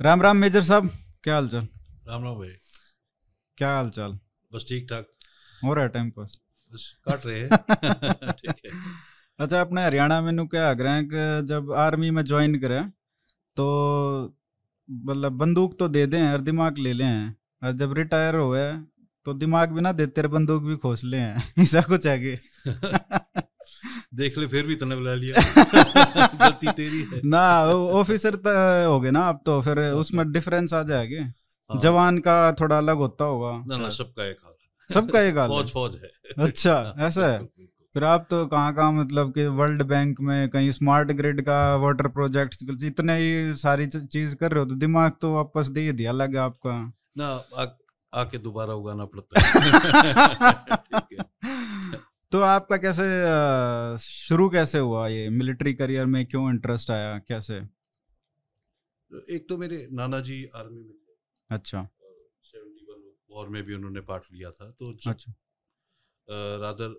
[0.00, 0.88] Ram Ram major साहब
[1.24, 1.66] क्या हाल चाल
[2.08, 2.48] राम राम भाई।
[3.58, 4.18] क्या हाल चाल
[4.50, 5.06] बस ठीक ठाक।
[5.64, 6.38] हो रहा है टाइम पास
[6.74, 7.48] बस काट रहे हैं।
[8.32, 8.70] ठीक है।
[9.38, 12.90] अच्छा अपने हरियाणा में नु क्या आग्रह कि जब आर्मी में ज्वाइन करें
[13.56, 13.66] तो
[14.88, 18.66] मतलब बंदूक तो दे दें और दिमाग ले लें। और जब रिटायर हुए
[19.26, 22.38] तो दिमाग भी ना देते बंदूक भी खोस ले। हैं ऐसा कुछ आगे
[24.14, 25.42] देख ले फिर भी तूने बुला लिया।
[26.42, 27.64] गलती तेरी है। ना
[28.00, 28.50] ऑफिसर तो
[28.92, 32.78] हो गए ना अब तो फिर अच्छा। उसमें डिफरेंस आ जाएगा। हाँ। जवान का थोड़ा
[32.78, 34.52] अलग होता होगा। ना ना सबका एक हाल
[34.90, 36.10] सबका एक हाल फौज फौज है।
[36.46, 37.38] अच्छा ऐसा है?
[37.38, 41.42] बिल्कुल, बिल्कुल। फिर आप तो कहाँ कहाँ मतलब कि वर्ल्ड बैंक में कहीं स्मार्ट ग्रिड
[41.42, 45.80] का वाटर प्रोजेक्ट इतने ही सारी चीज़ कर रहे हो तो दिमाग तो वापस दे
[45.80, 47.66] ही दिया लगे आपका। ना आ,
[48.12, 49.44] आके दोबारा उगाना पड़ता है।
[52.34, 53.04] तो आपका कैसे
[54.02, 55.28] शुरू कैसे हुआ ये?
[55.30, 57.18] मिलिट्री करियर में क्यों इंटरेस्ट आया?
[57.18, 57.60] कैसे?
[57.60, 61.14] तो एक तो मेरे नाना जी आर्मी में थे।
[61.50, 61.82] अच्छा।
[63.30, 65.32] वॉर में भी उन्होंने पार्ट लिया था। तो जब अच्छा।
[66.62, 66.96] रादर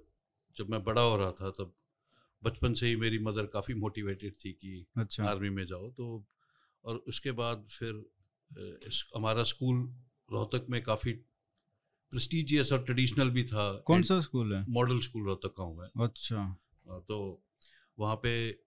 [0.58, 1.74] जब मैं बड़ा हो रहा था तब
[2.44, 6.26] बचपन से ही मेरी मदर काफ़ी मोटिवेटेड थी कि अच्छा। आर्मी में जाओ। तो
[6.86, 8.04] और उसके बाद फिर
[8.88, 9.96] इस, हमारा स्कूल
[10.32, 11.20] रोहतक में काफ़ी
[12.16, 14.66] प्रेस्टिजियस और ट्रेडिशनल भी था कौन सा स्कूल है?
[14.70, 16.58] मॉडल स्कूल रोहतक का हूँ मैं। अच्छा।
[16.88, 17.44] तो
[18.00, 18.60] वहाँ पे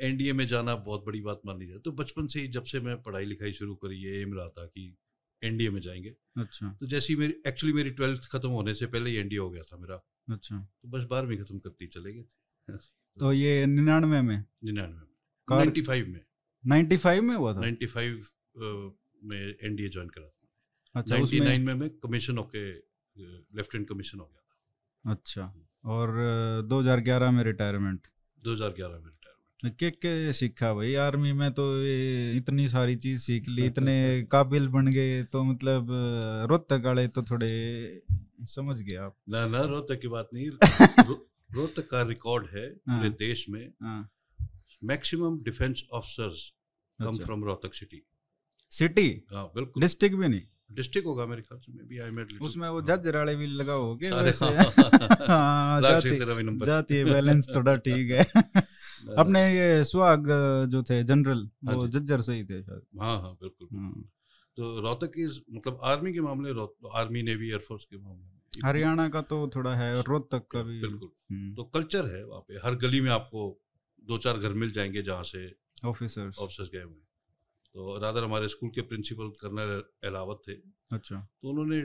[0.00, 3.02] एनडीए में जाना बहुत बड़ी बात मानी जाती तो बचपन से ही जब से मैं
[3.02, 4.96] पढ़ाई लिखाई शुरू करी ये एम रहा था कि
[5.42, 9.10] एनडीए में जाएँगे। अच्छा। तो जैसे ही मेरी एक्चुअली मेरी ट्वेल्थ खत्म होने से पहले
[9.10, 12.22] ही एनडीए हो गया था मेरा। अच्छा। तो बस बारहवीं खत्म करते ही चले गए
[12.22, 12.68] थे।
[13.20, 14.44] तो ये निन्यानवे में?
[14.64, 16.24] निन्यानवे में। नाइन्टी फाइव में।
[16.66, 17.60] 95 में हुआ था?
[17.60, 18.26] नाइन्टी फाइव
[19.24, 20.43] में एनडीए ज्वाइन करा था।
[20.96, 22.70] नाइन्टी उसमें नाइन में मैं कमीशन होके
[23.56, 26.12] लेफ्टिनेंट कमीशन हो गया था। अच्छा और
[26.68, 28.06] 2011 में रिटायरमेंट
[28.44, 30.94] 2011 में रिटायरमेंट के के सीखा भाई?
[30.94, 31.82] आर्मी में तो
[32.32, 33.94] इतनी सारी चीज़ सीख ली इतने
[34.32, 35.86] काबिल बन गए तो मतलब
[36.50, 37.50] रोहतक वाले तो थोड़े
[38.40, 40.50] समझ गए आप। ना ना रोहतक की बात नहीं।
[41.54, 43.74] रोहतक का रिकॉर्ड है पूरे हाँ। देश में।
[44.84, 46.52] मैक्सिमम डिफेंस ऑफिसर्स
[46.98, 48.02] कम अच्छा। फ्रॉम रोहतक सिटी
[48.70, 50.42] सिटी बिल्कुल। डिस्ट्रिक्ट भी नहीं?
[50.72, 53.72] डिस्ट्रिक्ट होगा मेरे ख्याल से मे बी आई मेड उसमें वो जज राड़े भी लगा
[53.72, 54.32] हो गए हाँ,
[55.26, 55.80] हाँ
[56.64, 58.24] जाती है बैलेंस थोड़ा ठीक है।
[59.18, 60.26] अपने ये सुहाग
[60.70, 64.10] जो थे जनरल हाँ वो जज्जर से ही थे शायद। हाँ हाँ बिल्कुल हाँ।
[64.56, 65.26] तो रोहतक की
[65.56, 66.50] मतलब आर्मी के मामले
[66.94, 71.08] आर्मी नेवी एयरफोर्स के मामले में हरियाणा का तो थोड़ा है रोहतक का भी। बिल्कुल।
[71.30, 73.60] हम्म, तो कल्चर है वहाँ पे। हर गली में आपको
[74.04, 75.54] दो चार घर मिल जाएँगे जहाँ से
[75.84, 77.03] ऑफिसर्स ऑफिसर्स गए हुए हैं।
[77.74, 80.52] तो रादर हमारे स्कूल के प्रिंसिपल कर्नल अलावत थे।
[80.92, 81.80] अच्छा। तो उन्होंने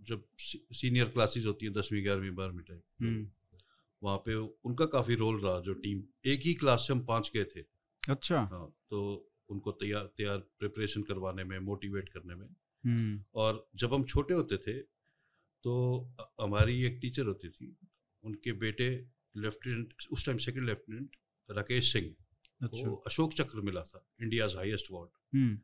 [0.00, 3.26] जब सीनियर क्लासेस होती हैं दसवीं ग्यारहवीं बारहवीं टाइम हम्म,
[4.02, 7.44] वहाँ पे उनका काफ़ी रोल रहा जो टीम एक ही क्लास से हम पाँच गए
[7.44, 7.64] थे।
[8.02, 9.00] अच्छा। हाँ तो
[9.50, 12.46] उनको तैयार तैयार प्रिपरेशन करवाने में मोटिवेट करने में।
[12.84, 14.78] हम्म। और जब हम छोटे होते थे
[15.64, 15.74] तो
[16.40, 17.76] हमारी एक टीचर होती थी
[18.24, 18.88] उनके बेटे
[19.36, 21.16] लेफ्टिनेंट उस time second lieutenant
[21.48, 22.14] Rakesh Singh.
[22.60, 25.58] अच्छा। को अशोक चक्र मिला था इंडिया हाईएस्ट अवार्ड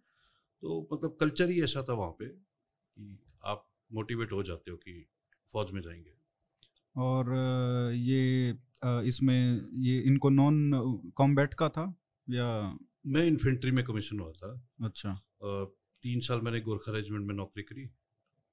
[0.63, 4.93] तो मतलब कल्चर ही ऐसा था वहाँ पे कि आप मोटिवेट हो जाते हो कि
[5.55, 6.15] फौज में जाएँगे।
[6.97, 7.33] और
[7.95, 8.51] ये
[9.09, 11.85] इसमें ये इनको नॉन कॉम्बैट का था
[12.29, 12.79] या?
[13.07, 14.53] मैं इन्फेंट्री में कमीशन हुआ था।
[14.85, 15.15] अच्छा।
[16.05, 17.89] तीन साल मैंने गोरखा रेजिमेंट में नौकरी करी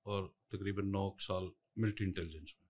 [0.06, 2.68] और तकरीबन नौ साल मिलिट्री इंटेलिजेंस में।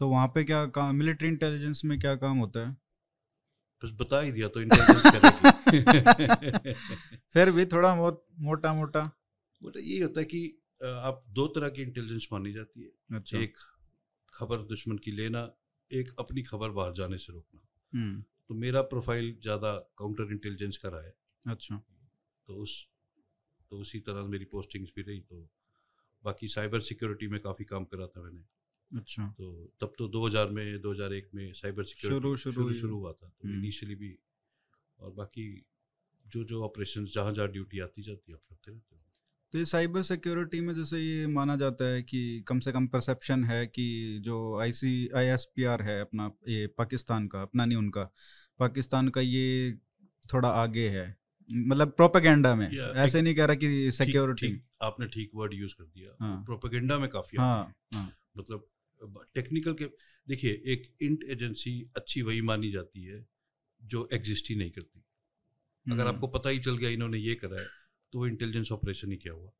[0.00, 2.76] तो वहाँ पे क्या काम मिलिट्री इंटेलिजेंस में क्या काम होता है?
[3.84, 4.60] बस बता ही दिया तो
[7.32, 9.10] फिर भी थोड़ा बहुत मोटा मोटा
[9.64, 13.56] मतलब यही होता है कि आप दो तरह की इंटेलिजेंस मानी जाती है। अच्छा। एक
[14.34, 15.56] खबर दुश्मन की लेना
[15.92, 17.60] एक अपनी खबर बाहर जाने से रोकना।
[17.94, 21.14] हम्म। तो मेरा प्रोफ़ाइल ज़्यादा काउंटर इंटेलिजेंस का रहा है।
[21.46, 21.82] अच्छा।
[22.46, 22.88] तो उस
[23.70, 25.50] तो उसी तरह मेरी पोस्टिंग्स भी रही तो
[26.24, 28.44] बाकी साइबर सिक्योरिटी में काफ़ी काम करा था मैंने।
[28.96, 33.48] अच्छा। तो तब तो 2000 में 2001 में साइबर सिक्योरिटी शुरू- शुरू हुआ था तो।
[33.48, 34.18] इनिशियली भी
[34.98, 35.66] और बाकी
[36.26, 39.02] जो जो ऑपरेशन जहाँ जहाँ ड्यूटी आती जाती है आप करते रहते हो।
[39.52, 43.44] तो ये साइबर सिक्योरिटी में जैसे ये माना जाता है कि कम से कम परसेप्शन
[43.44, 47.64] है कि जो I C I S P R है अपना ये पाकिस्तान का अपना
[47.64, 48.12] नहीं उनका
[48.58, 49.78] पाकिस्तान का ये
[50.34, 51.16] थोड़ा आगे है।
[51.50, 56.16] मतलब प्रोपेगेंडा में ऐसे नहीं कह रहा कि सिक्योरिटी आपने ठीक वर्ड यूज़ कर दिया
[56.20, 58.68] हाँ। प्रोपेगेंडा में काफ़ी हाँ। हाँ। मतलब
[59.34, 59.84] टेक्निकल के
[60.26, 63.26] देखिए एक इंट एजेंसी अच्छी वही मानी जाती है
[63.82, 65.04] जो एग्जिस्ट ही नहीं करती।
[65.86, 67.66] अगर हम्म, आपको पता ही चल गया इन्होंने ये करा है
[68.12, 69.50] तो वो इंटेलिजेंस ऑपरेशन ही क्या हुआ?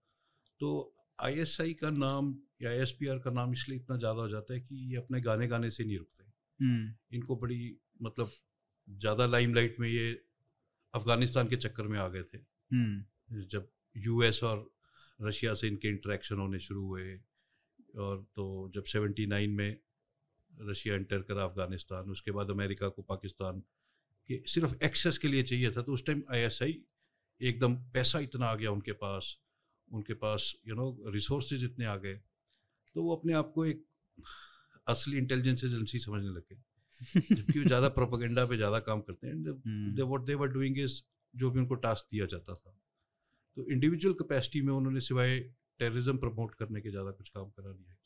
[0.61, 4.77] तो आईएसआई का नाम या आईएसपीआर का नाम इसलिए इतना ज़्यादा हो जाता है कि
[4.91, 8.31] ये अपने गाने गाने से नहीं रुकते। हम्म, इनको बड़ी मतलब
[8.89, 10.11] ज़्यादा लाइमलाइट में ये
[10.95, 14.71] अफ़गानिस्तान के चक्कर में आ गए थे। हम्म, जब यूएस और
[15.23, 17.05] रशिया से इनके इंटरेक्शन होने शुरू हुए
[17.99, 19.77] और तो जब 79 में
[20.61, 23.61] रशिया इंटर करा अफ़गानिस्तान उसके बाद अमेरिका को पाकिस्तान
[24.29, 26.83] के सिर्फ़ एक्सेस के लिए चाहिए था तो उस टाइम आईएसआई
[27.43, 29.37] एकदम पैसा इतना आ गया उनके पास
[29.93, 32.15] उनके पास यू नो रिसोर्सेज इतने आ गए
[32.95, 33.85] तो वो अपने आप को एक
[34.89, 36.55] असली इंटेलिजेंस एजेंसी समझने लगे
[37.35, 39.43] जबकि वो ज़्यादा प्रोपोगेंडा पे ज़्यादा काम करते हैं
[39.95, 41.01] they what they were doing is
[41.37, 42.77] जो भी उनको टास्क दिया जाता था।
[43.57, 45.39] तो इंडिविजुअल कैपेसिटी में उन्होंने सिवाय
[45.81, 47.99] टेररिज्म प्रमोट करने के ज़्यादा कुछ काम करा नहीं है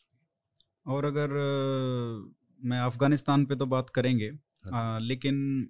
[0.87, 1.31] और अगर
[2.61, 5.69] मैं अफ़गानिस्तान पे तो बात करेंगे आ, हाँ। लेकिन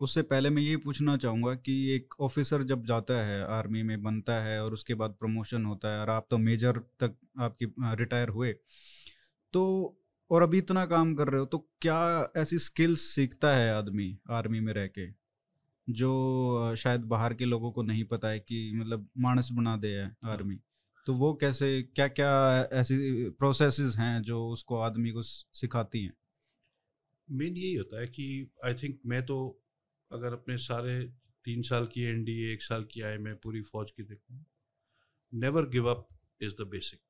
[0.00, 4.40] उससे पहले मैं ये पूछना चाहूँगा कि एक ऑफिसर जब जाता है आर्मी में बनता
[4.42, 8.52] है और उसके बाद प्रमोशन होता है और आप तो मेजर तक आपकी रिटायर हुए
[9.54, 9.62] तो
[10.30, 12.00] और अभी इतना काम कर रहे हो तो क्या
[12.36, 15.06] ऐसी स्किल्स सीखता है आदमी आर्मी में रह के
[15.88, 20.10] जो शायद बाहर के लोगों को नहीं पता है कि मतलब मानस बना दे है
[20.24, 20.60] आर्मी
[21.06, 22.32] तो वो कैसे क्या क्या
[22.72, 22.96] ऐसी
[23.38, 26.12] प्रोसेसेस हैं जो उसको आदमी को सिखाती हैं
[27.28, 28.26] मेन यही होता है कि
[28.64, 29.38] आई थिंक मैं तो
[30.10, 31.00] अगर अपने सारे
[31.46, 34.44] तीन साल की एन डी एक साल की आए मैं पूरी फौज की देखूँ
[35.32, 36.08] never give up
[36.40, 37.00] is the basic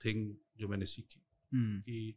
[0.00, 1.22] thing जो मैंने सीखी
[1.52, 2.14] हम्म। कि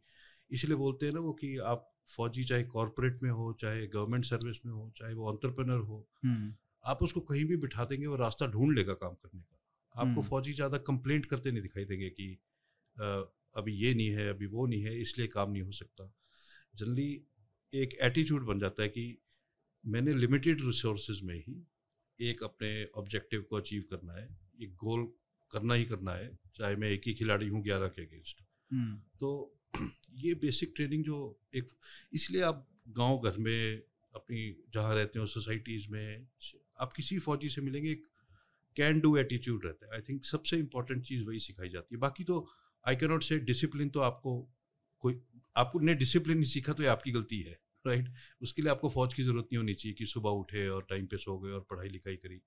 [0.50, 4.64] इसलिए बोलते हैं ना वो कि आप फौजी चाहे कॉरपोरेट में हो चाहे गवर्नमेंट सर्विस
[4.66, 8.46] में हो चाहे वो ऑन्टरप्रनर हो हम्म। आप उसको कहीं भी बिठा देंगे वो रास्ता
[8.46, 9.51] ढूंढ लेगा काम करने का
[9.94, 12.28] आपको हम्म। फौजी ज़्यादा कंप्लेंट करते नहीं दिखाई देंगे कि
[13.56, 16.12] अभी ये नहीं है अभी वो नहीं है इसलिए काम नहीं हो सकता
[16.76, 17.10] जनरली
[17.72, 19.06] एक एटीट्यूड बन जाता है कि
[19.84, 21.62] मैंने लिमिटेड रिसोर्स में ही
[22.18, 24.28] एक अपने ऑब्जेक्टिव को अचीव करना है
[24.62, 25.06] एक गोल
[25.52, 29.30] करना ही करना है चाहे मैं एक ही खिलाड़ी हूँ ग्यारह के अगेंस्ट हम्म। तो
[30.24, 31.18] ये बेसिक ट्रेनिंग जो
[31.54, 31.72] एक
[32.12, 33.82] इसलिए आप गाँव घर में
[34.14, 34.40] अपनी
[34.74, 36.26] जहाँ रहते हो सोसाइटीज़ में
[36.80, 38.06] आप किसी फौजी से मिलेंगे एक
[38.76, 42.24] कैन डू एटीट्यूड रहता है। आई थिंक सबसे इंपॉर्टेंट चीज़ वही सिखाई जाती है। बाकी
[42.24, 42.46] तो
[42.84, 44.40] I can not say discipline तो आपको
[45.04, 45.20] कोई
[45.56, 48.08] आपने डिसिप्लिन नहीं सीखा तो ये आपकी गलती है राइट
[48.42, 51.16] उसके लिए आपको फौज की ज़रूरत नहीं होनी चाहिए कि सुबह उठे और टाइम पे
[51.16, 52.40] सो गए और पढ़ाई लिखाई करी।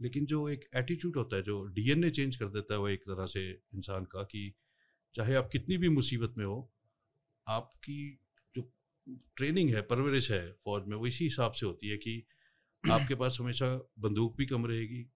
[0.00, 3.26] लेकिन जो एक एटीट्यूड होता है, जो डीएनए चेंज कर देता है वो एक तरह
[3.26, 4.52] से इंसान का कि
[5.14, 6.72] चाहे आप कितनी भी मुसीबत में हो,
[7.46, 8.18] आपकी
[8.54, 8.62] जो
[9.36, 12.22] ट्रेनिंग है, परवरिश है फौज में, वो इसी हिसाब से होती है कि
[12.84, 15.06] आपके पास हमेशा बंदूक भी कम रहेगी।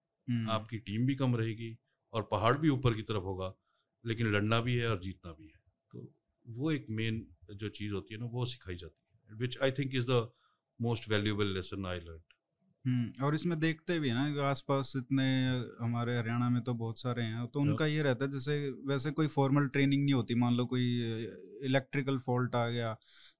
[0.49, 1.77] आपकी टीम भी कम रहेगी
[2.13, 3.53] और पहाड़ भी ऊपर की तरफ़ होगा
[4.05, 5.59] लेकिन लड़ना भी है और जीतना भी है।
[5.91, 6.13] तो
[6.45, 10.05] वो एक मेन जो चीज़ होती है ना वो सिखाई जाती है I think is
[10.05, 10.27] the
[10.81, 12.33] most valuable lesson I learned.
[12.85, 15.47] हम्म और इसमें देखते भी ना आसपास इतने
[15.81, 19.27] हमारे हरियाणा में तो बहुत सारे हैं तो उनका ये रहता है जैसे वैसे कोई
[19.27, 21.01] फॉर्मल ट्रेनिंग नहीं होती मान लो कोई
[21.63, 22.93] इलेक्ट्रिकल फॉल्ट आ गया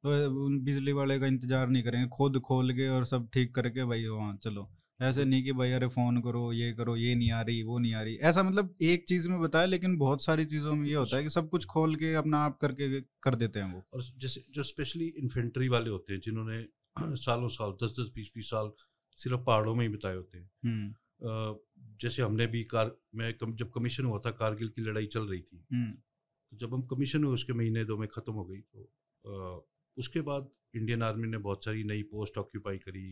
[0.04, 4.06] तो बिजली वाले का इंतज़ार नहीं करेंगे खुद खोल के और सब ठीक करके भाई
[4.06, 7.62] वहाँ चलो। ऐसे नहीं कि भाई अरे फ़ोन करो ये करो ये नहीं आ रही
[7.64, 10.88] वो नहीं आ रही ऐसा मतलब एक चीज़ में बताया लेकिन बहुत सारी चीज़ों में
[10.88, 13.84] ये होता है कि सब कुछ खोल के अपना आप करके कर देते हैं वो
[13.94, 16.66] और जैसे जो स्पेशली इन्फेंट्री वाले होते हैं जिन्होंने
[17.18, 18.72] सालों साल दस दस बीस बीस साल
[19.20, 21.58] सिर्फ़ पहाड़ों में ही बिताए होते हैं हम्म।
[22.02, 25.42] जैसे हमने भी कार मैं कम, जब कमीशन हुआ था कारगिल की लड़ाई चल रही
[25.42, 29.70] थी हम्म। तो जब हम कमीशन हुए उसके महीने दो में ख़त्म हो गई तो
[29.98, 33.06] उसके बाद इंडियन आर्मी ने बहुत सारी नई पोस्ट ऑक्यूपाई करी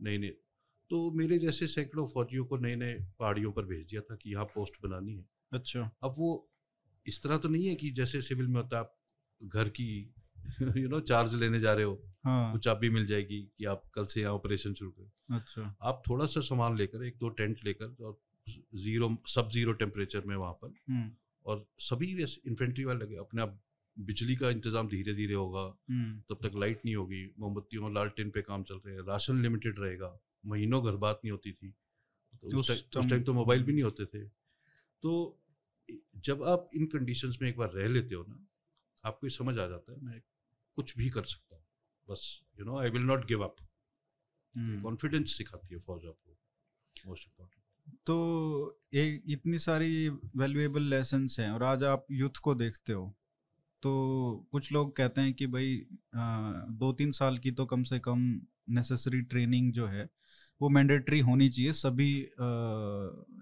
[0.00, 0.32] नई नई
[0.90, 4.44] तो मेरे जैसे सैकड़ों फौजियों को नए नए पहाड़ियों पर भेज दिया था कि यहाँ
[4.54, 6.30] पोस्ट बनानी है अच्छा अब वो
[7.06, 8.96] इस तरह तो नहीं है कि जैसे सिविल में होता है आप
[9.40, 9.88] घर की
[10.76, 12.52] यू नो चार्ज लेने जा रहे हो हाँ.
[12.52, 16.26] तो चाबी मिल जाएगी कि आप कल से यहाँ ऑपरेशन शुरू करें अच्छा आप थोड़ा
[16.26, 18.18] सा सामान लेकर एक दो टेंट लेकर और
[18.76, 21.10] ज़ीरो सब ज़ीरो टेम्परेचर में वहाँ पर हम्म।
[21.46, 23.58] और सभी इन्फेंट्री वाले लगे अपने आप
[23.96, 28.42] बिजली का इंतज़ाम धीरे धीरे होगा हम्म। तब तक लाइट नहीं होगी मोमबत्तियों लालटेन पे
[28.42, 31.74] काम चल रहे हैं राशन लिमिटेड रहेगा महीनों घर बात नहीं होती थी।
[32.42, 34.28] तो उस टाइम तो मोबाइल भी नहीं होते थे।
[35.02, 35.40] तो
[36.16, 38.46] जब आप इन कंडीशंस में एक बार रह लेते हो ना
[39.04, 40.22] आपको ये समझ आ जाता है मैं
[40.76, 41.64] कुछ भी कर सकता हूँ
[42.08, 43.56] बस you know I will not give up
[44.58, 46.38] confidence सिखाती है फौज आपको
[47.06, 47.62] मोस्ट इम्पोर्टेंट
[48.06, 53.16] तो ये इतनी सारी वैल्यूएबल लेसन हैं और आज आप यूथ को देखते हो
[53.82, 53.92] तो
[54.52, 58.40] कुछ लोग कहते हैं कि भाई आ, दो तीन साल की तो कम से कम
[58.68, 60.10] नेसेसरी ट्रेनिंग जो है
[60.60, 62.10] वो मैंडेटरी होनी चाहिए सभी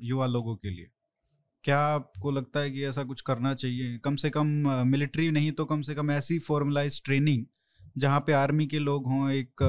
[0.03, 0.91] युवा लोगों के लिए।
[1.65, 3.99] क्या आपको लगता है कि ऐसा कुछ करना चाहिए?
[3.99, 4.47] कम से कम
[4.89, 7.45] मिलिट्री नहीं तो कम से कम ऐसी फॉर्मलाइज ट्रेनिंग
[7.99, 9.63] जहाँ पे आर्मी के लोग हों एक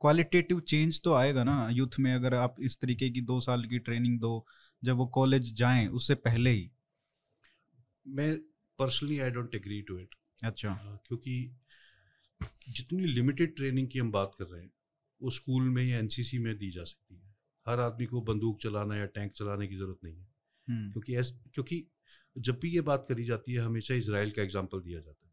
[0.00, 3.78] क्वालिटेटिव चेंज तो आएगा ना यूथ में अगर आप इस तरीके की दो साल की
[3.78, 4.46] ट्रेनिंग दो
[4.82, 6.70] जब वो कॉलेज जाएँ उससे पहले ही।
[8.06, 8.36] मैं
[8.78, 10.74] personally I don't agree to it अच्छा।
[11.06, 11.56] क्योंकि
[12.68, 14.70] जितनी लिमिटेड ट्रेनिंग की हम बात कर रहे हैं
[15.20, 17.34] वो स्कूल में या एनसीसी में दी जा सकती है।
[17.66, 20.28] हर आदमी को बंदूक चलाना या टैंक चलाने की ज़रूरत नहीं है।
[20.68, 21.86] हम्म, क्योंकि ऐस क्योंकि
[22.36, 25.32] जब भी ये बात करी जाती है हमेशा इसराइल का एग्ज़ाम्पल दिया जाता है।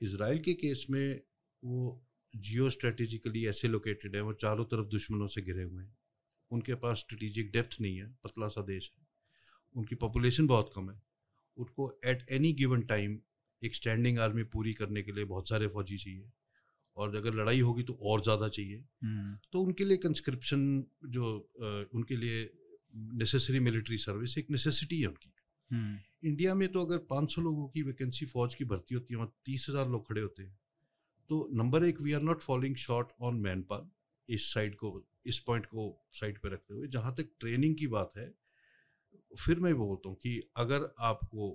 [0.00, 1.20] इसराइल के केस में
[1.62, 5.96] वो जियो स्ट्रेटेजिकली ऐसे लोकेटेड है वो चारों तरफ़ दुश्मनों से घिरे हुए हैं।
[6.50, 9.06] उनके पास स्ट्रेटेजिक डेप्थ नहीं है पतला सा देश है।
[9.74, 11.02] उनकी पॉपुलेशन बहुत कम है।
[11.56, 13.18] उनको एट एनी गिवन टाइम
[13.64, 16.30] एक स्टैंडिंग आर्मी पूरी करने के लिए बहुत सारे फौजी चाहिए।
[17.00, 20.62] और अगर लड़ाई होगी तो और ज़्यादा चाहिए। हम्म, तो उनके लिए कंस्क्रिप्शन
[21.08, 21.34] जो
[21.94, 22.48] उनके लिए
[23.16, 25.32] नेसेसरी मिलिट्री सर्विस एक नेसेसिटी है उनकी।
[25.70, 29.32] हम्म, इंडिया में तो अगर 500 लोगों की वैकेंसी फौज की भर्ती होती है वहाँ
[29.46, 30.58] तीस हज़ार लोग खड़े होते हैं
[31.30, 34.90] तो नंबर एक we are not following short on manpower इस साइड को
[35.26, 38.32] इस पॉइंट को साइड पे रखते हुए। जहाँ तक ट्रेनिंग की बात है
[39.38, 41.50] फिर मैं बोलता हूँ कि अगर आपको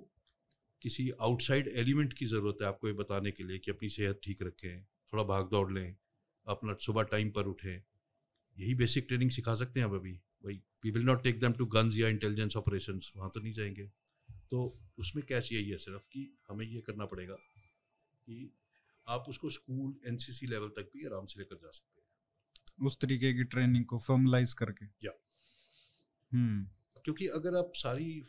[0.82, 4.42] किसी आउटसाइड एलिमेंट की ज़रूरत है आपको ये बताने के लिए कि अपनी सेहत ठीक
[4.42, 4.84] रखें
[5.16, 5.96] थोड़ा भाग दौड़ लें
[6.46, 7.82] अपना सुबह टाइम पर उठें।
[8.58, 11.66] यही बेसिक ट्रेनिंग सिखा सकते हैं आप अभी। भाई we will not take them to
[11.66, 13.92] guns या इंटेलिजेंस ऑपरेशन वहाँ तो नहीं जाएँगे।
[14.50, 17.34] तो उसमें कैच यही है सिर्फ़ कि हमें ये करना पड़ेगा
[18.16, 18.58] कि
[19.08, 23.34] आप उसको स्कूल एनसीसी लेवल तक भी आराम से लेकर जा सकते हैं। उस तरीके
[23.34, 25.12] की ट्रेनिंग को फॉर्मलाइज करके। या।
[26.32, 26.64] हम्म।
[27.04, 28.22] क्योंकि अगर आप सारी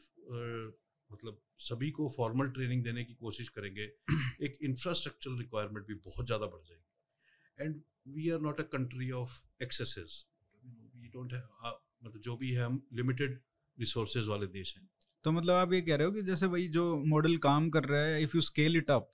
[1.11, 3.89] मतलब सभी को फॉर्मल ट्रेनिंग देने की कोशिश करेंगे
[4.45, 9.41] एक इंफ्रास्ट्रक्चरल रिक्वायरमेंट भी बहुत ज़्यादा बढ़ जाएगी। And we are not a country of
[9.63, 10.23] excesses
[10.63, 13.39] we don't have मतलब जो भी है हम लिमिटेड
[13.77, 14.89] रिसोर्सेज वाले देश हैं।
[15.25, 18.01] तो मतलब आप ये कह रहे हो कि जैसे भाई जो मॉडल काम कर रहा
[18.01, 19.11] है if you scale it up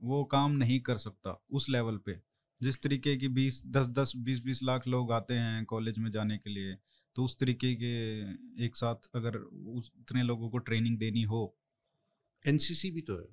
[0.00, 2.20] वो काम नहीं कर सकता उस लेवल पे।
[2.60, 6.38] जिस तरीके की बीस दस दस बीस बीस लाख लोग आते हैं कॉलेज में जाने
[6.38, 6.76] के लिए
[7.16, 7.92] तो उस तरीके के
[8.64, 11.42] एक साथ अगर उतने लोगों को ट्रेनिंग देनी हो।
[12.44, 13.26] एनसीसी भी तो है।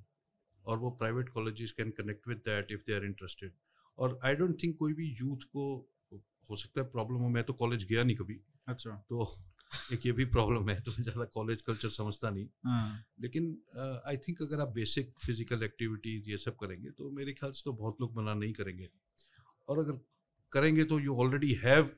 [0.65, 3.53] और वो private colleges can connect with that if they are interested
[3.97, 5.63] और आई डोंट थिंक कोई भी यूथ को
[6.49, 9.27] हो सकता है प्रॉब्लम हो। मैं तो कॉलेज गया नहीं कभी। अच्छा। तो
[9.93, 13.45] एक ये भी प्रॉब्लम है तो ज़्यादा कॉलेज कल्चर समझता नहीं। हाँ। लेकिन
[14.07, 17.73] आई थिंक अगर आप बेसिक फ़िज़िकल एक्टिविटीज़ ये सब करेंगे तो मेरे ख्याल से तो
[17.73, 18.89] बहुत लोग मना नहीं करेंगे।
[19.67, 19.99] और अगर
[20.51, 21.89] करेंगे तो you already have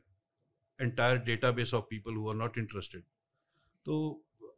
[0.82, 3.04] entire database of people who are not interested
[3.86, 3.96] तो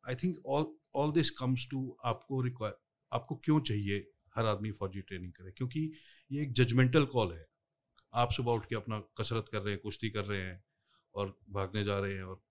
[0.08, 0.66] I think all
[0.96, 2.76] all this comes to आपको रिक्वायर
[3.12, 5.52] आपको क्यों चाहिए हर आदमी फौजी ट्रेनिंग करे?
[5.52, 5.92] क्योंकि
[6.32, 7.46] ये एक जजमेंटल कॉल है।
[8.14, 10.64] आप सुबह उठ के अपना कसरत कर रहे हैं कुश्ती कर रहे हैं
[11.16, 12.42] और भागने जा रहे हैं और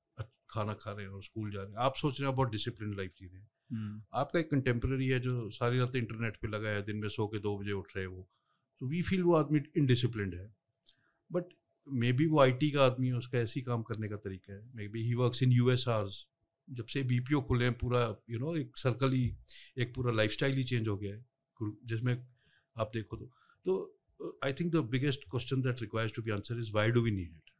[0.50, 2.96] खाना खा रहे हैं और स्कूल जा रहे हैं। आप सोच रहे हैं बहुत डिसिप्लिन
[2.96, 6.68] लाइफ जी रहे हैं। हम्म, आपका एक कंटेम्प्रेरी है जो सारी रात इंटरनेट पे लगा
[6.68, 8.28] है दिन में सो के दो बजे उठ रहे हैं वो।
[8.80, 10.54] तो वी फील वो आदमी इनडिसिप्लिन है।
[11.32, 11.44] बट
[11.86, 14.62] मे बी वो आईटी का आदमी है, उसका ऐसे ही काम करने का तरीका है।
[14.74, 15.74] May be he works in you
[16.68, 19.36] जब से बीपीओ खुले हैं, पूरा यू नो एक सर्कल ही,
[19.78, 21.24] एक पूरा लाइफस्टाइल ही चेंज हो गया है।
[21.60, 22.16] जिसमें
[22.76, 23.24] आप देखो तो।
[23.66, 27.10] तो I think the biggest question that requires to be answer is why do we
[27.10, 27.50] need it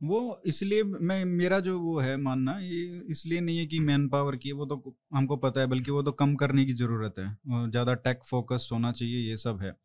[0.00, 4.36] वो इसलिए मैं, मेरा जो वो है मानना, ये इसलिए नहीं है कि मैन पावर
[4.36, 7.94] की वो तो हमको पता है, बल्कि वो तो कम करने की ज़रूरत है। ज़्यादा
[7.94, 9.76] टेक फोकस्ड होना चाहिए, ये सब है।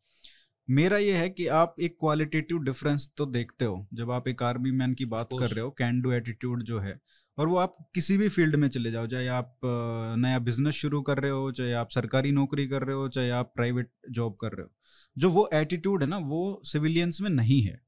[0.70, 4.70] मेरा ये है कि आप एक क्वालिटेटिव डिफरेंस तो देखते हो जब आप एक आर्मी
[4.70, 7.00] मैन की बात कर रहे हो कैन डू एटीट्यूड जो है
[7.38, 9.58] और वो आप किसी भी फ़ील्ड में चले जाओ चाहे आप
[10.18, 13.52] नया बिज़नेस शुरू कर रहे हो चाहे आप सरकारी नौकरी कर रहे हो चाहे आप
[13.56, 14.70] प्राइवेट जॉब कर रहे हो
[15.18, 17.80] जो वो एटीट्यूड है ना वो सिविलियंस में नहीं है।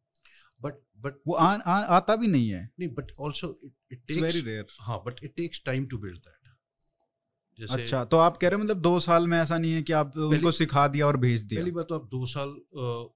[0.63, 4.41] बट बट वो आ, आ, आता भी नहीं है। नहीं but also it it's very
[4.41, 6.40] rare हाँ but it takes time to build that
[7.69, 10.17] अच्छा तो आप कह रहे हो मतलब दो साल में ऐसा नहीं है कि आप
[10.17, 11.61] उनको सिखा दिया और भेज दिया?
[11.61, 12.49] पहली बात तो आप दो साल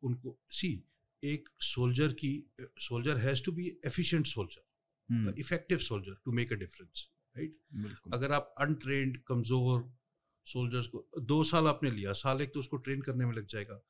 [0.02, 0.84] उनको सी
[1.24, 4.64] एक सोल्जर की soldier has to be efficient soldier
[5.10, 7.58] hmm, effective soldier to make a difference right
[8.12, 9.92] अगर आप अनट्रेंड कमज़ोर
[10.44, 13.82] सोल्जर्स को दो साल आपने लिया साल एक तो उसको ट्रेन करने में लग जाएगा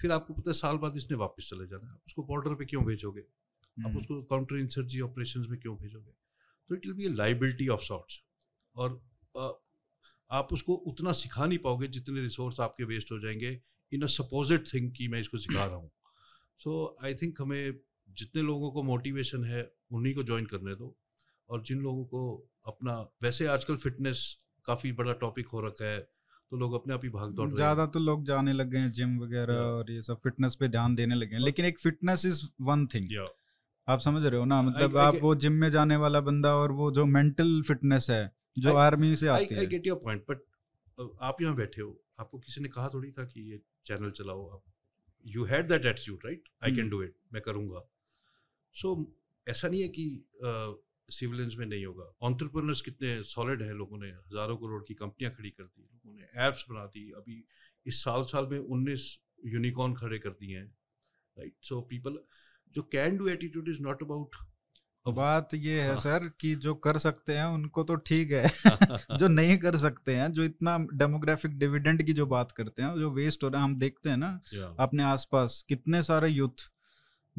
[0.00, 2.84] फिर आपको पता है साल बाद इसने वापस चले जाना है उसको बॉर्डर पे क्यों
[2.84, 3.20] भेजोगे?
[3.20, 6.10] आप हम्म, उसको काउंटर इंसर्जी ऑपरेशन में क्यों भेजोगे?
[6.68, 8.22] तो it will be liability of sorts
[8.76, 9.02] और
[10.32, 13.60] आप उसको उतना सिखा नहीं पाओगे जितने रिसोर्स आपके वेस्ट हो जाएँगे
[13.92, 15.90] इन अ सपोजिट थिंग कि मैं इसको सिखा रहा हूँ।
[16.60, 17.74] सो आई थिंक हमें
[18.08, 20.96] जितने लोगों को मोटिवेशन है उन्हीं को ज्वाइन करने दो
[21.48, 22.22] और जिन लोगों को
[22.66, 24.24] अपना वैसे आजकल फिटनेस
[24.64, 27.56] काफ़ी बड़ा टॉपिक हो रखा है तो लोग अपने आप ही भाग दौड़ रहे हैं।
[27.56, 31.14] ज़्यादा तो लोग जाने लगे हैं जिम वगैरह और ये सब फिटनेस पे ध्यान देने
[31.14, 33.08] लगे हैं। लेकिन एक फिटनेस इज़ वन थिंग
[33.88, 34.62] आप समझ रहे हो ना?
[34.62, 38.22] मतलब I आप वो जिम में जाने वाला बंदा और वो जो मेंटल फिटनेस है
[38.58, 40.38] जो I- आर्मी से आई आती आई है। गेट योर पॉइंट बट
[41.22, 44.62] आप यहाँ बैठे हो आपको किसी ने कहा थोड़ी था कि ये चैनल चलाओ आप?
[45.26, 46.88] You had that attitude right I can.
[46.88, 47.88] Do it मैं करूँगा।
[48.74, 50.24] सो so, ऐसा नहीं है कि
[51.10, 55.50] सिविलियंस में नहीं होगा। ऑन्टरप्रनर्स कितने सॉलिड है लोगों ने हज़ारों करोड़ की कंपनियाँ खड़ी
[55.50, 57.44] कर दी लोगों ने ऐप्स बना दी अभी
[57.86, 60.76] इस साल साल में उन्नीस यूनिकॉर्न खड़े कर दिए हैं
[61.38, 62.18] राइट सो पीपल
[62.74, 64.51] जो can do attitude is not about अब-
[65.08, 68.48] बात ये है हाँ। सर कि जो कर सकते हैं उनको तो ठीक है
[69.18, 73.10] जो नहीं कर सकते हैं जो इतना डेमोग्राफिक डिविडेंड की जो बात करते हैं जो
[73.10, 74.40] वेस्ट हो रहा है हम देखते हैं ना.
[74.78, 76.70] अपने आसपास कितने सारे यूथ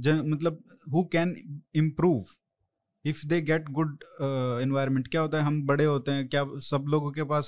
[0.07, 2.25] मतलब who can improve
[3.05, 4.03] if they get good
[4.61, 7.47] environment क्या होता है हम बड़े होते हैं क्या सब लोगों के पास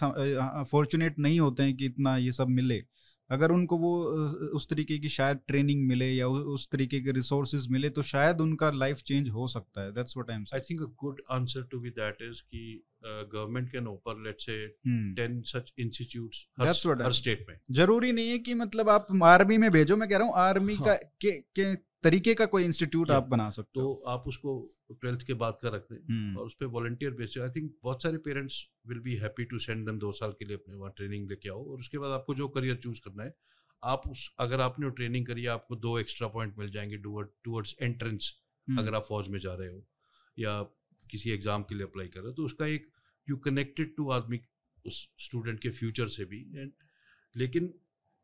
[0.71, 2.83] फॉर्चुनेट नहीं होते हैं कि इतना ये सब मिले
[3.29, 4.03] अगर उनको वो
[4.33, 8.71] उस तरीके की शायद ट्रेनिंग मिले या उस तरीके के रिसोर्सेज मिले तो शायद उनका
[8.71, 11.81] लाइफ चेंज हो सकता है। That's what I am I think a good answer to
[11.83, 12.83] be that is कि
[13.71, 18.37] can open let's say saying 10 such institutes हर, हर I'm- में। ज़रूरी नहीं है
[18.37, 21.75] कि मतलब आप आर्मी में भेजो मैं कह रहा हूँ आर्मी हाँ। का के, के
[21.75, 25.57] तरीके का कोई इंस्टीट्यूट आप बना सकते हो तो हो। आप उसको ट्वेल्थ के बाद
[25.61, 28.99] का रख दें। हम्म, और उस पर वॉल्टियर बेसिस आई थिंक बहुत सारे parents will
[28.99, 31.79] be happy to send them दो साल के लिए अपने वहाँ ट्रेनिंग लेके आओ। और
[31.79, 33.35] उसके बाद आपको जो करियर चूज़ करना है
[33.83, 38.31] आप उस अगर आपने ट्रेनिंग करी है आपको दो एक्स्ट्रा पॉइंट मिल जाएँगे टूवर्ड्स एंट्रेंस
[38.67, 39.85] हम्म, अगर आप फौज में जा रहे हो
[40.37, 40.61] या
[41.05, 42.87] किसी एग्ज़ाम के लिए अप्लाई कर रहे हो तो उसका एक
[43.27, 44.39] यू कनेक्टेड टू आदमी
[44.85, 46.71] उस स्टूडेंट के फ्यूचर से भी। एंड
[47.35, 47.73] लेकिन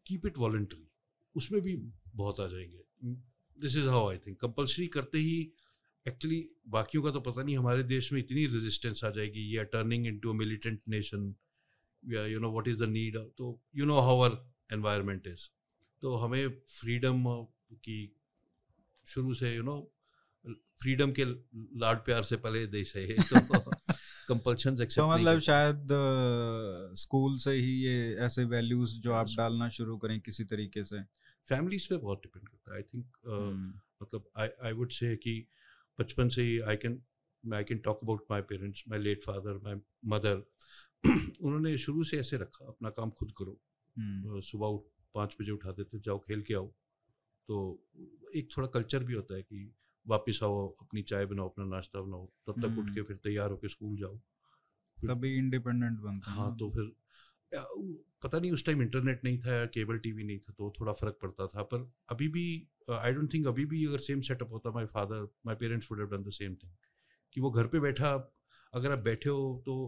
[0.06, 0.88] कीप इट वॉल्ट्री
[1.36, 1.76] उसमें भी
[2.16, 2.84] बहुत आ जाएँगे।
[3.58, 5.52] This is how I think compulsory करते ही
[6.08, 10.08] एक्चुअली बाकियों का तो पता नहीं हमारे देश में इतनी रेजिस्टेंस आ जाएगी या turning
[10.08, 11.36] into a militant nation
[12.10, 15.48] या you know what is the need तो you know how our environment is
[16.02, 17.24] तो हमें फ्रीडम
[17.74, 18.16] की
[19.06, 19.92] शुरू से यू नो
[20.82, 21.26] फ्रीडम के
[21.80, 23.72] लाड प्यार से पले देश है तो
[24.28, 25.88] कंपल्शन तो मतलब शायद
[26.94, 31.02] स्कूल से ही ये ऐसे वैल्यूज़ जो आप डालना शुरू करें किसी तरीके से।
[31.50, 35.48] फैमिलीज़ पे बहुत डिपेंड करता है। आई थिंक हम्म, मतलब आई आई वुड से कि
[36.02, 37.02] बचपन से ही I can
[37.44, 40.44] I can talk about my parents my late father my mother
[41.42, 43.60] उन्होंने शुरू से ऐसे रखा अपना काम खुद करो।
[43.96, 44.84] हम्म, सुबह उठ
[45.16, 46.68] पाँच बजे उठा देते जाओ खेल के आओ।
[47.50, 47.56] तो
[48.36, 49.74] एक थोड़ा कल्चर भी होता है कि
[50.08, 53.52] वापस आओ अपनी चाय बनाओ अपना नाश्ता बनाओ तब तक उठ हम्म। के फिर तैयार
[53.52, 54.16] होके स्कूल जाओ।
[54.98, 56.92] तभी इंडिपेंडेंट बनता हाँ तो फिर
[57.54, 61.18] पता नहीं उस टाइम इंटरनेट नहीं था या केबल टीवी नहीं था तो थोड़ा फ़र्क
[61.22, 62.46] पड़ता था पर अभी भी
[62.90, 66.10] आई डोंट थिंक अभी भी अगर सेम सेटअप होता my father my parents would have
[66.10, 66.72] done the same thing
[67.34, 68.14] कि वो घर पे बैठा
[68.74, 69.88] अगर आप बैठे हो तो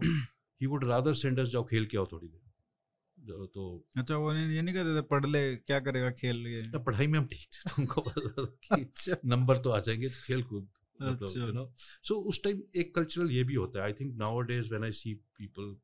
[0.60, 4.50] he would rather send us जाओ खेल के आओ थोड़ी देर तो अच्छा वो नहीं-
[4.50, 7.48] ये नहीं कहते थे पढ़ ले क्या करेगा खेल लिए ना पढ़ाई में हम ठीक
[7.54, 10.68] थे तुमको कि अच्छा नंबर तो आ जाएँगे तो खेल कूद
[11.00, 11.64] मतलब अच्छा। यू नो
[12.08, 15.14] सो उस टाइम एक कल्चरल ये भी होता है I think nowadays when I see
[15.38, 15.74] people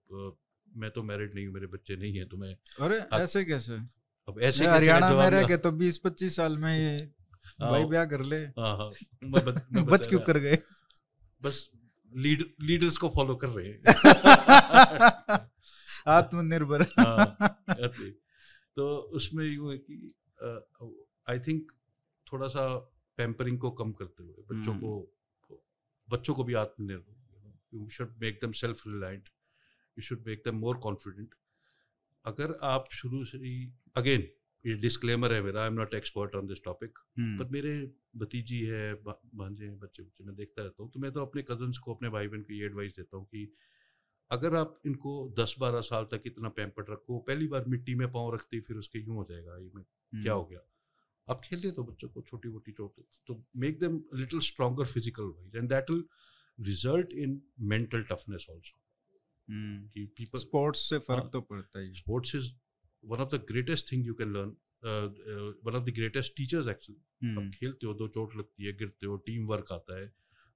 [0.76, 3.74] मैं तो मैरिड नहीं हूँ मेरे बच्चे नहीं हैं तो मैं अरे अब- ऐसे कैसे?
[4.28, 6.96] अब ऐसे हरियाणा में रह के तो बीस पच्चीस साल में ये
[7.61, 8.90] भाई हाँ, ब्याह कर ले। हाँ हाँ
[9.85, 10.59] बच, क्यों कर गए?
[11.42, 11.70] बस
[12.16, 13.80] लीड लीडर्स को फॉलो कर रहे हैं।
[16.06, 16.83] आत्मनिर्भर।
[18.76, 20.14] तो उसमें यूँ है कि
[21.28, 21.72] आई थिंक
[22.33, 22.76] थोड़ा सा
[23.16, 25.11] पैम्परिंग को कम करते हुए बच्चों हम्म। को
[26.11, 29.28] बच्चों को भी आत्मनिर्भर you should make them self reliant
[29.98, 31.35] you should make them more confident
[32.24, 34.29] अगर आप शुरू से ही अगेन
[34.66, 36.98] ये डिस्क्लेमर है मेरा I am not expert on this topic
[37.38, 41.20] पर मेरे भतीजी है भांजे हैं बच्चे बच्चे मैं देखता रहता हूँ तो मैं तो
[41.26, 43.53] अपने कजन्स को अपने भाई बहन को ये एडवाइस देता हूँ कि
[44.31, 48.35] अगर आप इनको दस बारह साल तक इतना पैम्पर्ड रखो पहली बार मिट्टी में पाँव
[48.35, 49.85] रखते फिर उसके यूँ हो जाएगा ये में
[50.22, 50.61] क्या हो गया?
[51.29, 55.57] अब खेलने तो बच्चों को छोटी मोटी चोट तो make them little stronger physical wise
[55.57, 56.05] and that will
[56.61, 58.81] result in mental toughness also
[59.50, 62.50] कि पीपल स्पोर्ट्स से फ़र्क हाँ। तो पड़ता ही है। sports is
[63.04, 64.50] one of the greatest thing you can learn
[64.82, 67.00] uh, uh, one of the greatest teachers actually.
[67.22, 70.08] हम्म, अब खेलते हो दो चोट लगती है गिरते हो टीम वर्क आता है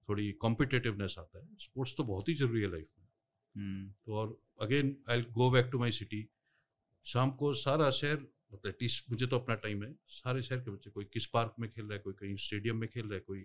[0.08, 3.06] थोड़ी कॉम्पिटेटिवनेस आता है। स्पोर्ट्स तो बहुत ही ज़रूरी है लाइफ में।
[3.54, 6.28] हम्म, तो और again I go back to my city
[7.04, 8.20] शाम को सारा शहर
[8.52, 11.70] मतलब एटलीस्ट मुझे तो अपना टाइम है सारे शहर के बच्चे कोई किस पार्क में
[11.70, 13.40] खेल रहा है कोई कहीं स्टेडियम में खेल रहा है कोई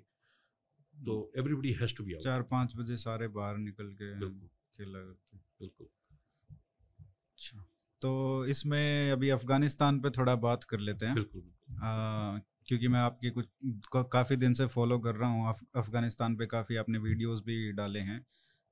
[0.95, 5.37] तो एवरीबडी हैज़ टू बी चार पाँच बजे सारे बाहर निकल के बिल्कुल। खेला करते
[5.59, 5.87] बिल्कुल।
[6.49, 7.65] अच्छा।
[8.01, 11.41] तो इसमें अभी अफ़गानिस्तान पे थोड़ा बात कर लेते हैं। बिल्कुल।
[11.83, 13.45] आ, क्योंकि मैं आपकी कुछ
[13.93, 17.71] का, काफ़ी दिन से फॉलो कर रहा हूँ। अफ, अफ़गानिस्तान पे काफ़ी आपने वीडियोस भी
[17.71, 18.25] डाले हैं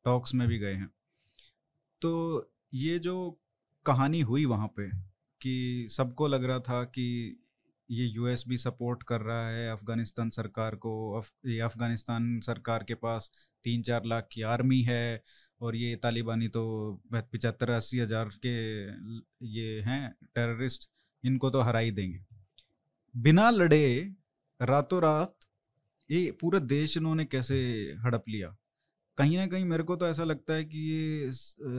[0.06, 0.90] टॉक्स में भी गए हैं।
[2.02, 3.40] तो ये जो
[3.86, 4.90] कहानी हुई वहाँ पे
[5.42, 7.38] कि सबको लग रहा था कि
[7.92, 12.94] ये यूएस भी सपोर्ट कर रहा है अफ़गानिस्तान सरकार को। अफ, ये अफ़गानिस्तान सरकार के
[12.96, 13.32] पास
[13.64, 15.24] तीन चार लाख की आर्मी है।
[15.62, 16.64] और ये तालिबानी तो
[17.14, 18.56] पचहत्तर अस्सी हज़ार के
[19.52, 20.90] ये हैं टेररिस्ट
[21.24, 22.20] इनको तो हरा ही देंगे।
[23.16, 24.14] बिना लड़े
[24.60, 25.36] रातों रात
[26.10, 27.58] ये पूरा देश इन्होंने कैसे
[28.06, 28.56] हड़प लिया?
[29.18, 31.28] कहीं ना कहीं मेरे को तो ऐसा लगता है कि ये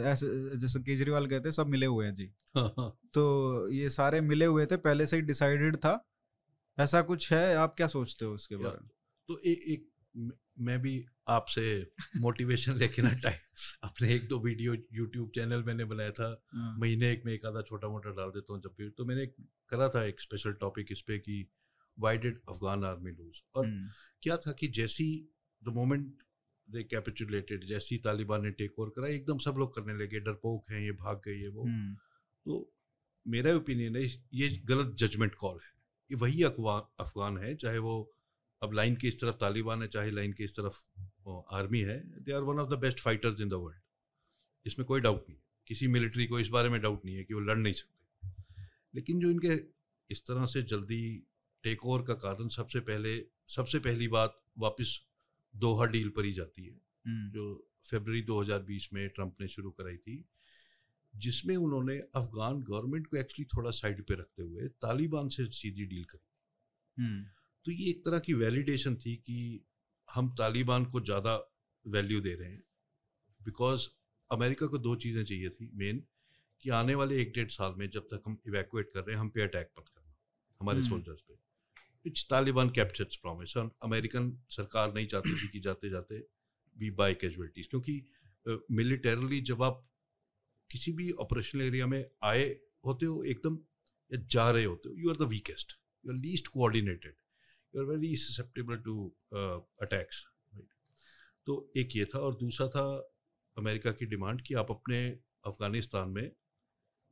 [0.04, 4.20] ऐसे जैसे केजरीवाल कहते हैं सब मिले हुए हैं जी। हाँ हाँ। तो ये सारे
[4.20, 5.92] मिले हुए थे पहले से ही डिसाइडेड था।
[6.78, 7.54] ऐसा कुछ है?
[7.56, 8.88] आप क्या सोचते हो उसके बारे में?
[9.28, 9.86] तो एक एक
[10.58, 11.64] मैं भी आपसे
[12.16, 13.38] मोटिवेशन लेके ना टाइम।
[13.82, 17.62] अपने एक दो वीडियो यूट्यूब चैनल मैंने बनाया था। हाँ, महीने एक में एक आधा
[17.62, 19.26] छोटा मोटा डाल देता हूँ जब भी। तो मैंने
[19.68, 21.46] करा था एक स्पेशल टॉपिक इस पे कि
[21.98, 23.88] why did Afghan army lose और हम्म,
[24.22, 25.06] क्या था कि जैसी
[25.62, 26.22] द मोमेंट
[26.68, 30.80] दे कैपिचुलेटेड जैसी तालिबान ने टेक ओवर करा एकदम सब लोग करने लगे। डरपोक हैं
[30.80, 31.94] ये भाग गए ये वो। हम्म,
[32.46, 32.74] तो
[33.26, 34.02] मेरा ओपिनियन है
[34.34, 35.70] ये गलत जजमेंट कॉल है।
[36.10, 37.94] ये वही अफगान अफगान है चाहे वो
[38.62, 40.82] अब लाइन की इस तरफ़ तालिबान है चाहे लाइन की इस तरफ़
[41.36, 43.80] आर्मी है they are one of the best fighters in the world
[44.66, 47.34] इसमें कोई डाउट नहीं है। किसी मिलिट्री को इस बारे में डाउट नहीं है कि
[47.34, 47.98] वो लड़ नहीं सकते।
[48.94, 49.62] लेकिन जो इनके
[50.10, 51.26] इस तरह से जल्दी
[51.62, 55.00] टेक ओवर का कारण सबसे पहले सबसे पहली बात वापस
[55.56, 59.96] दोहा डील पर ही जाती है। हम्म, जो फरवरी 2020 में ट्रंप ने शुरू कराई
[59.96, 60.24] थी
[61.16, 66.04] जिसमें उन्होंने अफगान गवर्नमेंट को एक्चुअली थोड़ा साइड पे रखते हुए तालिबान से सीधी डील
[66.04, 66.24] करी।
[67.02, 67.24] हम्म,
[67.64, 69.67] तो ये एक तरह की वैलिडेशन थी कि
[70.14, 71.34] हम तालिबान को ज़्यादा
[71.86, 72.62] वैल्यू दे रहे हैं।
[73.40, 73.88] बिकॉज़
[74.30, 76.04] अमेरिका को दो चीज़ें चाहिए थी मेन
[76.62, 79.28] कि आने वाले एक डेढ़ साल में जब तक हम इवैक्यूएट कर रहे हैं हम
[79.30, 80.14] पे अटैक मत करना
[80.60, 81.34] हमारे हम्म। सोल्जर्स पे।
[82.04, 86.18] Which Taliban kept its promise American सरकार नहीं चाहती थी कि जाते जाते
[86.76, 88.02] बी बाय कैजुअलिटीज क्योंकि
[88.70, 89.84] मिलिटरली uh, जब आप
[90.70, 92.44] किसी भी ऑपरेशनल एरिया में आए
[92.86, 93.58] होते हो एकदम
[94.10, 95.72] या जा रहे होते हो you are the weakest
[96.06, 97.14] you are least coordinated
[97.74, 98.96] you are very susceptible to
[99.82, 100.24] attacks
[101.46, 102.84] तो एक ये था और दूसरा था
[103.56, 105.08] अमेरिका की डिमांड कि आप अपने
[105.44, 106.30] अफ़गानिस्तान में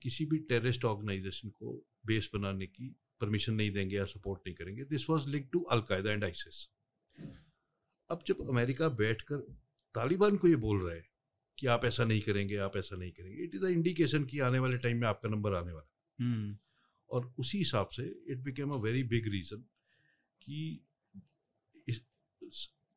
[0.03, 4.85] किसी भी टेररिस्ट ऑर्गेनाइजेशन को बेस बनाने की परमिशन नहीं देंगे या सपोर्ट नहीं करेंगे।
[4.85, 6.69] This was link to al Qaeda and ISIS
[8.11, 9.37] अब जब अमेरिका बैठकर
[9.95, 11.05] तालिबान को ये बोल रहा है
[11.59, 14.59] कि आप ऐसा नहीं करेंगे आप ऐसा नहीं करेंगे इट इज़ अ इंडिकेशन कि आने
[14.59, 16.57] वाले टाइम में आपका नंबर आने वाला है। हम्म,
[17.11, 19.65] और उसी हिसाब से it became a very big reason
[20.49, 20.83] कि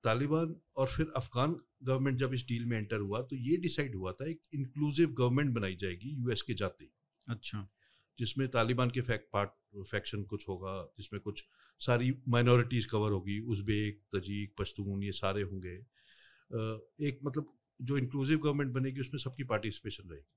[0.04, 4.12] तालिबान और फिर अफगान गवर्नमेंट जब इस डील में एंटर हुआ तो ये डिसाइड हुआ
[4.12, 6.92] था एक इंक्लूसिव गवर्नमेंट बनाई जाएगी यूएस के जाते ही।
[7.30, 7.68] अच्छा।
[8.20, 9.50] जिसमें तालिबान के फैक्ट पार्ट
[9.90, 11.44] फैक्शन कुछ होगा जिसमें कुछ
[11.82, 15.76] सारी माइनॉरिटीज़ कवर होगी उज़्बेक तजीक पश्तून ये सारे होंगे।
[17.08, 20.28] एक मतलब जो इंक्लूसिव गवर्नमेंट बनेगी उसमें सबकी पार्टिसिपेशन रहेगी।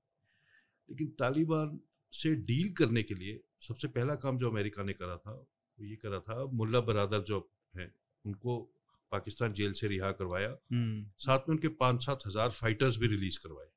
[0.89, 1.79] लेकिन तालिबान
[2.13, 5.33] से डील करने के लिए सबसे पहला काम जो अमेरिका ने करा था
[5.81, 7.93] ये करा था मुल्ला बरादर जो हैं
[8.25, 8.59] उनको
[9.11, 13.39] पाकिस्तान जेल से रिहा करवाया। हम्म, साथ में उनके पाँच सात हज़ार फाइटर्स भी रिलीज़
[13.39, 13.67] करवाए।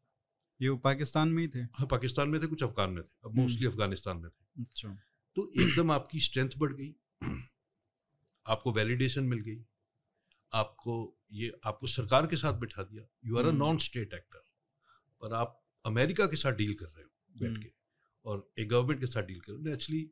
[0.61, 1.59] ये वो पाकिस्तान में ही थे?
[1.59, 4.89] हाँ पाकिस्तान में थे कुछ अफगान में थे। अब हम्म। मोस्टली अफ़गानिस्तान में थे। अच्छा।
[5.37, 6.95] तो एकदम आपकी स्ट्रेंथ बढ़ गई।
[8.47, 9.65] आपको वैलिडेशन मिल गई।
[10.53, 13.59] आपको ये आपको सरकार के साथ बिठा दिया। You are a hmm.
[13.59, 14.45] Non state actor
[15.23, 17.73] पर आप अमेरिका के साथ डील कर रहे हो बैठ हम्म। के
[18.25, 20.11] और एक गवर्नमेंट के साथ डील कर रहे हो। नेचुरली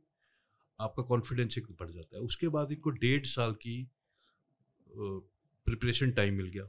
[0.81, 3.77] आपका कॉन्फिडेंस एक बढ़ जाता है। उसके बाद इनको डेढ़ साल की
[5.67, 6.65] प्रिपरेशन टाइम मिल गया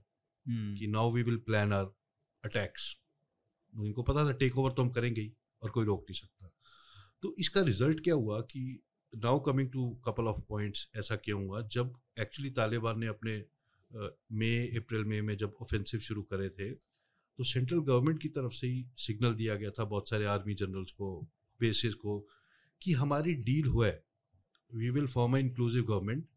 [0.78, 1.86] कि now we will plan our
[2.44, 2.96] attacks
[3.74, 6.52] इनको पता था टेक ओवर तो हम करेंगे ही और कोई रोक नहीं सकता।
[7.24, 8.62] तो इसका रिज़ल्ट क्या हुआ कि
[9.14, 11.62] now coming to couple of points ऐसा क्यों हुआ?
[11.64, 13.38] जब एक्चुअली तालिबान ने अपने
[14.34, 18.68] मई अप्रैल मई में जब ऑफेंसिव शुरू करे थे तो सेंट्रल गवर्नमेंट की तरफ़ से
[18.68, 21.10] ही सिग्नल दिया गया था। बहुत सारे आर्मी जनरल्स को
[21.60, 22.20] बेसिस को
[22.82, 24.04] कि हमारी डील हुआ है
[24.72, 26.28] we will form a inclusive government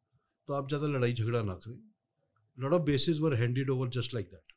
[0.49, 1.79] तो आप ज़्यादा लड़ाई झगड़ा ना करें।
[2.59, 4.53] Lot of bases were handed over just like that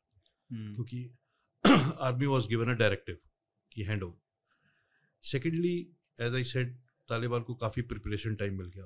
[0.50, 1.04] क्योंकि
[2.00, 3.18] army was given a directive
[3.72, 4.20] कि hand over
[5.24, 5.76] secondly
[6.18, 6.76] as I said
[7.08, 8.84] Taliban को काफ़ी प्रिपरेशन टाइम मिल गया।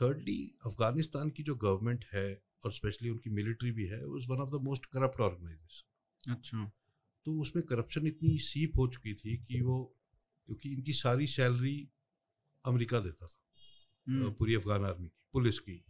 [0.00, 4.50] थर्डली अफ़गानिस्तान की जो गवर्नमेंट है और स्पेशली उनकी मिलिट्री भी है was one of
[4.50, 6.70] the most corrupt organisation अच्छा।
[7.26, 9.76] तो उसमें करप्शन इतनी सीप हो चुकी थी कि वो
[10.52, 11.76] क्योंकि इनकी सारी सैलरी
[12.64, 13.38] अमेरिका देता था
[14.06, 15.84] हम्म, पूरी अफगान आर्मी की पुलिस की।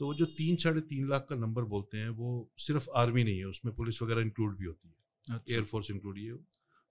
[0.00, 3.38] तो वो जो तीन साढ़े तीन लाख का नंबर बोलते हैं वो सिर्फ़ आर्मी नहीं
[3.38, 6.32] है उसमें पुलिस वगैरह इंक्लूड भी होती है। अच्छा, एयरफोर्स इंक्लूड ये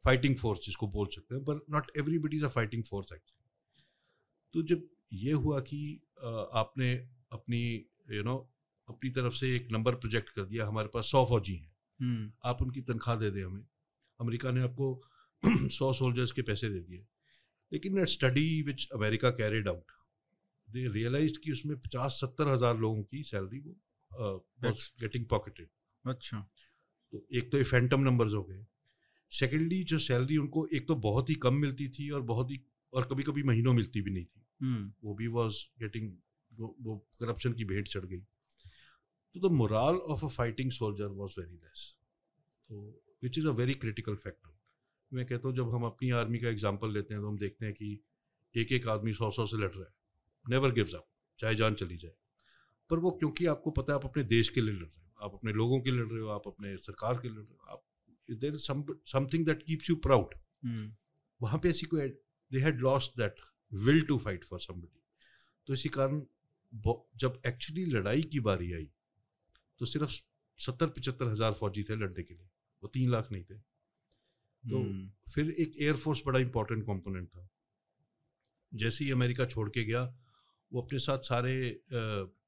[0.04, 3.48] फाइटिंग फोर्स जिसको बोल सकते हैं पर not everybody is a fighting force actually
[4.54, 5.82] तो जब ये हुआ कि
[6.54, 6.94] आपने
[7.34, 7.64] अपनी
[8.12, 8.38] यू नो
[8.88, 12.62] अपनी तरफ़ से एक नंबर प्रोजेक्ट कर दिया हमारे पास सौ फौजी हैं। हम्म, आप
[12.62, 13.66] उनकी तनख्वाह दे दें हमें।
[14.20, 14.94] अमेरिका ने आपको
[15.72, 17.06] सौ सोल्जर्स के पैसे दे दिए।
[17.72, 19.92] लेकिन study which America carried out
[20.68, 23.74] they realise कि उसमें पचास सत्तर हज़ार लोगों की सैलरी वो
[25.02, 25.70] गेटिंग पॉकेटेड
[26.06, 26.48] अच्छा।
[27.14, 28.66] तो एक तो ये फैंटम नंबर्स हो गए।
[29.32, 32.60] सेकेंडली जो सैलरी उनको एक तो बहुत ही कम मिलती थी और बहुत ही
[32.94, 36.12] और कभी कभी महीनों मिलती भी नहीं थी। हम्म, वो भी वॉज़ गेटिंग
[36.52, 38.20] वो, वो करप्शन की भेंट चढ़ गई।
[39.36, 41.96] तो the morale of a fighting soldier was very less
[42.70, 44.59] तो which is a very critical factor
[45.12, 47.74] मैं कहता हूँ जब हम अपनी आर्मी का एग्ज़ाम्पल लेते हैं तो हम देखते हैं
[47.76, 48.00] कि
[48.56, 49.94] एक एक आदमी सौ सौ से लड़ रहा है।
[50.46, 51.08] नेवर गिव्स अप
[51.40, 52.14] चाहे जान चली जाए।
[52.90, 55.34] पर वो क्योंकि आपको पता है आप अपने देश के लिए लड़ रहे हो आप
[55.34, 57.84] अपने लोगों के लड़ रहे हो आप अपने सरकार के लड़ रहे हो आप
[58.30, 58.66] there is
[59.12, 60.36] something that keeps you proud
[61.42, 62.08] वहाँ पे ऐसी कोई
[62.52, 63.40] they had lost that
[63.72, 65.02] will to fight for somebody
[65.68, 66.22] तो इसी कारण
[67.18, 68.90] जब एक्चुअली लड़ाई की बारी आई
[69.80, 70.12] तो सिर्फ़
[70.60, 72.48] सत्तर पचहत्तर हज़ार फौजी थे लड़ने के लिए।
[72.84, 73.56] वो तीन लाख नहीं थे।
[74.64, 75.32] तो hmm.
[75.34, 77.48] फिर एक एयरफोर्स बड़ा इंपॉर्टेंट कंपोनेंट था
[78.72, 80.04] जैसे ही अमेरिका छोड़ के गया
[80.72, 81.54] वो अपने साथ सारे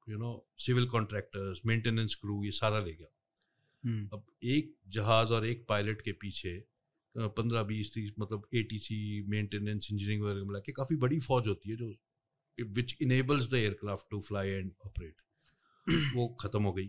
[0.08, 4.12] you know civil contractors maintenance crew ये सारा ले गया hmm.
[4.14, 6.58] अब एक जहाज़ और एक पायलट के पीछे
[7.14, 8.98] पंद्रह बीस तीस मतलब A T C
[9.28, 11.94] maintenance engineering वगैरह मिला के काफ़ी बड़ी फौज होती है जो
[12.58, 16.86] which enables the aircraft to fly and operate वो ख़त्म हो गई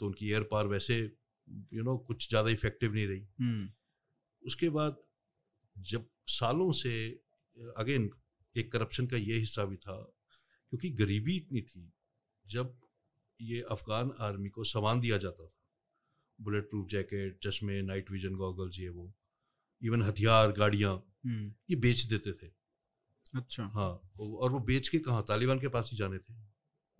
[0.00, 3.72] तो उनकी एयर पावर वैसे यू you नो know, कुछ ज़्यादा इफ़ेक्टिव नहीं रही hmm.
[4.44, 5.02] उसके बाद
[5.78, 7.10] जब सालों से
[7.76, 8.10] अगेन
[8.56, 9.96] एक करप्शन का ये हिस्सा भी था
[10.72, 11.92] क्योंकि गरीबी इतनी थी
[12.46, 12.76] जब
[13.40, 15.52] ये अफगान आर्मी को सामान दिया जाता था
[16.40, 19.12] बुलेट प्रूफ जैकेट चश्मे नाइट विजन गॉगल्स ये वो
[19.82, 20.94] इवन हथियार गाड़ियाँ
[21.26, 22.50] हम्म। ये बेच देते थे।
[23.34, 26.34] अच्छा। हाँ और वो बेच के कहाँ तालिबान के पास ही जाने थे।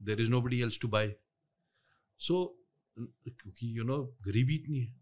[0.00, 1.14] There is nobody else to buy
[2.20, 2.64] so
[2.98, 4.92] क्योंकि यू नो गरीबी इतनी है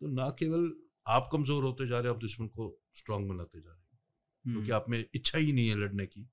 [0.00, 0.72] तो ना केवल
[1.06, 3.98] आप कमज़ोर होते जा रहे हो आप दुश्मन को स्ट्रांग बनाते जा रहे हो।
[4.44, 6.28] क्योंकि हम्म। आप में इच्छा ही नहीं है लड़ने की।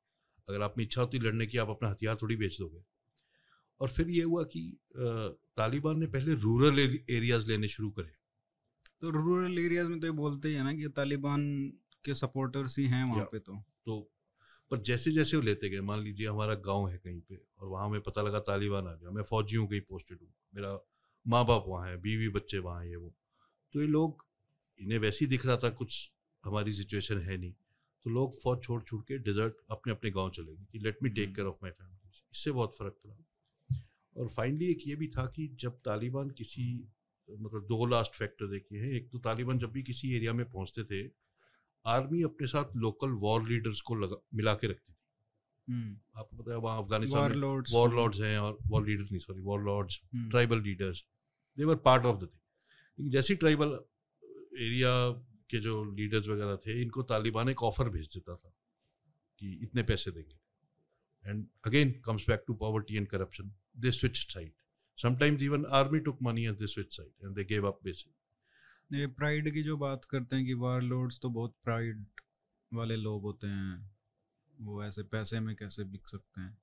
[0.48, 2.84] अगर आप में इच्छा होती लड़ने की आप अपना हथियार थोड़ी बेच दोगे।
[3.82, 4.62] और फिर ये हुआ कि
[4.98, 8.12] तालिबान ने पहले रूरल एरियाज़ लेने शुरू करे।
[9.02, 11.44] तो रूरल एरियाज़ में तो ये बोलते ही है ना कि तालिबान
[12.06, 14.00] के सपोर्टर्स ही हैं वहाँ पे तो। तो
[14.72, 17.90] पर जैसे जैसे वो लेते गए मान लीजिए हमारा गाँव है कहीं पे और वहाँ
[17.90, 20.80] में पता लगा तालिबान आ गया। मैं फौजी हूँ कहीं पोस्टेड हूँ। मेरा
[21.26, 23.14] माँ बाप वहाँ है बीवी बच्चे वहाँ है वो।
[23.74, 24.27] तो ये लोग
[24.80, 26.12] इन्हें वैसे ही दिख रहा था कुछ
[26.44, 27.52] हमारी सिचुएशन है नहीं।
[28.06, 31.10] तो लोग फौज छोड़ छोड़ के डिजर्ट अपने अपने गाँव चले गए कि let me
[31.10, 33.16] take care of my family इससे बहुत फ़र्क पड़ा।
[34.16, 36.68] और फाइनली एक ये भी था कि जब तालिबान किसी
[37.30, 40.84] मतलब दो लास्ट फैक्टर देखिए हैं। एक तो तालिबान जब भी किसी एरिया में पहुँचते
[40.84, 41.10] थे
[41.86, 44.96] आर्मी अपने साथ लोकल वॉर लीडर्स को लगा मिला के रखती थी।
[45.68, 47.22] हम्म। आपको पता है वहाँ अफ़गानिस्तान
[47.72, 51.04] वॉर लॉर्ड्स हैं और वॉर लीडर्स नहीं sorry warlords tribal leaders
[51.58, 53.80] they were part of the thing जैसे ट्राइबल
[54.58, 55.12] एरिया
[55.50, 58.54] के जो लीडर्स वगैरह थे, इनको तालिबान एक ऑफ़र भेज देता था
[59.40, 60.40] कि इतने पैसे देंगे।
[61.30, 64.54] And again comes back to poverty and corruption they switch side
[64.98, 68.14] sometimes even army took money as the switch side and they gave up basically.
[68.94, 72.06] ये प्राइड की जो बात करते हैं कि वार लॉर्ड्स तो बहुत प्राइड
[72.74, 73.92] वाले लोग होते हैं।
[74.62, 76.58] वो ऐसे पैसे में कैसे बिक सकते हैं?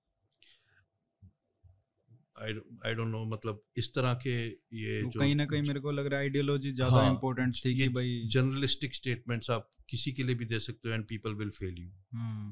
[2.42, 5.90] आई डोंट नो मतलब इस तरह के ये तो जो कहीं ना कहीं मेरे को
[5.90, 10.22] लग रहा है आइडियोलॉजी ज़्यादा हाँ, इम्पोर्टेंट थी कि भाई जर्नलिस्टिक स्टेटमेंट्स आप किसी के
[10.22, 11.90] लिए भी दे सकते हो and people will fail you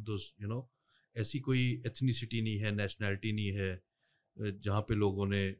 [0.02, 0.70] those you know
[1.16, 3.82] ऐसी कोई एथनिसिटी नहीं है नेशनैलिटी नहीं है
[4.38, 5.56] जहाँ पे लोगों ने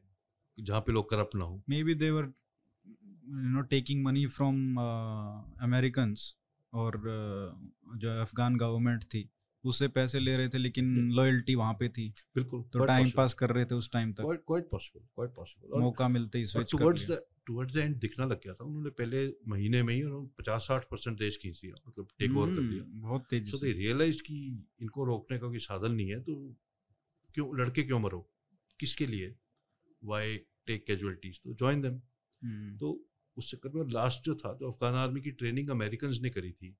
[0.59, 4.77] जहाँ पे लोग करप्ट ना हो। Maybe they were you know taking money from
[5.61, 6.15] American
[6.73, 9.29] और uh, जो अफगान गवर्नमेंट थी।
[9.63, 13.49] उससे पैसे ले रहे थे लेकिन लॉयल्टी वहाँ पे थी। बिल्कुल तो टाइम पास कर
[13.49, 17.19] रहे थे उस टाइम तक। क्वाइट पॉसिबल क्वाइट पॉसिबल मौका मिलते ही switch towards the
[17.47, 20.85] towards the end दिखना लग गया था। उन्होंने पहले महीने में ही उन्होंने पचास साठ
[20.91, 24.37] परसेंट देश खींच दिया मतलब टेक ओवर कर लिया हम्म, बहुत तेज़ी से। रियलाइज़ की
[24.81, 26.35] इनको रोकने का कोई साधन नहीं है तो
[27.35, 28.19] क्यों लड़के क्यों मरो?
[28.79, 29.35] किसके लिए?
[30.03, 31.99] वाई टेक कैजुअलिटीज तो ज्वाइन देम
[32.77, 32.89] तो
[33.37, 36.75] उस चक्कर में लास्ट जो था जो अफगान आर्मी की ट्रेनिंग अमेरिकन ने करी थी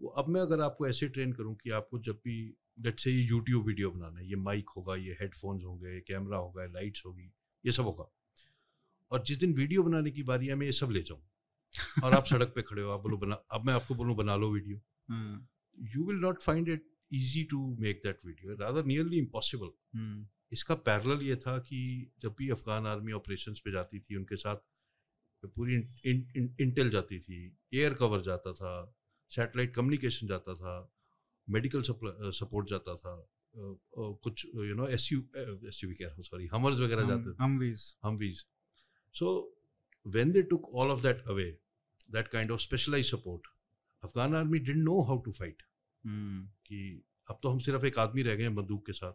[0.00, 2.36] अब मैं अगर आपको ऐसे ट्रेन करूँ कि आपको जब भी
[2.80, 6.38] लेट से ये यूट्यूब वीडियो बनाना है ये माइक होगा ये हेडफोन्स होंगे ये कैमरा
[6.38, 7.30] होगा लाइट्स होगी
[7.64, 8.10] ये सब होगा।
[9.12, 11.20] और जिस दिन वीडियो बनाने की बारी है मैं ये सब ले जाऊँ।
[12.04, 14.50] और आप सड़क पे खड़े हो आप बोलो बना अब मैं आपको बोलूँ बना लो
[14.52, 14.80] video.
[15.78, 21.22] You will not find it easy to make that video rather nearly impossible इसका पैरल
[21.22, 21.80] ये था कि
[22.22, 24.56] जब भी अफगान आर्मी ऑपरेशन पे जाती थी उनके साथ
[25.56, 27.40] पूरी इंटेल जाती थी
[27.74, 28.70] एयर कवर जाता था
[29.30, 30.74] सैटेलाइट कम्युनिकेशन जाता था
[31.48, 33.14] मेडिकल सपोर्ट जाता था
[34.24, 35.20] कुछ you know S U
[35.68, 38.44] S U कह रहा हूँ सॉरी हमर्स वगैरह जाते थे। Humvees Humvees
[39.14, 39.30] so
[40.06, 41.50] when they took all of that away
[42.08, 43.46] that kind of specialise support
[44.02, 45.62] Afghan army didn't know how to fight
[46.04, 46.82] कि
[47.30, 49.12] अब तो हम सिर्फ़ एक आदमी रह गए हैं बंदूक के साथ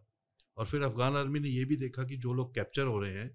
[0.58, 3.30] और फिर अफगान आर्मी ने यह भी देखा कि जो लोग कैप्चर हो रहे हैं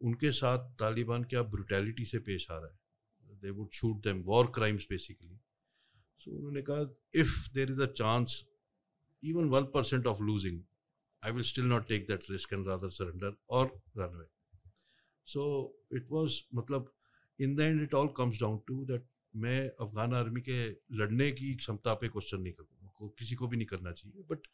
[0.00, 4.46] उनके साथ तालिबान क्या ब्रुटैलिटी से पेश आ रहा है। They would shoot them war
[4.54, 5.38] crimes basically
[6.24, 8.44] so उन्होंने कहा if there is a chance
[9.22, 10.60] even one percent of losing
[11.24, 14.26] I will still not take that risk and rather surrender और run away
[15.26, 15.44] so
[15.94, 16.92] it was मतलब
[17.40, 19.06] in the end it all comes down to that
[19.36, 23.66] मैं Afghan army के लड़ने की क्षमता पे question नहीं करूँगा। किसी को भी नहीं
[23.66, 24.46] करना चाहिए। बट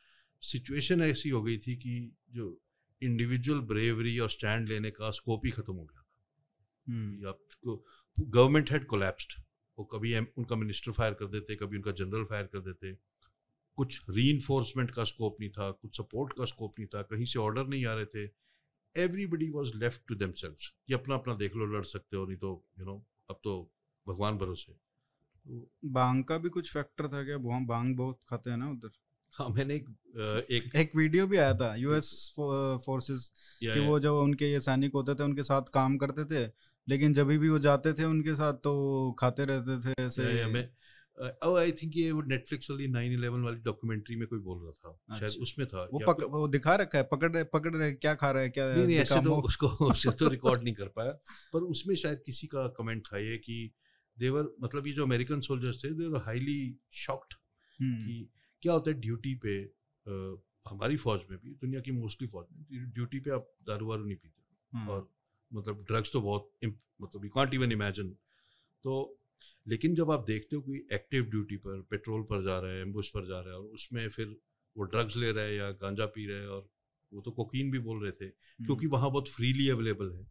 [0.43, 2.61] सिचुएशन ऐसी हो गई थी कि जो
[3.03, 7.79] इंडिविजुअल ब्रेवरी और स्टैंड लेने का स्कोप ही खत्म हो गया था।
[8.19, 9.33] गवर्नमेंट हैड कोलैप्स्ड
[9.79, 12.93] वो कभी उनका मिनिस्टर फायर कर देते कभी उनका जनरल फायर कर देते।
[13.77, 14.41] कुछ री
[14.73, 17.95] का स्कोप नहीं था कुछ सपोर्ट का स्कोप नहीं था कहीं से ऑर्डर नहीं आ
[17.95, 18.31] रहे थे।
[18.97, 22.65] Everybody was left to them कि अपना अपना देख लो लड़ सकते हो नहीं तो
[22.79, 23.71] यू नो अब तो
[24.09, 27.37] भगवान भरोसे। तो बांग का भी कुछ फैक्टर था क्या?
[27.37, 28.91] वहाँ बांग बहुत खाते हैं ना उधर।
[29.35, 29.89] हाँ मैंने एक
[30.51, 32.35] एक एक वीडियो भी आया था यूएस
[32.87, 36.53] फोर्सेस कि वो जो उनके ये सैनिक होते थे उनके साथ काम करते थे
[36.89, 41.73] लेकिन जब भी वो जाते थे उनके साथ तो खाते रहते थे ऐसे। या, आई
[41.73, 45.43] थिंक ये वो नेटफ्लिक्स वाली 9/11 वाली डॉक्यूमेंट्री में कोई बोल रहा था शायद अच्छा।
[45.43, 48.43] उसमें था वो पक, वो दिखा रखा है पकड़ रहे पकड़ रहे क्या खा रहा
[48.43, 51.13] है क्या नहीं नहीं ऐसे तो उसको उससे तो रिकॉर्ड नहीं कर पाया
[51.53, 53.71] पर उसमें शायद किसी का कमेंट था ये कि
[54.19, 57.35] देवर मतलब ये जो अमेरिकन सोल्जर्स थे देवर हाईली शॉक्ड
[57.83, 58.31] कि
[58.63, 59.65] क्या होता है ड्यूटी पे
[60.07, 64.05] अ, हमारी फौज में भी दुनिया की मोस्टली फौज में ड्यूटी पे आप दारू वारू
[64.05, 64.43] नहीं पीते।
[64.77, 65.11] हाँ, और
[65.53, 68.17] मतलब ड्रग्स तो बहुत मतलब यू कांट इवन इमेजिन
[68.83, 69.19] तो
[69.69, 73.09] लेकिन जब आप देखते हो कि एक्टिव ड्यूटी पर पेट्रोल पर जा रहा है एम्बुश
[73.09, 74.37] पर जा रहा है और उसमें फिर
[74.77, 76.69] वो ड्रग्स ले रहा है या गांजा पी रहा है और
[77.13, 80.27] वो तो कोकीन भी बोल रहे थे क्योंकि हम्म, वहाँ बहुत फ्रीली अवेलेबल है।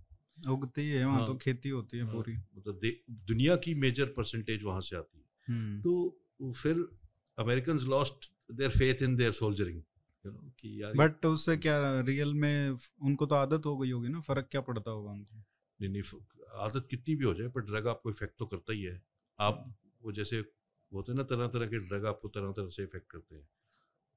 [0.54, 4.64] उगती है वहाँ हाँ, तो खेती होती है हाँ, पूरी। मतलब दुनिया की मेजर परसेंटेज
[4.64, 6.88] वहाँ से आती है। हम्म, तो फिर
[7.40, 9.82] American lost their faith in their soldiering
[10.28, 14.10] you know कि यार बट उससे क्या रियल में उनको तो आदत हो गई होगी
[14.10, 15.44] ना फ़र्क क्या पड़ता होगा उनको?
[15.80, 16.20] नहीं नहीं
[16.60, 19.02] आदत कितनी भी हो जाए पर ड्रग आपको इफ़ेक्ट तो करता ही है।
[19.40, 19.66] आप
[20.04, 20.38] वो जैसे
[20.92, 23.44] होते हैं ना तरह तरह के ड्रग आपको तरह तरह से इफ़ेक्ट करते हैं।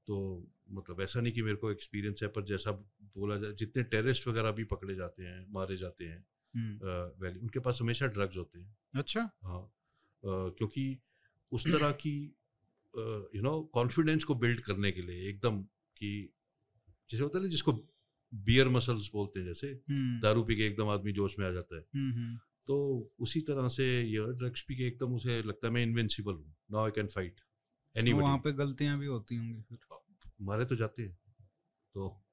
[0.08, 2.72] तो मतलब ऐसा नहीं कि मेरे को एक्सपीरियंस है पर जैसा
[3.16, 6.78] बोला जाए जितने टेररिस्ट वगैरह भी पकड़े जाते हैं मारे जाते हैं हम्म,
[7.24, 9.72] वैली उनके पास हमेशा ड्रग्स होते हैं। अच्छा। हाँ
[10.24, 11.00] क्योंकि
[11.52, 12.14] उस तरह की
[13.34, 15.64] यू नो कॉन्फिडेंस को बिल्ड करने के लिए एकदम
[16.00, 16.32] कि
[17.10, 17.72] जैसे होता है ना जिसको
[18.34, 21.76] बियर मसल्स बोलते हैं जैसे हम्म, दारू पी के एकदम आदमी जोश में आ जाता
[21.76, 22.36] है। हम्म, हम्म,
[22.66, 26.54] तो उसी तरह से ये ड्रग्स पी के एकदम उसे लगता है मैं इनविंसिबल हूँ
[26.72, 27.40] नाउ आई कैन फाइट
[27.94, 29.78] तो वहाँ पे गलतियाँ भी होती होंगी फिर।
[30.40, 31.18] मारे तो जाते हैं।
[31.94, 32.24] तो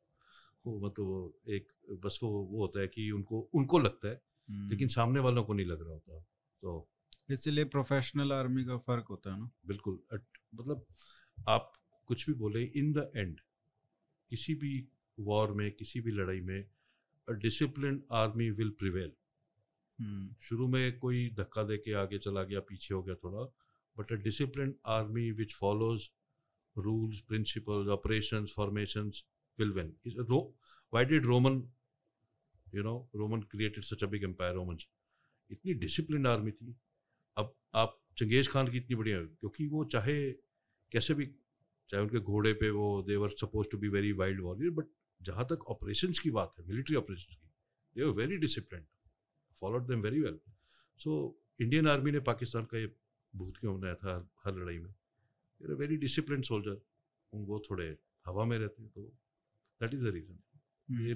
[0.65, 4.21] वो मतलब वो एक बस वो वो होता है कि उनको उनको लगता है
[4.69, 6.19] लेकिन सामने वालों को नहीं लग रहा होता।
[6.61, 6.89] तो
[7.29, 9.99] इसलिए प्रोफेशनल आर्मी का फ़र्क होता है ना। बिल्कुल
[10.55, 10.85] मतलब
[11.47, 11.73] आप
[12.05, 13.39] कुछ भी बोले इन द एंड
[14.29, 14.87] किसी भी
[15.19, 16.69] वॉर में किसी भी लड़ाई में
[17.29, 19.11] डिसिप्लिन आर्मी विल प्रिवेल
[20.41, 23.43] शुरू में कोई धक्का दे के आगे चला गया पीछे हो गया थोड़ा
[23.97, 26.09] but a discipline army which follows
[26.77, 29.23] rules principles operations formations
[29.59, 31.71] will win why did Roman
[32.75, 34.87] you know Roman created such a big empire Romans
[35.51, 36.75] इतनी डिसिप्लिन आर्मी थी।
[37.37, 40.31] अब आप चंगेज खान की इतनी बढ़िया क्योंकि वो चाहे
[40.91, 41.25] कैसे भी
[41.89, 44.87] चाहे उनके घोड़े पे वो they were supposed to be very wild warrior but
[45.21, 47.47] जहाँ तक ऑपरेशंस की बात है मिलिट्री ऑपरेशंस की
[47.95, 48.85] they were very discipline
[49.61, 50.39] followed them very well
[51.01, 51.13] so
[51.61, 52.93] Indian army ने पाकिस्तान का ये
[53.33, 54.13] भूत क्यों बनाया था
[54.45, 54.91] हर- लड़ाई में?
[55.61, 56.81] देर वेरी डिसिप्लिन सोल्जर
[57.33, 57.87] वो थोड़े
[58.25, 59.01] हवा में रहते हैं तो
[59.81, 61.13] दैट इज़ द रीजन ये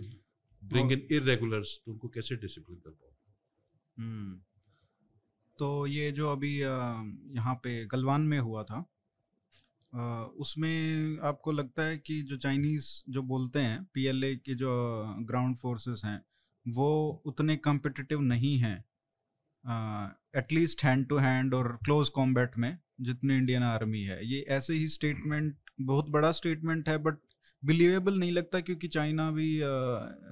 [0.62, 3.10] ब्रिंग इन इरेगुलर्स तो उनको कैसे डिसिप्लिन कर पाओ
[3.98, 4.40] हम्म,
[5.60, 8.86] तो ये जो अभी यहाँ पे गलवान में हुआ था
[9.94, 14.70] उसमें आपको लगता है कि जो चाइनीज़ जो बोलते हैं पीएलए के जो
[15.20, 16.22] ग्राउंड फोर्सेस हैं
[16.66, 16.88] वो
[17.26, 18.78] उतने कम्पिटिटिव नहीं हैं
[20.38, 24.88] at least hand to hand और क्लोज कॉम्बैट में जितनी इंडियन आर्मी है। ये ऐसे ही
[24.88, 27.18] स्टेटमेंट बहुत बड़ा स्टेटमेंट है बट
[27.64, 29.56] बिलीवेबल नहीं लगता क्योंकि चाइना भी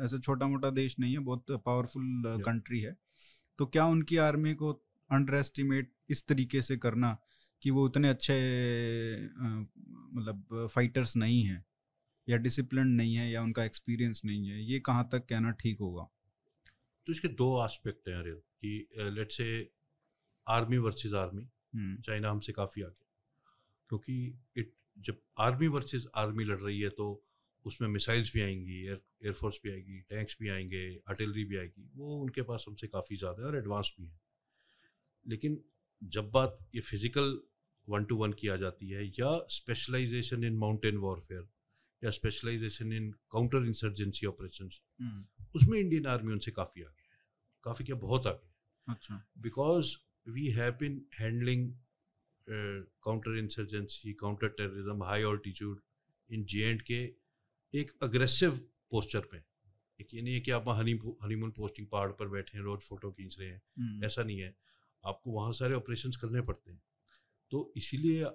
[0.05, 2.95] ऐसे छोटा मोटा देश नहीं है बहुत पावरफुल कंट्री है।
[3.59, 4.71] तो क्या उनकी आर्मी को
[5.09, 7.17] अंडर एस्टिमेट इस तरीके से करना?
[7.63, 8.35] कि वो उतने अच्छे
[10.13, 11.63] मतलब फाइटर्स नहीं हैं
[12.27, 16.03] या डिसिप्लिन नहीं है या उनका एक्सपीरियंस नहीं है ये कहाँ तक कहना ठीक होगा?
[17.07, 19.49] तो इसके दो आस्पेक्ट हैं अरे कि let's say
[20.47, 21.45] army versus army
[22.03, 23.05] China हमसे काफ़ी आगे।
[23.89, 24.15] क्योंकि
[24.57, 27.07] इट जब आर्मी वर्सेस आर्मी लड़ रही है तो
[27.65, 32.15] उसमें मिसाइल्स भी आएँगी एयर एयरफोर्स भी आएगी टैंक्स भी आएँगे आर्टिलरी भी आएगी वो
[32.21, 34.19] उनके पास हमसे काफ़ी ज़्यादा है और एडवांस भी है।
[35.25, 35.59] लेकिन
[36.01, 37.39] जब बात ये फ़िज़िकल
[37.89, 41.49] वन टू वन की आ जाती है या स्पेशलाइजेशन इन माउंटेन वॉरफेयर
[42.03, 47.19] या specialisation in counter insurgency operations hmm, उसमें इंडियन आर्मी उनसे काफ़ी आगे है।
[47.63, 48.55] काफ़ी क्या बहुत आगे है।
[48.89, 49.85] अच्छा। Because
[50.29, 51.69] we have been handling
[52.49, 55.75] uh, counter insurgency, counter terrorism, high altitude
[56.33, 57.07] in J&K
[57.75, 58.57] एक अग्रेसिव
[58.91, 59.37] पोस्चर पे।
[60.01, 63.11] एक ये नहीं है कि आप हनी हनीमून पोस्टिंग पहाड़ पर बैठे हैं रोज फ़ोटो
[63.11, 64.55] खींच रहे हैं। हम्म, ऐसा नहीं है।
[65.05, 66.81] आपको वहाँ सारे ऑपरेशंस करने पड़ते हैं।
[67.51, 68.25] तो इसीलिए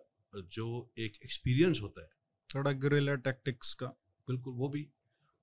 [0.52, 0.66] जो
[0.98, 2.08] एक एक्सपीरियंस होता है।
[2.50, 3.86] थोड़ा गुरिल्ला टैक्टिक्स का।
[4.28, 4.86] बिल्कुल वो भी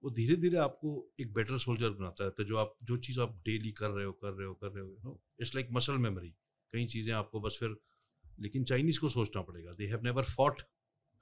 [0.03, 3.35] वो धीरे धीरे आपको एक बेटर सोल्जर बनाता रहता है जो आप जो चीज़ आप
[3.45, 6.29] डेली कर रहे हो कर रहे हो कर रहे हो no it's like muscle memory
[6.73, 7.75] कई चीज़ें आपको बस फिर
[8.39, 10.61] लेकिन चाइनीज़ को सोचना पड़ेगा। दे हैव नेवर फॉट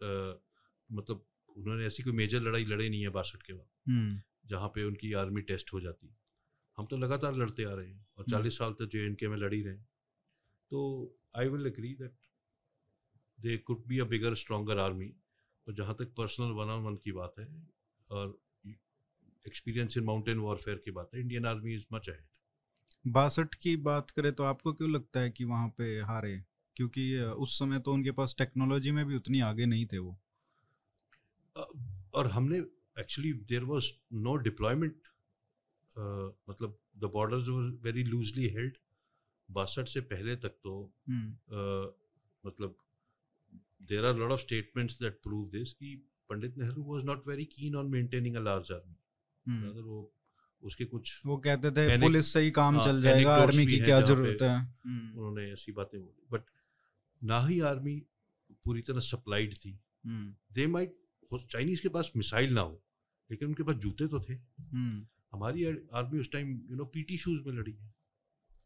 [0.02, 1.26] मतलब
[1.56, 5.14] उन्होंने ऐसी कोई मेजर लड़ाई लड़े नहीं है बासठ के बाद हम्म, जहाँ पे उनकी
[5.16, 6.16] आर्मी टेस्ट हो जाती।
[6.78, 9.28] हम तो लगातार लड़ते आ रहे हैं और हम्म। चालीस साल तक जे एंड के
[9.28, 9.88] में लड़ी रहे हैं।
[10.72, 10.82] तो
[11.36, 12.16] I will agree that
[13.42, 15.08] they could be a bigger stronger army
[15.68, 17.48] पर जहाँ तक पर्सनल वन ऑन वन की बात है
[18.12, 18.40] और
[19.48, 22.26] एक्सपीरियंस इन माउंटेन वॉरफेयर की बात है Indian army is much ahead
[23.08, 26.44] बासठ की बात करें तो आपको क्यों लगता है कि वहाँ पे हारे?
[26.76, 30.20] क्योंकि उस समय तो उनके पास टेक्नोलॉजी में भी उतनी आगे नहीं थे वो।
[32.14, 32.58] और हमने
[33.02, 34.96] actually there was no deployment
[36.50, 37.46] मतलब the borders
[37.84, 38.78] very loosely held
[39.52, 41.92] बासठ से पहले तक तो uh,
[42.46, 42.76] मतलब
[43.82, 45.96] there are lot of statements that prove this कि
[46.30, 48.96] Pandit Nehru was not very keen on maintaining a large army.
[49.70, 50.14] अगर वो
[50.64, 54.02] उसके कुछ वो कहते थे पुलिस से ही काम हाँ, चल जाएगा आर्मी की क्या
[54.02, 54.56] ज़रूरत है?
[54.86, 56.42] उन्होंने ऐसी बातें बोली। बट
[57.24, 57.96] ना ही आर्मी
[58.66, 59.80] पूरी तरह सप्लाइड थी।
[60.54, 60.96] दे माइट
[61.34, 62.84] चाइनीज़ के पास मिसाइल ना हो
[63.32, 67.42] लेकिन उनके पास जूते तो थे। हम्म, हमारी आर्मी उस time you know PT shoes
[67.48, 67.94] में लड़ी है।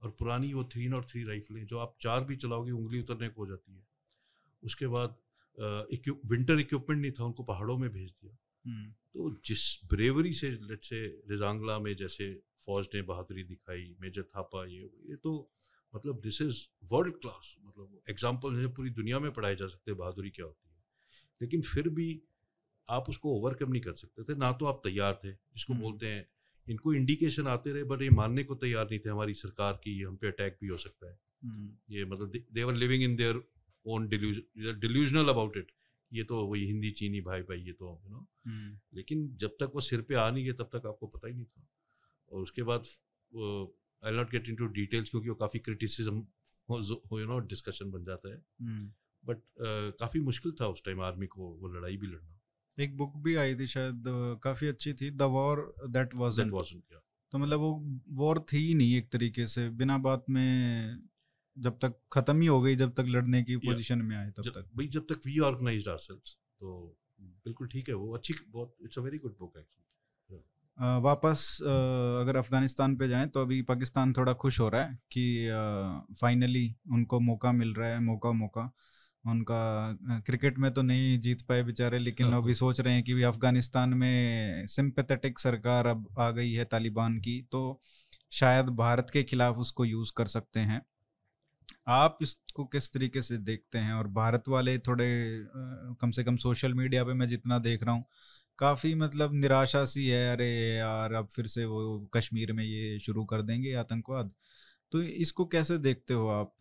[0.02, 3.42] और पुरानी वो थ्री नॉट थ्री राइफलें जो आप चार भी चलाओगे उंगली उतरने को
[3.42, 3.93] हो जाती है।
[4.64, 5.18] उसके बाद
[6.28, 8.34] विंटर इक्विपमेंट नहीं था उनको पहाड़ों में भेज दिया।
[9.14, 12.34] तो जिस ब्रेवरी से लेट से रिजांगला में जैसे
[12.68, 15.32] फौज ने बहादुरी दिखाई मेजर थापा ये ये तो
[15.94, 16.62] मतलब दिस इज़
[16.92, 20.76] वर्ल्ड क्लास मतलब एग्ज़ाम्पल पूरी दुनिया में पढ़ाए जा सकते हैं बहादुरी क्या होती है।
[21.42, 22.08] लेकिन फिर भी
[22.90, 26.28] आप उसको ओवरकम नहीं कर सकते थे ना तो आप तैयार थे जिसको। बोलते हैं
[26.68, 30.06] इनको इंडिकेशन आते रहे बट ये मानने को तैयार नहीं थे हमारी सरकार की ये
[30.06, 31.18] हम पे अटैक भी हो सकता है।
[31.92, 33.42] ये मतलब they were living in their
[33.86, 34.42] own delusion
[34.80, 35.72] delusional about it
[36.12, 39.72] ये तो वही हिंदी चीनी भाई भाई ये तो यू नो हम्म, लेकिन जब तक
[39.76, 41.68] वो सिर पे आ नहीं गए तब तक आपको पता ही नहीं था।
[42.32, 42.86] और उसके बाद
[44.04, 46.26] I not get into details क्योंकि वो काफ़ी क्रिटिसिज्म
[47.20, 48.92] यू नो डिस्कशन बन जाता है। हम्म।
[49.24, 49.42] बट
[50.00, 53.56] काफ़ी मुश्किल था उस टाइम आर्मी को वो लड़ाई भी लड़ना। एक बुक भी आई
[53.56, 54.04] थी शायद
[54.44, 56.40] काफ़ी अच्छी थी द वॉर दैट वाज
[57.34, 61.00] तो मतलब वो वॉर थी ही नहीं एक तरीके से बिना बात में
[61.58, 63.58] जब तक खत्म ही हो गई जब तक लड़ने की.
[63.58, 67.96] पोजीशन में आए तब तक। भाई जब तक वी ऑर्गेनाइज्ड आवरसेल्व्स तो बिल्कुल ठीक है
[67.96, 70.42] वो अच्छी बहुत it's a very good book actually
[71.02, 76.76] वापस अगर अफ़गानिस्तान पे जाएँ तो अभी पाकिस्तान थोड़ा खुश हो रहा है कि फाइनली
[76.92, 78.72] उनको मौका मिल रहा है मौका मौका।
[79.26, 79.60] उनका
[80.20, 83.24] क्रिकेट में तो नहीं जीत पाए बेचारे लेकिन हाँ, अभी सोच रहे हैं कि भी
[83.24, 87.82] अफ़गानिस्तान में सिंपैथेटिक सरकार अब आ गई है तालिबान की तो
[88.32, 90.82] शायद भारत के खिलाफ उसको यूज़ कर सकते हैं।
[91.88, 93.94] आप इसको किस तरीके से देखते हैं?
[93.94, 95.08] और भारत वाले थोड़े
[96.02, 98.06] कम से कम सोशल मीडिया पे मैं जितना देख रहा हूँ
[98.60, 103.24] काफ़ी मतलब निराशा सी है। अरे यार अब फिर से वो कश्मीर में ये शुरू
[103.26, 104.32] कर देंगे आतंकवाद।
[104.92, 106.54] तो इसको कैसे देखते हो आप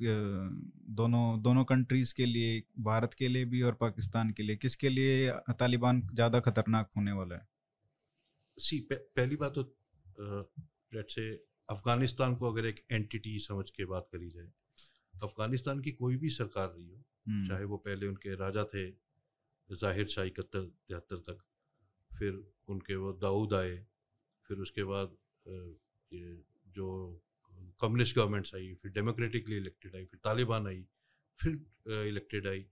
[0.92, 4.56] दोनों दोनों कंट्रीज़ के लिए भारत के लिए भी और पाकिस्तान के लिए?
[4.56, 7.46] किसके लिए तालिबान ज़्यादा खतरनाक होने वाला है?
[8.58, 9.62] सी पह, पहली बात तो
[10.94, 11.30] लेट्स से
[11.68, 14.46] अफ़गानिस्तान को अगर एक एंटिटी समझ के बात करी जाए
[15.14, 16.96] अफ़गानिस्तान की कोई भी सरकार रही हो
[17.28, 18.90] हम्म, चाहे वो पहले उनके राजा थे
[19.70, 21.44] ज़ाहिर शाह इकहत्तर तिहत्तर तक
[22.10, 22.32] फिर
[22.68, 23.76] उनके वो दाऊद आए
[24.48, 25.16] फिर उसके बाद
[26.76, 26.88] जो
[27.80, 30.84] कम्युनिस्ट गवर्नमेंट्स आई फिर डेमोक्रेटिकली इलेक्टेड आई फिर तालिबान आई
[31.40, 31.52] फिर
[32.08, 32.64] इलेक्टेड आई।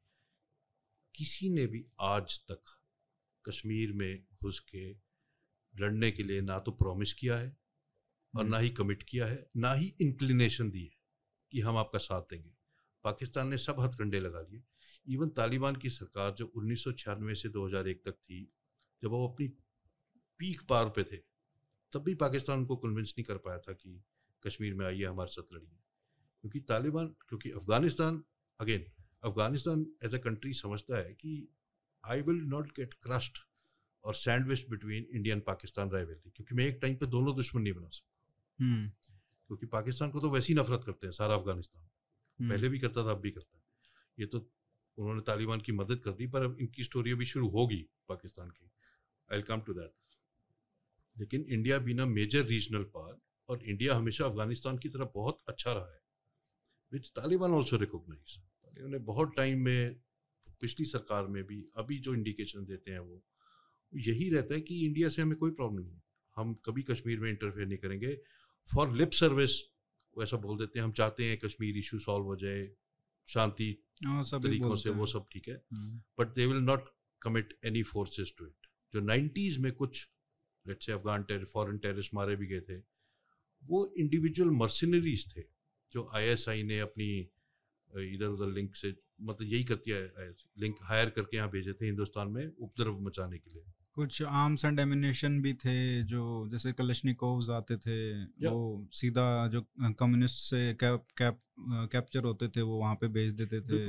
[1.15, 2.77] किसी ने भी आज तक
[3.45, 4.91] कश्मीर में घुस के
[5.75, 9.51] लड़ने के लिए ना तो प्रॉमिस किया है और हम्म, ना ही कमिट किया है
[9.57, 11.00] ना ही इंक्लिनेशन दी है।
[11.53, 12.51] कि हम आपका साथ देंगे।
[13.05, 14.63] पाकिस्तान ने सब हथकंडे लगा लिए।
[15.09, 18.53] इवन तालिबान की सरकार जो उन्नीस सौ छियानवे से 2001 तक थी
[19.03, 19.49] जब वो अपनी
[20.39, 21.17] पीक पार पे थे
[21.93, 24.03] तब भी पाकिस्तान उनको कन्विंस नहीं कर पाया था कि
[24.47, 25.77] कश्मीर में आइए हमारे साथ लड़िए।
[26.41, 28.25] क्योंकि तालिबान क्योंकि Afghanistan
[28.61, 28.87] again
[29.25, 31.49] Afghanistan as a country समझता है कि
[32.05, 33.39] I will not get crushed
[34.05, 37.73] और sandwich between India and Pakistan rivalry क्योंकि मैं एक टाइम पे दोनों दुश्मन नहीं
[37.73, 38.93] बना सकता। हम्म,
[39.51, 43.11] क्योंकि पाकिस्तान को तो वैसी नफरत करते हैं सारा अफ़गानिस्तान। हम्म, पहले भी करता था
[43.11, 43.63] अब भी करता है।
[44.19, 44.39] ये तो
[44.99, 47.79] उन्होंने तालिबान की मदद कर दी पर अब इनकी स्टोरी अभी शुरू होगी
[48.09, 48.71] पाकिस्तान की।
[49.29, 49.93] आई कम टू दैट
[51.17, 53.17] लेकिन India been major regional power
[53.49, 56.01] और इंडिया हमेशा अफ़गानिस्तान की तरफ़ बहुत अच्छा रहा है।
[56.93, 60.01] Which Taliban also recognise Taliban ने बहुत टाइम में
[60.61, 63.23] पिछली सरकार में भी अभी जो इंडिकेशन देते हैं वो
[63.93, 66.03] यही रहता है कि इंडिया से हमें कोई प्रॉब्लम नहीं है।
[66.37, 68.21] हम कभी कश्मीर में इंटरफेयर नहीं करेंगे।
[68.69, 69.61] फॉर लिप सर्विस
[70.19, 72.71] वैसा बोल देते हैं हम चाहते हैं कश्मीर इशू सॉल्व हो जाए
[73.29, 75.63] शांति हाँ, तरीकों से वो सब ठीक है।
[76.19, 76.89] But they will not
[77.23, 80.09] commit any forces to it जो 90s में कुछ
[80.67, 82.77] लेट्स से अफगान टेर फॉरेन टेररिस्ट मारे भी गए थे
[83.63, 85.43] वो इंडिविजुअल मर्सिनरीज थे
[85.93, 87.09] जो आईएसआई ने अपनी
[88.15, 92.29] इधर उधर लिंक से मतलब यही करती है लिंक हायर करके यहाँ भेजे थे हिंदुस्तान
[92.29, 93.63] में उपद्रव मचाने के लिए।
[94.01, 97.97] कुछ आर्म्स एंड एमिनेशन भी थे जो जैसे कलशनिकोव्स आते थे
[98.47, 98.61] वो
[98.93, 99.61] सीधा जो
[99.99, 101.41] कम्युनिस्ट से कैप कैप
[101.93, 103.81] कैप्चर होते थे वो वहाँ पे भेज देते थे।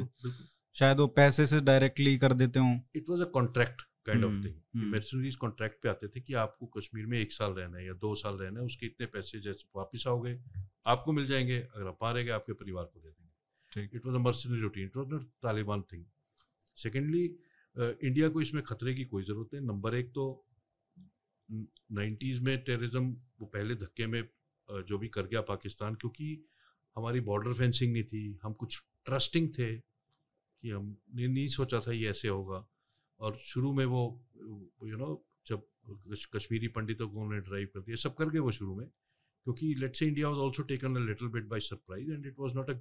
[0.76, 4.91] शायद वो पैसे से डायरेक्टली कर देते हों। It was a contract kind of thing
[4.91, 8.14] mercenaries contract पे आते थे कि आपको कश्मीर में एक साल रहना है या दो
[8.16, 10.38] साल रहना है उसके इतने पैसे जैसे वापस आओगे
[10.86, 14.62] आपको मिल जाएँगे अगर आप मारेंगे आपके परिवार को दे देंगे। It was a mercenary
[14.62, 16.05] routine it was not Taliban thing
[16.78, 17.24] secondly
[17.76, 20.26] India को इसमें खतरे की कोई ज़रूरत नहीं। नंबर एक तो
[21.49, 24.22] नाइन्टीज़ में टेररिज्म वो पहले धक्के में
[24.69, 26.28] जो भी कर गया पाकिस्तान, क्योंकि
[26.95, 32.09] हमारी बॉर्डर फेंसिंग नहीं थी, हम कुछ ट्रस्टिंग थे कि हमने नहीं सोचा था ये
[32.09, 32.65] ऐसे होगा।
[33.19, 34.01] और शुरू में वो,
[34.86, 35.63] यू नो, जब
[36.36, 39.99] कश्मीरी पंडितों को उन्होंने ड्राइव कर दिया सब कर गए वो शुरू में, क्योंकि let's
[39.99, 42.74] say India was also taken a little bit by surprise and it was not a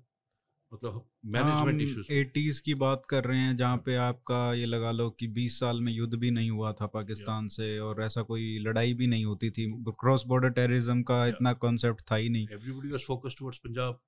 [0.73, 5.09] मतलब मैनेजमेंट इश्यूज़ एटीज की बात कर रहे हैं जहाँ पे आपका ये लगा लो
[5.11, 8.95] कि 20 साल में युद्ध भी नहीं हुआ था पाकिस्तान से और ऐसा कोई लड़ाई
[8.95, 9.67] भी नहीं होती थी।
[10.01, 14.01] क्रॉस बॉर्डर टेररिज्म का इतना कॉन्सेप्ट था ही नहीं। Everybody was focused towards Punjab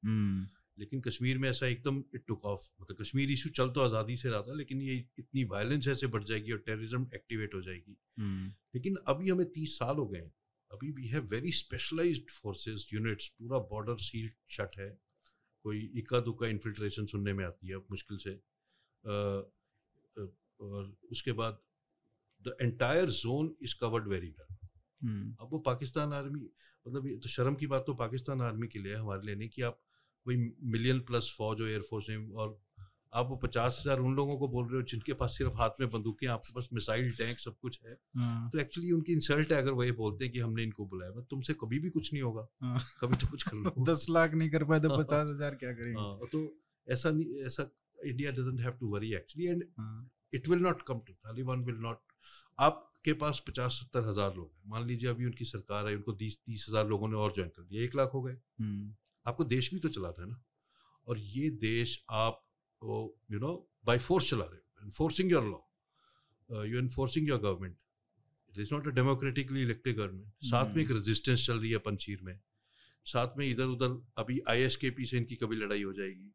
[0.78, 4.28] लेकिन कश्मीर में ऐसा एकदम इट टुक ऑफ़ मतलब कश्मीर इशू चल तो आज़ादी से
[4.28, 8.46] रहा था लेकिन ये इतनी वायलेंस ऐसे बढ़ जाएगी और टेररिज्म एक्टिवेट हो जाएगी। हम्म।
[8.74, 10.30] लेकिन अभी हमें तीस साल हो गए
[10.70, 14.88] अभी we have very specialised forces units पूरा बॉर्डर सील शट है।
[15.64, 18.34] कोई इक्का दुक्का इन्फिल्ट्रेशन सुनने में आती है मुश्किल से।
[20.60, 21.58] और उसके बाद
[22.44, 24.56] the entire zone is covered very well
[25.40, 26.40] अब वो पाकिस्तान आर्मी
[26.86, 29.62] मतलब ये तो शर्म की बात तो पाकिस्तान आर्मी के लिए हमारे लिए नहीं कि
[29.62, 29.80] आप
[30.26, 30.36] वही
[30.72, 32.60] मिलियन प्लस फौज और एयरफोर्स ने और
[33.12, 35.88] आप वो पचास हज़ार उन लोगों को बोल रहे हो जिनके पास सिर्फ़ हाथ में
[35.90, 39.72] बंदूकें आपके पास मिसाइल टैंक सब कुछ है। हाँ। तो एक्चुअली उनकी इंसल्ट है अगर
[39.72, 42.82] वो ये बोलते हैं कि हमने इनको बुलाया। तुमसे कभी भी कुछ नहीं होगा। हाँ।
[43.00, 46.00] कभी तो कुछ कर लो। दस लाख नहीं कर पाए तो पचास हज़ार क्या करेंगे?
[46.00, 49.64] हाँ, तो ऐसा नहीं ऐसा India doesn't have to worry actually and
[50.34, 51.98] it will not come to Taliban will not
[52.58, 56.38] आपके पास पचास सत्तर हज़ार लोग हैं। मान लीजिए अभी उनकी सरकार है उनको तीस
[56.46, 58.94] तीस हज़ार लोगों ने और ज्वाइन कर दिया एक लाख हो गए। हम्म।
[59.26, 60.42] आपको देश भी तो चलाना है ना।
[61.06, 62.42] और ये देश आप
[62.84, 67.76] यू नो बाय फोर्स चला रहे हो enforcing your law you enforcing your government
[68.52, 71.46] it is not a democratically elected government साथ में एक रेजिस्टेंस hmm.
[71.46, 72.40] चल रही है पंचीर में।
[73.04, 76.34] साथ में इधर उधर अभी आई एस के पी से इनकी कभी लड़ाई हो जाएगी।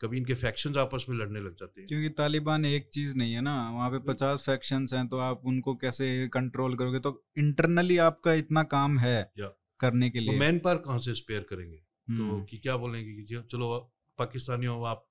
[0.00, 3.40] कभी इनके फैक्शंस आपस में लड़ने लग जाते हैं। क्योंकि तालिबान एक चीज़ नहीं है
[3.40, 6.98] ना। वहाँ पे पचास फैक्शंस हैं तो आप उनको कैसे कंट्रोल करोगे?
[6.98, 9.32] तो इंटरनली आपका इतना काम है
[9.80, 11.76] करने के लिए तो मैन पावर कहाँ से स्पेयर करेंगे?
[11.76, 15.09] तो हम्म। कि क्या बोलेंगे कि चलो पाकिस्तानियों आप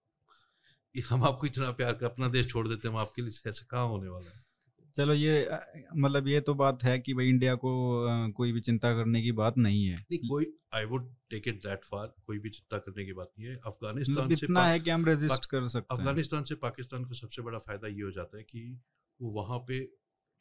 [0.96, 3.88] हम आपको इतना प्यार कर अपना देश छोड़ देते हैं हम आपके लिए ऐसा कहाँ
[3.88, 4.44] होने वाला है?
[4.96, 5.50] चलो ये
[5.98, 7.72] मतलब ये तो बात है कि भाई इंडिया को
[8.32, 11.84] कोई भी चिंता करने की बात नहीं है। नहीं कोई I would take it that
[11.84, 14.90] far कोई भी चिंता करने की बात नहीं है। अफ़गानिस्तान मतलब से इतना है कि
[14.90, 18.38] हम रेजिस्ट कर सकते हैं। अफ़गानिस्तान से पाकिस्तान को सबसे बड़ा फ़ायदा ये हो जाता
[18.38, 18.82] है कि
[19.22, 19.80] वो वहाँ पे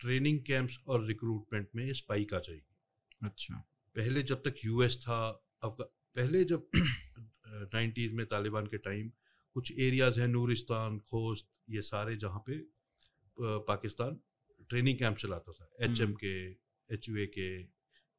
[0.00, 2.76] ट्रेनिंग कैंप्स और रिक्रूटमेंट में स्पाइक आ जाएगी।
[3.22, 3.54] अच्छा।
[3.96, 6.68] पहले जब तक यूएस था पहले जब
[7.74, 9.10] नाइन्टीज़ में तालिबान के टाइम
[9.58, 12.58] कुछ एरियाज़ हैं नूरिस्तान खोस्त ये सारे जहाँ पे
[13.40, 14.20] पाकिस्तान
[14.68, 16.12] ट्रेनिंग कैंप चलाता था। H M.
[16.12, 16.50] के
[16.94, 17.60] एच यू ए के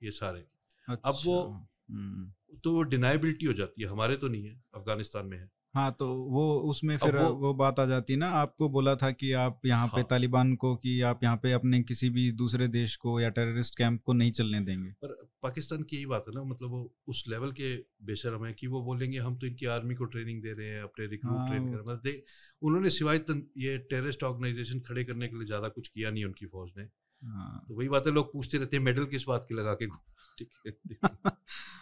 [0.05, 4.43] ये सारे। अच्छा, अब वो हम्म। तो वो डिनाइबिलिटी हो जाती है। हमारे तो नहीं
[4.43, 8.19] है अफ़गानिस्तान में है। हाँ तो वो उसमें फिर वो, वो बात आ जाती है
[8.19, 11.51] ना आपको बोला था कि आप यहाँ हाँ, पे तालिबान को कि आप यहाँ पे
[11.53, 15.11] अपने किसी भी दूसरे देश को या टेररिस्ट कैंप को नहीं चलने देंगे। पर
[15.43, 17.69] पाकिस्तान की यही बात है ना मतलब वो उस लेवल के
[18.05, 21.05] बेशरम है कि वो बोलेंगे हम तो इनकी आर्मी को ट्रेनिंग दे रहे हैं अपने
[21.07, 22.21] रिक्रूट हाँ, ट्रेन कर मतलब
[22.61, 23.19] उन्होंने सिवाय
[23.59, 26.87] ये टेररिस्ट ऑर्गेनाइजेशन खड़े करने के लिए ज़्यादा कुछ किया नहीं उनकी फौज ने।
[27.25, 29.87] तो वही बातें लोग पूछते रहते हैं मेडल किस बात की लगा के
[30.37, 30.71] ठीक है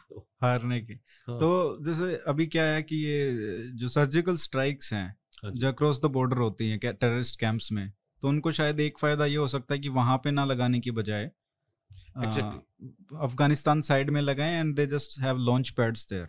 [0.09, 0.93] तो हारने की।
[1.27, 3.35] हाँ। तो जैसे अभी क्या है कि ये
[3.71, 8.27] जो सर्जिकल स्ट्राइक्स हैं हाँ जो। अक्रॉस द बॉर्डर होती हैं टेररिस्ट कैंप्स में तो
[8.27, 11.31] उनको शायद एक फ़ायदा ये हो सकता है कि वहाँ पे ना लगाने की बजाय
[12.15, 16.27] अफ़गानिस्तान साइड में लगाएँ and they just have launch pads there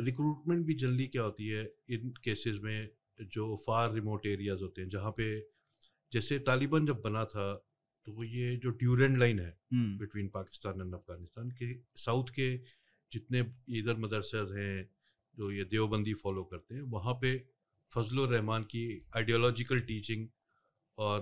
[0.00, 2.88] recruitment भी जल्दी क्या होती है इन केसेस में
[3.20, 5.40] जो फार रिमोट एरियाज़ होते हैं जहाँ पे
[6.12, 7.66] जैसे तालिबान जब बना था
[8.06, 9.52] तो ये जो ड्यूरेंड लाइन है
[9.98, 12.48] बिटवीन पाकिस्तान एंड अफ़गानिस्तान के साउथ के
[13.12, 13.40] जितने
[13.78, 14.88] इधर मदरसाज हैं
[15.36, 17.36] जो ये देवबंदी फॉलो करते हैं वहाँ पे
[17.92, 18.84] फजल रहमान की
[19.16, 20.28] आइडियोलॉजिकल टीचिंग
[20.98, 21.20] और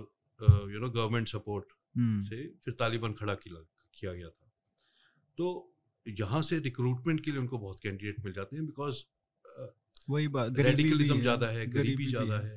[0.72, 1.72] यू नो गवर्नमेंट सपोर्ट
[2.28, 4.50] से फिर तालिबान खड़ा किया गया था।
[5.38, 5.46] तो
[6.06, 9.02] यहाँ से रिक्रूटमेंट के लिए उनको बहुत कैंडिडेट मिल जाते हैं बिकॉज़
[10.10, 12.56] वही बात रेडिकलिज्म ज़्यादा है गरीबी ज़्यादा है।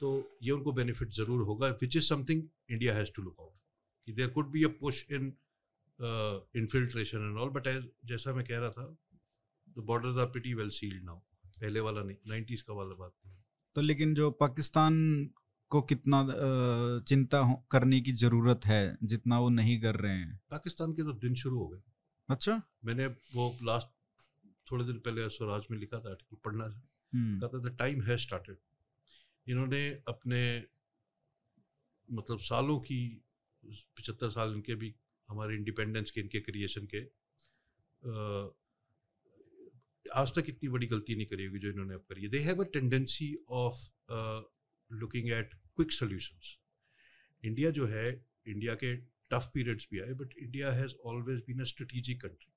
[0.00, 0.10] तो
[0.42, 3.52] ये उनको बेनिफिट ज़रूर होगा which is something India has to look out
[4.08, 5.32] कि there could be a push in
[6.56, 7.68] infiltration and all but
[8.08, 8.86] जैसा मैं कह रहा था
[9.76, 11.16] the borders are pretty well sealed now
[11.60, 13.36] पहले वाला नहीं नाइन्टीज का वाला बात नहीं।
[13.76, 14.94] तो लेकिन जो पाकिस्तान
[15.70, 16.20] को कितना
[17.08, 20.40] चिंता करने की ज़रूरत है जितना वो नहीं कर रहे हैं?
[20.50, 21.82] पाकिस्तान के तो दिन शुरू हो गए।
[22.28, 23.88] अच्छा। मैंने वो लास्ट
[24.70, 26.80] थोड़े दिन पहले स्वराज में लिखा था आर्टिकल पढ़ना था।
[27.12, 28.56] कहा था द टाइम हैज़ स्टार्टेड
[29.46, 30.40] इन्होंने अपने
[32.08, 33.00] मतलब सालों की,
[33.62, 34.94] पचहत्तर साल इनके भी,
[35.28, 37.00] हमारे इंडिपेंडेंस के, इनके क्रिएशन के
[40.06, 42.62] आज तक इतनी बड़ी गलती नहीं करी होगी जो इन्होंने अब करी है। They have
[42.62, 43.76] a tendency of
[44.90, 46.56] looking at quick solutions
[47.42, 48.08] India जो है
[48.46, 48.94] इंडिया के
[49.30, 52.52] टफ पीरियड्स भी आए but India has always been a strategic country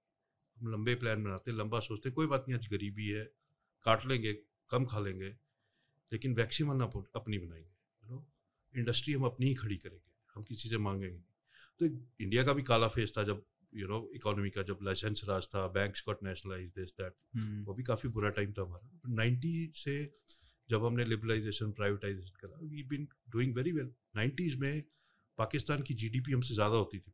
[0.58, 3.24] हम लंबे प्लान बनाते हैं लंबा सोचते हैं कोई बात नहीं, आज गरीबी है,
[3.86, 4.34] काट लेंगे,
[4.72, 5.30] कम खा लेंगे।
[6.14, 8.26] लेकिन वैक्सीन हम अपनी बनाएँगे नो
[8.74, 11.32] इंडस्ट्री हम अपनी ही खड़ी करेंगे हम किसी से मांगेंगे नहीं।
[11.80, 11.86] तो
[12.24, 13.44] इंडिया का भी काला फेस था जब
[13.74, 17.64] यू नो इकोनॉमी का जब लाइसेंस राज था banks got nationalise this that hmm.
[17.64, 19.96] वो भी काफ़ी बुरा टाइम था हमारा। नाइन्टी से
[20.70, 24.84] जब हमने लिबरलाइजेशन प्राइवेटाइजेशन करा we been doing very well nineties में
[25.38, 27.14] पाकिस्तान की जीडीपी हमसे ज़्यादा होती थी।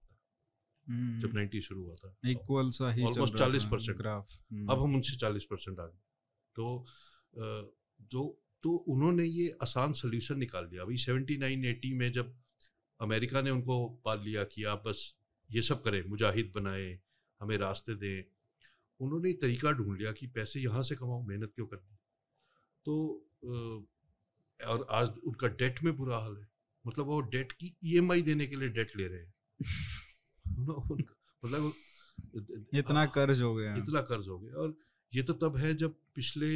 [0.88, 4.32] हम्म, जब नाइन्टी शुरू हुआ था। इक्वल सा ही Almost 40% ग्राफ
[4.70, 6.00] अब हम उनसे चालीस परसेंट आ गए
[6.56, 6.86] तो
[8.12, 8.24] जो
[8.64, 12.36] तो उन्होंने ये आसान सोल्यूशन निकाल दिया। अभी सेवेंटी नाइन एटी में जब
[13.00, 15.14] अमेरिका ने उनको पाल लिया कि आप बस
[15.50, 17.00] ये सब करें मुजाहिद बनाए
[17.42, 18.24] हमें रास्ते दें
[19.00, 21.96] उन्होंने तरीका ढूंढ लिया कि पैसे यहाँ से कमाओ मेहनत क्यों करनी?
[22.86, 23.26] तो
[24.60, 26.48] और आज उनका डेट में बुरा हाल है।
[26.86, 29.34] मतलब वो डेट की ईएमआई देने के लिए डेट ले रहे हैं।
[31.44, 31.74] मतलब
[32.74, 34.78] इतना कर्ज हो गया। इतना कर्ज हो गया। और
[35.14, 36.50] ये तो तब है जब पिछले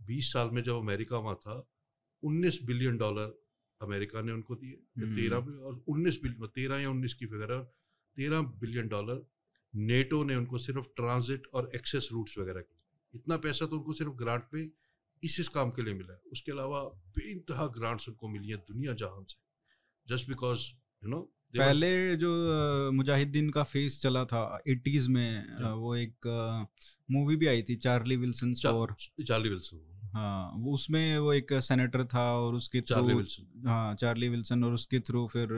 [0.00, 1.68] 20 साल में जब अमेरिका वहाँ था
[2.22, 3.42] 19 बिलियन डॉलर
[3.82, 7.52] अमेरिका ने उनको दिए हम्म। तेरह भी- और 19 बिलियन तेरह या 19 की फिगर
[7.52, 7.64] है और
[8.16, 9.26] तेरह बिलियन डॉलर
[9.76, 13.92] नेटो ने उनको सिर्फ़ ट्रांजिट और एक्सेस रूट्स वगैरह के लिए। इतना पैसा तो उनको
[13.92, 14.70] सिर्फ़ ग्रांट में
[15.22, 16.82] इस इस काम के लिए मिला है उसके अलावा
[17.16, 20.66] बेइंतहा ग्रांट्स उनको मिली हैं दुनिया जहान से जस्ट बिकॉज़
[21.04, 22.30] यू नो पहले जो
[22.92, 26.26] मुजाहिदीन का फेस चला था 80s में। वो एक
[27.10, 29.84] मूवी भी आई थी चार्ली विल्सन और चार्ली विल्सन।
[30.14, 34.74] हाँ वो उसमें वो एक सेनेटर था और उसके चार्ली विल्सन। हाँ चार्ली विल्सन और
[34.74, 35.52] उसके थ्रू फिर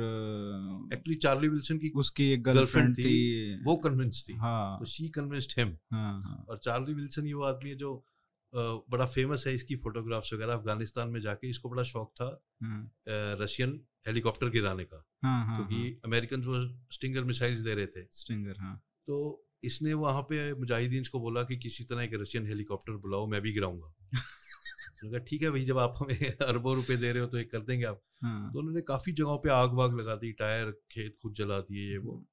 [0.94, 5.08] एक्चुअली चार्ली विल्सन की उसकी एक गर्लफ्रेंड गर्लफ्रेंड थी वो कन्विंस थी। हाँ। तो शी
[5.08, 7.94] कन्विंस्ड हिम हाँ हाँ। और चार्ली विल्सन ही वो आदमी है जो
[8.54, 13.80] बड़ा फ़ेमस है इसकी फोटोग्राफ्स वगैरह अफ़गानिस्तान में जाके। इसको बड़ा शौक था हाँ। रशियन
[14.08, 18.82] हेलीकॉप्टर गिराने का। हाँ हाँ क्योंकि अमेरिकन वो स्टिंगर मिसाइल्स दे रहे थे। स्टिंगर हाँ।
[19.06, 23.40] तो इसने वहाँ पे मुजाहिदीन को बोला कि किसी तरह एक रशियन हेलीकॉप्टर बुलाओ मैं
[23.40, 23.94] भी गिराऊँगा।
[25.04, 27.58] कहा ठीक है भाई जब आप हमें अरबों रुपए दे रहे हो तो एक कर
[27.58, 31.34] देंगे आप। हाँ। तो उन्होंने काफ़ी जगहों पे आग वाग लगा दी टायर खेत खुद
[31.34, 32.26] जला दिए ये वो।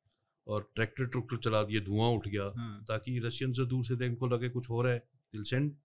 [0.48, 4.10] और ट्रैक्टर ट्रुक्टर चला दिए धुआँ उठ गया हाँ। ताकि रशियन से दूर से देख
[4.10, 5.00] उनको लगे कुछ हो रहा है
[5.34, 5.85] दिल सेंड हाँ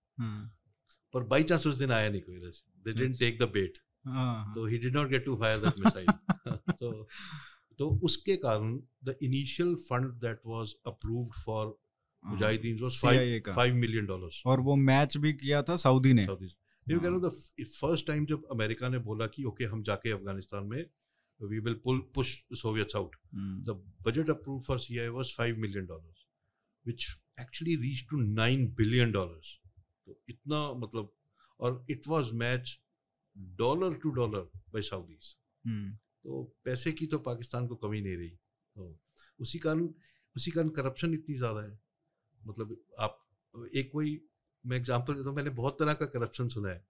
[1.13, 3.19] पर बाई चांस उस दिन आया नहीं कोई Russian they didn't.
[3.19, 3.77] Take the bet
[4.55, 6.07] तो he did not get to fire that missile
[6.79, 6.91] तो
[7.79, 11.77] तो उसके कारण the initial fund that was approved for
[12.25, 16.41] Mujahideen was CIA 5 million dollars और वो मैच भी किया था सऊदी ने। साउथ
[16.41, 17.29] ये रहा हूँ द
[17.79, 20.83] फ़र्स्ट टाइम जब अमेरिका ने बोला कि ओके हम जाके अफ़गानिस्तान में
[21.39, 23.15] we will pull push Soviets out
[23.69, 26.25] the budget approved for CIA was five million dollars,
[26.85, 27.05] which
[27.39, 29.51] actually reached to nine billion dollars.
[30.07, 31.13] तो इतना मतलब
[31.59, 32.77] और it was match
[33.37, 35.35] dollar to dollar by Saudis.
[35.65, 38.99] हम्म, तो पैसे की तो पाकिस्तान को कमी नहीं रही। तो
[39.39, 39.89] उसी कारण
[40.35, 41.79] उसी कारण करप्शन इतनी ज़्यादा है।
[42.47, 43.17] मतलब आप
[43.75, 44.19] एक वही
[44.65, 46.85] मैं एग्जांपल देता हूँ मैंने बहुत तरह का करप्शन सुना है।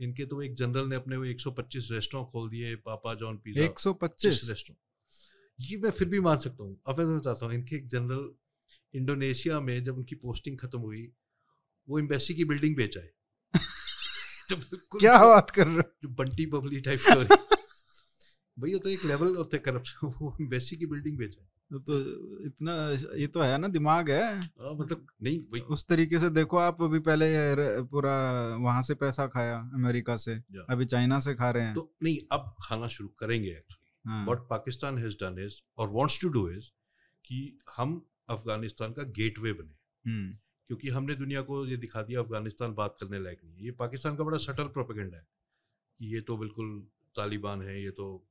[0.00, 4.48] इनके तो एक जनरल ने अपने वो 125 रेस्टोरेंट खोल दिए पापा जॉन पिज्जा 125
[4.48, 4.76] रेस्टोरेंट
[5.58, 8.30] ये मैं फिर भी मान सकता हूँ। अब मैं बताता हूँ इनके एक जनरल
[8.94, 11.12] इंडोनेशिया में जब उनकी पोस्टिंग खत्म हुई
[11.88, 13.12] वो एम्बेसी की बिल्डिंग बेचा है
[14.50, 14.56] तो
[14.98, 17.36] क्या बात कर रहे जो बंटी बबली टाइप स्टोरी
[18.58, 21.98] भैया तो एक लेवल ऑफ़ द करप्शन वो एम्बेसी की बिल्डिंग बेचा है हो तो
[22.46, 22.74] इतना
[23.16, 26.82] ये तो है ना दिमाग है। हाँ, मतलब नहीं वही। उस तरीके से देखो आप
[26.82, 27.26] अभी पहले
[27.82, 28.14] पूरा
[28.56, 30.34] वहाँ से पैसा खाया अमेरिका से
[30.70, 34.38] अभी चाइना से खा रहे हैं। तो नहीं अब खाना शुरू करेंगे एक्चुअली हाँ, what
[34.38, 36.64] Pakistan has done is और वांट्स टू डू इज़
[37.24, 42.74] कि हम अफ़गानिस्तान का गेटवे बने। हम्म, क्योंकि हमने दुनिया को ये दिखा दिया अफ़गानिस्तान
[42.74, 45.26] बात करने लायक नहीं है। ये पाकिस्तान का बड़ा सटल प्रोपेगेंडा है
[45.98, 48.26] कि ये तो बिल्कुल तालिबान है ये तो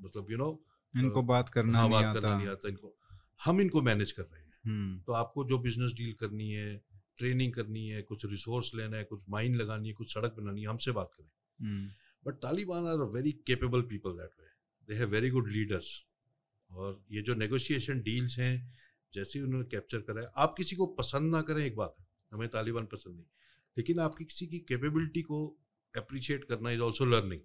[0.00, 0.64] मतलब यू नो
[0.94, 2.96] इनको बात करना हाँ बात करना नहीं आता इनको।
[3.44, 6.84] हम इनको मैनेज कर रहे हैं। हम्म, तो आपको जो बिज़नेस डील करनी है
[7.16, 10.68] ट्रेनिंग करनी है कुछ रिसोर्स लेना है कुछ माइन लगानी है कुछ सड़क बनानी है
[10.68, 11.88] हमसे बात करें। हम्म,
[12.26, 14.46] but Taliban are very capable people that way
[14.88, 16.04] they have very good leaders
[16.70, 18.54] और ये जो नेगोशिएशन डील्स हैं
[19.14, 22.06] जैसे ही उन्होंने कैप्चर करा है आप किसी को पसंद ना करें एक बात है
[22.32, 23.26] हमें तालिबान पसंद नहीं।
[23.78, 25.58] लेकिन आपकी किसी की कैपेबिलिटी को
[25.96, 27.40] अप्रिशिएट करना इज़ ऑल्सो लर्निंग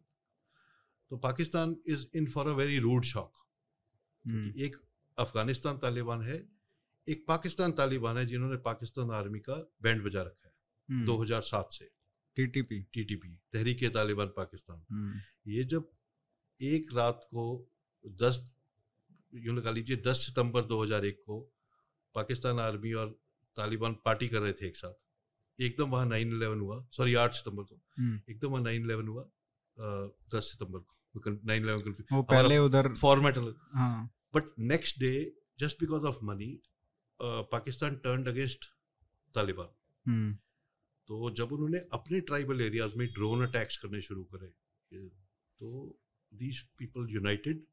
[1.09, 3.33] तो Pakistan is in for a very rude shock
[4.57, 4.75] एक
[5.17, 6.49] अफ़गानिस्तान तालिबान है
[7.07, 11.91] एक पाकिस्तान तालिबान है जिन्होंने पाकिस्तान आर्मी का बैंड बजा रखा है 2007 से।
[12.35, 14.85] TTP TTP Tehreek Taliban Pakistan.
[15.47, 15.89] ये जब
[16.61, 17.71] एक रात को
[18.07, 18.55] दस
[19.33, 21.56] यूँ लगा लीजिए दस सितंबर 2001 को
[22.17, 23.09] पाकिस्तान आर्मी और
[23.57, 24.93] तालिबान पार्टी कर रहे थे एक साथ।
[25.59, 27.75] एकदम वहाँ नाइन इलेवन हुआ। सॉरी आठ सितंबर को।
[28.31, 29.23] एकदम वहाँ नाइन इलेवन हुआ
[30.35, 30.93] दस सितंबर को।
[31.45, 33.37] नाइन इलेवन पहले उधर format
[34.35, 35.13] but next day
[35.59, 36.49] just because of money
[37.51, 38.65] Pakistan turn against
[39.35, 40.33] Taliban.
[41.09, 44.47] तो जब उन्होंने अपने ट्राइबल एरियाज़ में ड्रोन अटैक्स करने शुरू करे
[44.91, 45.67] तो
[46.31, 47.65] these people united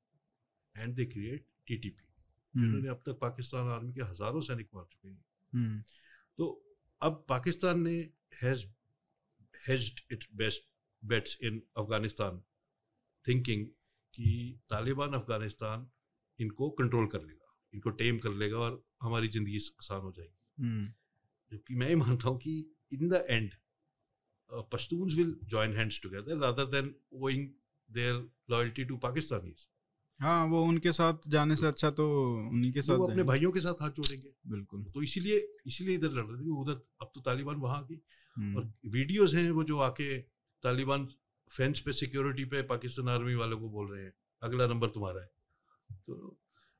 [0.74, 2.13] and they create TTP
[2.56, 5.80] जिन्होंने अब तक पाकिस्तान आर्मी के हज़ारों सैनिक मार चुके हैं हम्म।
[6.38, 6.48] तो
[7.02, 7.96] अब पाकिस्तान ने
[8.42, 8.66] has
[9.64, 10.68] hedged it best
[11.02, 12.42] bets in Afghanistan
[13.26, 13.66] thinking
[14.14, 14.28] कि
[14.70, 15.90] तालिबान अफ़गानिस्तान
[16.38, 20.86] इनको कंट्रोल कर लेगा इनको टेम कर लेगा और हमारी ज़िंदगी आसान हो जाएगी हम्म।
[21.52, 22.54] जबकि मैं ये मानता हूँ कि
[22.92, 23.52] in the end
[24.72, 27.48] Pashtuns will join hands together rather than owing
[27.90, 28.14] their
[28.50, 29.66] loyalty to Pakistanis
[30.20, 32.04] हाँ वो उनके साथ जाने से अच्छा तो
[32.48, 36.10] उन्हीं के साथ वो अपने भाइयों के साथ हाथ जोड़ेंगे। बिल्कुल। तो इसीलिए इसीलिए इधर
[36.10, 38.00] लड़ रहे थे उधर अब तो तालिबान वहाँ की।
[38.36, 40.18] हम्म। और वीडियोस हैं वो जो आके
[40.64, 41.06] तालिबान
[41.52, 44.12] फेंस पे सिक्योरिटी पे पाकिस्तान आर्मी वालों को बोल रहे हैं
[44.42, 45.30] अगला नंबर तुम्हारा है।
[46.06, 46.38] तो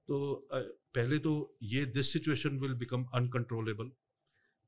[0.08, 3.90] तो पहले तो ये this situation will become uncontrollable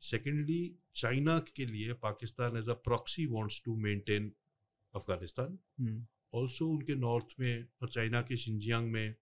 [0.03, 0.61] secondly
[0.97, 4.33] China के लिए Pakistan as a proxy wants to maintain
[4.95, 5.59] Afghanistan
[6.35, 9.15] also उनके नॉर्थ में और चाइना के शिंजियांग में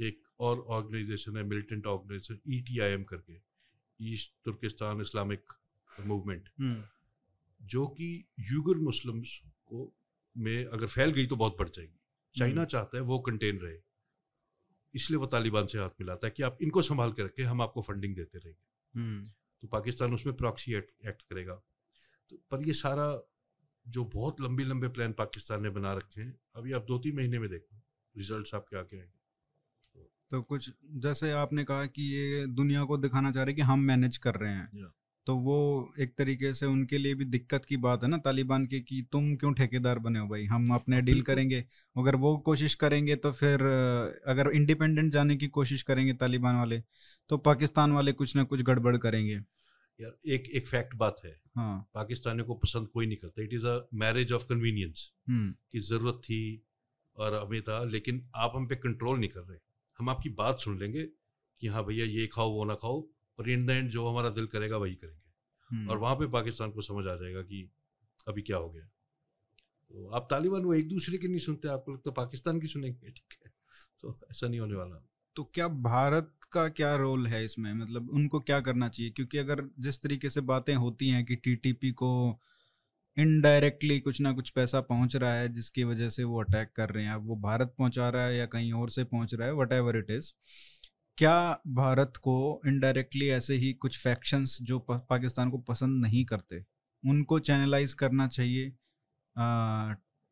[0.00, 3.34] एक और ऑर्गेनाइजेशन है militant organisation E T I M करके
[4.02, 5.52] ईस्ट तुर्किस्तान इस्लामिक
[6.00, 6.48] मूवमेंट
[7.62, 9.96] जो कि यूगर मुस्लिम्स को
[10.36, 12.00] में अगर फैल गई तो बहुत बढ़ जाएगी।
[12.38, 13.78] चाइना हम्म। चाहता है वो कंटेन रहे।
[14.94, 17.82] इसलिए वो तालिबान से हाथ मिलाता है कि आप इनको संभाल के रखें हम आपको
[17.82, 19.28] फंडिंग देते रहेंगे। हम्म।
[19.60, 21.54] तो पाकिस्तान उसमें प्रॉक्सी एक्ट करेगा।
[22.30, 23.35] तो पर ये सारा
[23.86, 27.38] जो बहुत लंबी लंबे प्लान पाकिस्तान ने बना रखे हैं अभी आप दो तीन महीने
[27.38, 27.82] में देखो
[28.16, 29.14] रिज़ल्ट आपके आगे आएँगे।
[30.30, 34.16] तो कुछ जैसे आपने कहा कि ये दुनिया को दिखाना चाह रहे कि हम मैनेज
[34.16, 34.86] कर रहे हैं
[35.26, 35.56] तो वो
[36.00, 39.34] एक तरीके से उनके लिए भी दिक्कत की बात है ना तालिबान के कि तुम
[39.36, 40.44] क्यों ठेकेदार बने हो भाई?
[40.44, 41.64] हम अपने डील करेंगे
[41.96, 43.62] अगर वो कोशिश करेंगे तो फिर
[44.26, 46.82] अगर इंडिपेंडेंट जाने की कोशिश करेंगे तालिबान वाले
[47.30, 49.40] तो पाकिस्तान वाले कुछ ना कुछ गड़बड़ करेंगे।
[50.00, 53.66] यार एक एक फैक्ट बात है। हाँ। पाकिस्तानियों को पसंद कोई नहीं करता। It is
[53.66, 56.66] a marriage of convenience की ज़रूरत थी
[57.16, 59.58] और हमें था लेकिन आप हम पे कंट्रोल नहीं कर रहे।
[59.98, 61.02] हम आपकी बात सुन लेंगे
[61.60, 64.46] कि हाँ भैया ये खाओ वो ना खाओ और इन द एंड जो हमारा दिल
[64.46, 67.70] करेगा वही करेंगे। और वहाँ पे पाकिस्तान को समझ आ जाएगा कि
[68.28, 68.84] अभी क्या हो गया।
[69.90, 73.10] तो आप तालिबान वो एक दूसरे की नहीं सुनते आपको लगता पाकिस्तान की सुनेंगे?
[73.10, 73.52] ठीक है।
[74.00, 77.72] तो ऐसा नहीं होने वाला। तो क्या भारत का क्या रोल है इसमें?
[77.74, 79.10] मतलब उनको क्या करना चाहिए?
[79.12, 82.10] क्योंकि अगर जिस तरीके से बातें होती हैं कि टीटीपी को
[83.16, 87.04] इनडायरेक्टली कुछ ना कुछ पैसा पहुँच रहा है, जिसकी वजह से वो अटैक कर रहे
[87.04, 89.72] हैं अब वो भारत पहुँचा रहा है या कहीं और से पहुँच रहा है वट
[89.72, 90.32] एवर इट इज़
[91.18, 91.36] क्या
[91.76, 92.34] भारत को
[92.66, 96.62] इनडायरेक्टली ऐसे ही कुछ फैक्शंस जो पाकिस्तान को पसंद नहीं करते,
[97.04, 98.72] उनको चैनलाइज करना चाहिए?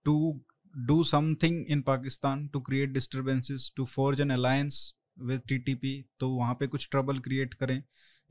[0.06, 0.40] To
[0.74, 6.54] do something in Pakistan to create disturbances to forge an alliance with TTP तो वहाँ
[6.54, 7.82] पे कुछ ट्रबल क्रिएट करें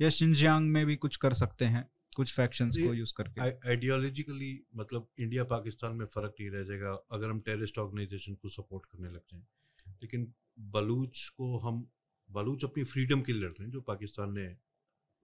[0.02, 5.08] या शिंजियांग में भी कुछ कर सकते हैं कुछ फैक्शंस को यूज़ करके। आइडियोलॉजिकली मतलब
[5.20, 9.22] इंडिया पाकिस्तान में फ़र्क नहीं रह जाएगा अगर हम टेररिस्ट ऑर्गेनाइजेशन को सपोर्ट करने लग
[9.32, 9.44] जाएँ।
[10.04, 11.88] लेकिन बलूच को हम
[12.32, 14.58] बलूच अपनी फ्रीडम के लिए लड़ रहे हैं जो पाकिस्तान ने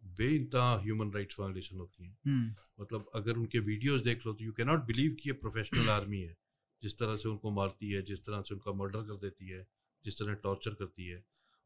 [0.03, 4.45] बे इंतहा ह्यूमन राइट्स वायलेशन होती हैं। हम्म। मतलब अगर उनके वीडियोस देख लो तो
[4.45, 6.37] यू कैनॉट बिलीव कि ये प्रोफेशनल आर्मी है
[6.83, 9.67] जिस तरह से उनको मारती है जिस तरह से उनका मर्डर कर देती है
[10.05, 11.23] जिस तरह टॉर्चर करती है।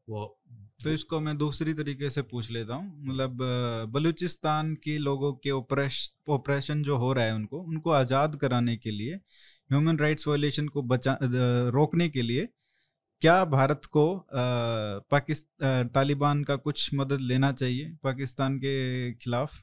[0.08, 0.24] वो
[0.84, 3.38] तो इसको मैं दूसरी तरीके से पूछ लेता हूँ। मतलब
[3.92, 9.14] बलूचिस्तान के लोगों के ऑपरेशन जो हो रहा है उनको उनको आज़ाद कराने के लिए
[9.14, 11.16] ह्यूमन राइट्स वायलेशन को बचा
[11.70, 12.48] रोकने के लिए
[13.22, 14.04] क्या भारत को
[15.10, 19.56] पाकिस्तान तालिबान का कुछ मदद लेना चाहिए पाकिस्तान के खिलाफ?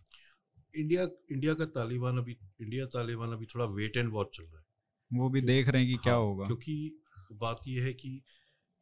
[0.74, 5.20] इंडिया इंडिया का तालिबान अभी इंडिया तालिबान अभी थोड़ा वेट एंड वॉच चल रहा है।
[5.20, 8.22] वो भी देख रहे हैं कि हाँ, क्या होगा। क्योंकि बात यह है कि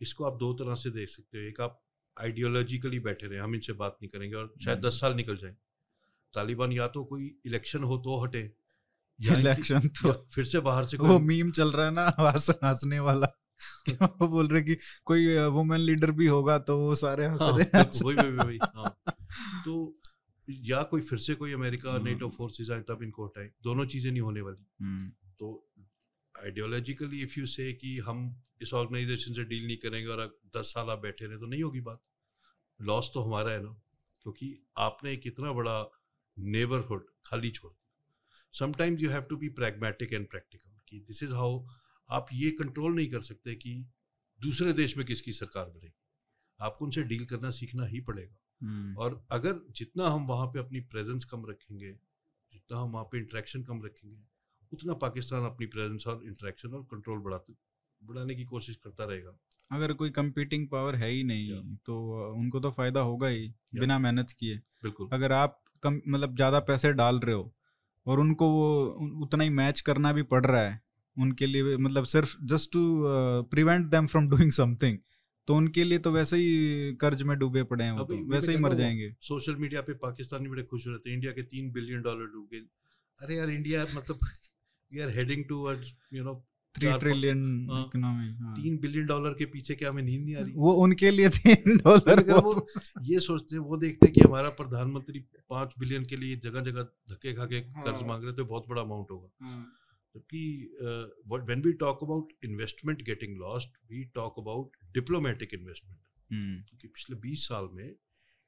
[0.02, 1.82] इसको आप दो तरह से देख सकते हो। एक आप
[2.22, 5.56] आइडियोलॉजिकली बैठे रहे हम इनसे बात नहीं करेंगे और शायद दस साल निकल जाए।
[6.34, 8.52] तालिबान या तो कोई इलेक्शन हो तो हटे
[9.20, 12.08] इलेक्शन तो फिर से बाहर से वो मीम चल रहा है ना
[12.64, 13.28] हंसने वाला।
[14.02, 17.78] वो बोल रहे कि कोई वुमेन लीडर भी होगा तो वो सारे हंस हाँ, रहे
[17.78, 19.02] हैं वही वही वही हाँ।
[19.66, 20.00] तो
[20.50, 24.12] या कोई फिर से कोई अमेरिका हम्म। नेटो फोर्सेस आए तब इनको हटाए। दोनों चीज़ें
[24.12, 25.69] नहीं होने वाली। हम्म, तो
[26.44, 30.90] आइडियोलॉजिकली इफ़ यू से कि हम इस ऑर्गेनाइजेशन से डील नहीं करेंगे और दस साल
[30.90, 32.02] आप बैठे रहे तो नहीं होगी बात।
[32.82, 33.72] लॉस तो हमारा है ना
[34.22, 35.92] क्योंकि आपने एक इतना बड़ा
[36.38, 37.88] नेबरहुड खाली छोड़ दिया।
[38.54, 41.66] Sometimes you have to be pragmatic and practical कि दिस इज़ हाउ
[42.10, 43.86] आप ये कंट्रोल नहीं कर सकते कि
[44.42, 45.94] दूसरे देश में किसकी सरकार बनेगी।
[46.60, 50.80] आपको उनसे डील करना सीखना ही पड़ेगा। हम्म, और अगर जितना हम वहाँ पे अपनी
[50.80, 51.92] प्रेजेंस कम रखेंगे
[52.54, 54.18] जितना हम वहाँ पे इंटरेक्शन कम रखेंगे
[54.72, 57.54] उतना पाकिस्तान अपनी प्रेजेंस और इंटरेक्शन और कंट्रोल बढ़ाते
[58.02, 59.38] बढ़ाने की कोशिश करता रहेगा।
[59.72, 61.96] अगर कोई कंपीटिंग पावर है ही नहीं तो
[62.34, 66.92] उनको तो फ़ायदा होगा ही बिना मेहनत किए। बिल्कुल। अगर आप कम मतलब ज़्यादा पैसे
[66.94, 67.52] डाल रहे हो
[68.06, 68.68] और उनको वो
[69.24, 70.82] उतना ही मैच करना भी पड़ रहा है
[71.18, 72.82] उनके लिए मतलब सिर्फ़ just to
[73.52, 74.98] prevent them from doing something
[75.48, 78.58] तो उनके लिए तो वैसे ही कर्ज में डूबे पड़े हैं वो तो वैसे ही
[78.58, 82.26] मर जाएँगे। सोशल मीडिया पे पाकिस्तानी बड़े खुश रहते हैं इंडिया के तीन बिलियन डॉलर
[82.26, 82.60] डूब गए।
[83.20, 84.20] अरे यार इंडिया मतलब
[84.94, 87.40] we are heading towards you know three trillion.
[87.64, 90.54] Economy तीन बिलियन डॉलर के पीछे क्या हमें नींद नहीं आ रही?
[90.54, 92.68] वो उनके लिए तीन डॉलर अगर वो
[93.02, 95.20] ये सोचते हैं वो देखते हैं कि हमारा प्रधानमंत्री
[95.50, 98.68] पाँच बिलियन के लिए जगह जगह धक्के खा के कर्ज हाँ। मांग रहे थे बहुत
[98.70, 99.74] बड़ा अमाउंट होगा। हाँ,
[100.16, 100.76] जबकि
[101.28, 106.00] when we talk about investment getting lost we talk about diplomatic investment
[106.70, 107.96] क्योंकि पिछले 20 साल में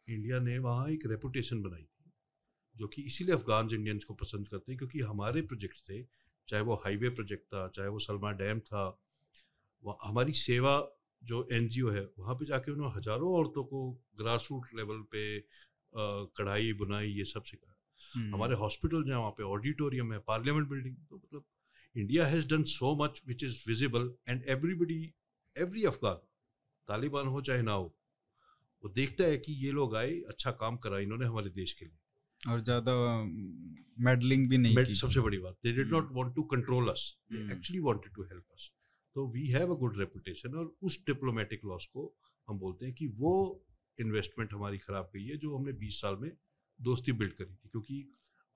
[0.07, 2.11] इंडिया ने वहाँ एक रेपुटेशन बनाई थी
[2.77, 6.01] जो कि इसीलिए अफगान इंडियंस को पसंद करते हैं क्योंकि हमारे प्रोजेक्ट थे
[6.49, 8.83] चाहे वो हाईवे प्रोजेक्ट था चाहे वो सलमा डैम था
[9.83, 10.73] वहाँ- हमारी सेवा
[11.23, 13.81] जो एनजीओ है वहाँ पे जाके उन्होंने हज़ारों औरतों को
[14.17, 15.23] ग्रास रूट लेवल पे
[16.37, 17.75] कढ़ाई बुनाई ये सब सिखाया।
[18.15, 21.43] हम्म, हमारे हॉस्पिटल जहाँ वहाँ पे ऑडिटोरियम है पार्लियामेंट बिल्डिंग तो मतलब
[21.95, 25.13] India has done so much which is visible and everybody
[25.57, 26.21] every Afghan
[26.87, 27.95] Taliban हो चाहे ना हो
[28.83, 31.97] वो देखता है कि ये लोग आए अच्छा काम करा इन्होंने हमारे देश के लिए।
[32.49, 32.93] और ज़्यादा
[34.05, 35.91] मेडलिंग भी नहीं की सबसे बड़ी बात they did.
[35.91, 37.39] Not want to control us they.
[37.53, 38.69] Actually wanted to help us
[39.15, 42.15] तो we have a good reputation और उस डिप्लोमेटिक लॉस को
[42.47, 43.33] हम बोलते हैं कि वो
[43.99, 46.31] इन्वेस्टमेंट हमारी खराब गई है जो हमने 20 साल में
[46.79, 48.03] दोस्ती बिल्ड करी थी क्योंकि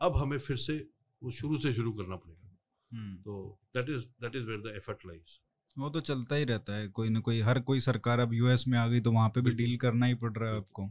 [0.02, 0.78] अब हमें फिर से
[1.22, 2.58] वो शुरू से शुरू करना पड़ेगा।
[2.92, 5.40] हम्म, तो that is that is where the effort lies
[5.78, 8.78] वो तो चलता ही रहता है कोई ना कोई हर कोई सरकार अब यूएस में
[8.80, 10.86] आ गई तो वहाँ पे भी डील करना ही पड़ रहा है आपको।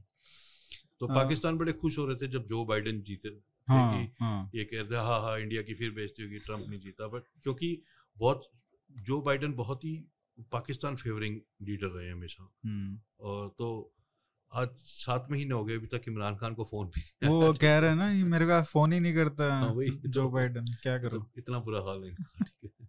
[1.06, 3.28] तो हाँ। पाकिस्तान बड़े खुश हो रहे थे जब जो बाइडेन जीते
[3.68, 6.80] हाँ कि हाँ। ये कहते हैं हाँ हाँ इंडिया की फिर बेइज्जती होगी ट्रंप नहीं
[6.82, 7.82] जीता। बट क्योंकि
[8.18, 8.50] बहुत
[9.02, 10.04] जो बाइडेन बहुत ही
[10.52, 13.94] पाकिस्तान फेवरिंग लीडर रहे हैं हमेशा। हम्म, और तो
[14.52, 17.90] आज सात महीने हो गए अभी तक इमरान खान को फ़ोन भी वो कह रहे
[17.90, 20.98] हैं ना ये मेरे का फ़ोन ही नहीं करता हाँ, वही जो तो। बाइडन क्या
[20.98, 21.18] करो?
[21.18, 22.86] तो इतना बुरा हाल ठीक है।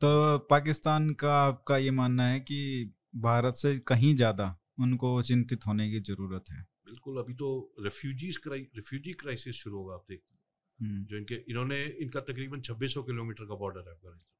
[0.00, 5.90] तो पाकिस्तान का आपका ये मानना है कि भारत से कहीं ज़्यादा उनको चिंतित होने
[5.90, 7.48] की ज़रूरत है। बिल्कुल अभी तो
[7.80, 10.40] रेफ्यूजीज रिफ्यूजी क्राइसिस शुरू होगा आप देखते हैं
[10.78, 14.36] हम्म, जो इनके इन्होंने इनका तकरीबन 2600 किलोमीटर का बॉर्डर है अफ़गानिस्तान।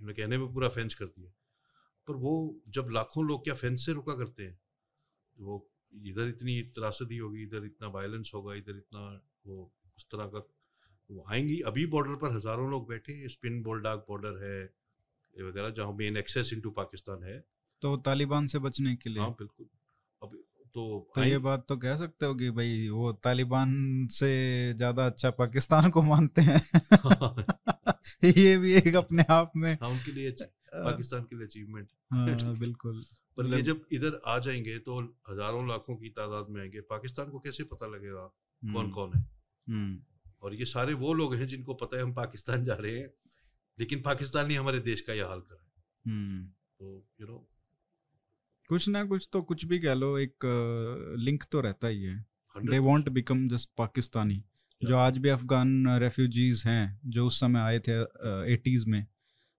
[0.00, 1.32] इन्होंने कहने में पूरा फेंस कर दिया।
[2.08, 4.58] पर वो जब लाखों लोग क्या फेंस से रुका करते हैं
[5.36, 9.02] तो वो इधर इतनी त्रासदी होगी इधर इतना वायलेंस होगा इधर इतना
[9.46, 10.38] वो उस तरह का
[11.10, 14.62] वो आएँगी। अभी बॉर्डर पर हज़ारों लोग बैठे स्पिन बोल्डाक बॉर्डर है
[15.36, 17.38] वगैरह जहाँ मेन एक्सेस इनटू पाकिस्तान है।
[17.82, 19.66] तो तालिबान से बचने के लिए। हाँ बिल्कुल।
[20.74, 20.82] तो
[21.14, 23.72] तो ये बात तो कह सकते हो कि भाई वो तालिबान
[24.10, 24.28] से
[24.76, 26.60] ज़्यादा अच्छा पाकिस्तान को मानते हैं।
[28.24, 32.26] ये भी एक अपने आप में हाँ उनके लिए पाकिस्तान के लिए अचीवमेंट हाँ,
[32.58, 33.02] बिल्कुल
[33.38, 34.98] पर ये मतलब- जब इधर आ जाएँगे तो
[35.30, 38.24] हज़ारों लाखों की तादाद में आएँगे पाकिस्तान को कैसे पता लगेगा
[38.62, 39.22] कौन हम्म, कौन है?
[39.66, 39.98] हम्म,
[40.42, 43.08] और ये सारे वो लोग हैं जिनको पता है हम पाकिस्तान जा रहे हैं
[43.78, 46.44] लेकिन पाकिस्तान ने हमारे देश का यह हाल करा है। हम्म।
[46.80, 47.48] तो यू नो
[48.68, 50.44] कुछ ना कुछ तो कुछ भी कह लो एक
[51.18, 52.24] लिंक तो रहता ही है।
[52.56, 54.42] They want become just Pakistani
[54.82, 58.00] जो आज भी अफगान रेफ्यूजीज हैं जो उस समय आए थे
[58.52, 59.06] एटीज में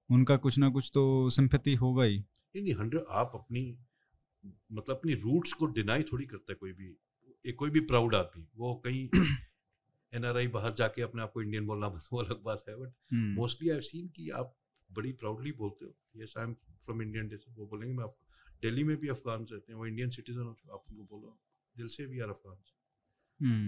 [0.10, 3.64] उनका कुछ ना कुछ तो सिंपैथी होगा ही। नहीं नहीं हंड्रेड आप अपनी
[4.43, 6.95] मतलब अपनी रूट्स को डिनाई थोड़ी करता है कोई भी
[7.45, 9.08] एक कोई भी प्राउड आदमी वो कहीं
[10.14, 13.80] एनआरआई बाहर जाके अपने आप को इंडियन बोलना वो अलग बात है बट मोस्टली आई
[13.82, 14.56] सीन कि आप
[14.89, 18.22] बड़ी प्राउडली बोलते हो। Yes I am from Indian वो बोलेंगे मैं आपको
[18.62, 21.38] दिल्ली में भी अफगान रहते हैं वो इंडियन सिटीजन हो चुके आप उनको बोलो
[21.76, 22.58] दिल से भी आर अफगान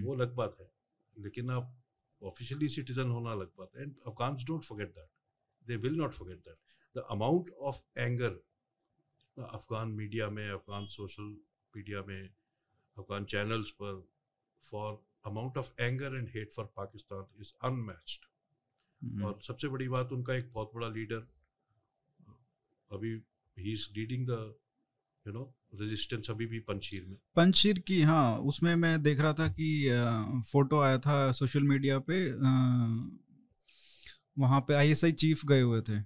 [0.04, 0.70] वो अलग बात है
[1.18, 1.76] लेकिन आप
[2.22, 5.10] ऑफिशियली सिटीजन होना अलग बात है। And Afghan don't forget that
[5.66, 6.58] they will not forget that
[6.96, 8.40] the amount of anger
[9.38, 11.24] Afghan media में अफगान सोशल
[11.74, 12.30] मीडिया में
[12.98, 14.02] अफगान चैनल्स पर
[14.72, 20.34] for amount of anger and hate for Pakistan is unmatched और सबसे बड़ी बात उनका
[20.34, 21.28] एक बहुत बड़ा लीडर
[22.92, 23.12] अभी
[23.58, 24.56] ही is leading the
[25.26, 25.44] you know
[25.76, 29.68] resistance अभी भी पंचीर में। पंचशीर की हाँ उसमें मैं देख रहा था कि
[30.52, 32.20] फ़ोटो आया था सोशल मीडिया पे
[34.40, 36.00] वहाँ पे आईएसआई चीफ गए हुए थे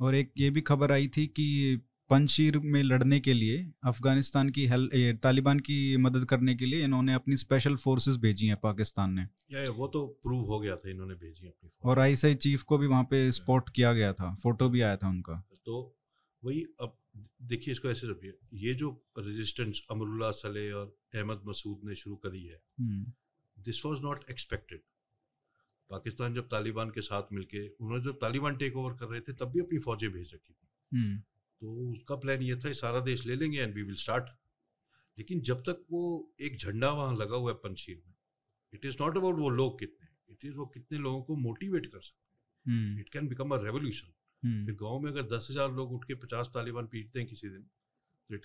[0.00, 1.76] और एक ये भी खबर आई थी कि
[2.10, 4.88] पंचशीर में लड़ने के लिए अफ़गानिस्तान की हेल
[5.22, 9.62] तालिबान की मदद करने के लिए इन्होंने अपनी स्पेशल फोर्सेस भेजी हैं पाकिस्तान ने। या,
[9.62, 12.86] या वो तो प्रूव हो गया था इन्होंने भेजी अपनी। और आईएसआई चीफ को भी
[12.86, 15.96] वहाँ पे स्पॉट किया गया था फ़ोटो भी आया था उनका। तो
[16.44, 16.96] वही अब
[17.42, 22.44] देखिए इसको ऐसे समझिए। ये जो रेजिस्टेंस अमरुल्ला सले और अहमद मसूद ने शुरू करी
[22.44, 22.60] है
[23.56, 24.80] this was not expected
[25.90, 29.52] Pakistan जब तालिबान के साथ मिलके उन्होंने जब तालिबान टेक ओवर कर रहे थे तब
[29.52, 33.36] भी अपनी फौजें भेज रखी थी। हम्म, तो उसका प्लान ये था सारा देश ले
[33.36, 34.24] लेंगे एंड वी विल स्टार्ट
[35.18, 36.02] लेकिन जब तक वो
[36.40, 38.14] एक झंडा वहाँ लगा हुआ है पंचशील में
[38.72, 42.00] इट इज़ नॉट अबाउट वो लोग कितने इट इज़ वो कितने लोगों को मोटिवेट कर
[42.00, 44.12] सकते हैं। It can become a revolution
[44.44, 48.40] फिर गाँव में अगर दस हज़ार लोग उठ के पचास तालिबान पीटते हैं किसी दिन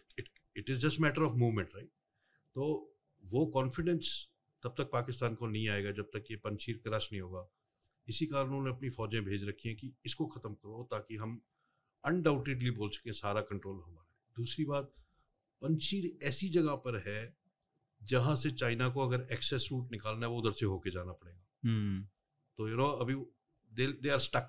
[0.55, 1.89] it is just matter of movement right
[2.55, 2.67] तो
[3.23, 4.11] वो कॉन्फिडेंस
[4.63, 7.47] तब तक पाकिस्तान को नहीं आएगा जब तक ये पंचीर क्रश नहीं होगा।
[8.07, 11.39] इसी कारण उन्होंने अपनी फौजें भेज रखी हैं कि इसको ख़त्म करो ताकि हम
[12.03, 14.93] अनडाउटेडली बोल सकें सारा कंट्रोल हमारा है। दूसरी बात
[15.61, 17.21] पंचीर ऐसी जगह पर है
[18.01, 21.69] जहाँ से चाइना को अगर एक्सेस रूट निकालना है वो उधर से होके जाना पड़ेगा।
[21.69, 22.03] हम्म,
[22.59, 23.15] तो यू नो अभी
[23.71, 24.47] दे दे आर स्टक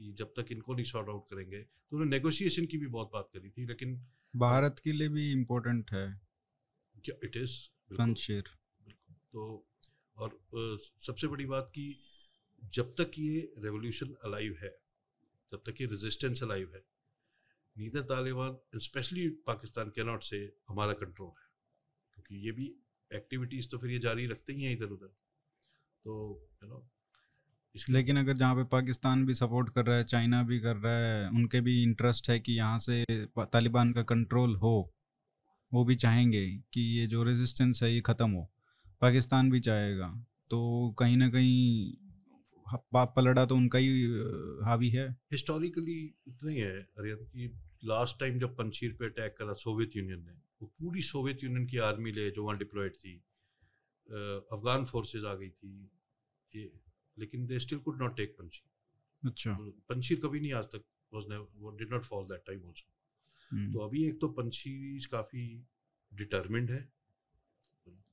[0.00, 3.28] कि जब तक इनको नहीं सॉर्ट आउट करेंगे। तो उन्होंने नेगोशिएशन की भी बहुत बात
[3.34, 3.96] करी थी लेकिन
[4.34, 6.06] भारत के लिए भी इम्पोर्टेंट है।
[7.04, 7.56] क्या इट इज़
[7.90, 8.50] पंचशीर
[9.32, 9.46] तो
[10.16, 10.38] और
[11.00, 11.84] सबसे बड़ी बात कि
[12.62, 14.70] जब तक ये रेवोल्यूशन अलाइव है
[15.52, 16.82] जब तक ये रेजिस्टेंस अलाइव है
[17.76, 20.38] नीदर तालिबान स्पेशली पाकिस्तान के नॉट से
[20.68, 21.46] हमारा कंट्रोल है।
[22.14, 22.66] क्योंकि ये भी
[23.10, 25.12] एक्टिविटीज़ तो फिर ये जारी रखते ही हैं इधर उधर
[26.04, 26.14] तो
[26.62, 26.78] यू नो
[27.90, 31.28] लेकिन अगर जहाँ पे पाकिस्तान भी सपोर्ट कर रहा है चाइना भी कर रहा है
[31.28, 33.04] उनके भी इंटरेस्ट है कि यहाँ से
[33.38, 34.94] तालिबान का कंट्रोल हो
[35.74, 38.50] वो भी चाहेंगे कि ये जो रेजिस्टेंस है ये ख़त्म हो।
[39.00, 40.58] पाकिस्तान भी चाहेगा। तो
[40.98, 41.92] कहीं ना कहीं
[42.66, 44.04] ह- पा- पलड़ा तो उनका ही
[44.64, 49.52] हावी है। हिस्टोरिकली इतना ही है अरियन कि लास्ट टाइम जब पंचीर पे अटैक करा
[49.52, 53.22] सोवियत यूनियन ने वो पूरी सोवियत यूनियन की आर्मी ले जो वहाँ डिप्लॉयड थी
[54.52, 55.90] अफगान फोर्सेस आ गई थी
[56.56, 56.72] ये
[57.18, 61.48] लेकिन they still could not take Panjshir अच्छा। पंचीर कभी नहीं आज तक was never-
[61.56, 65.64] वो did not fall that time also तो अभी एक तो पंचीर काफ़ी
[66.14, 66.88] डिटर्मिंड है।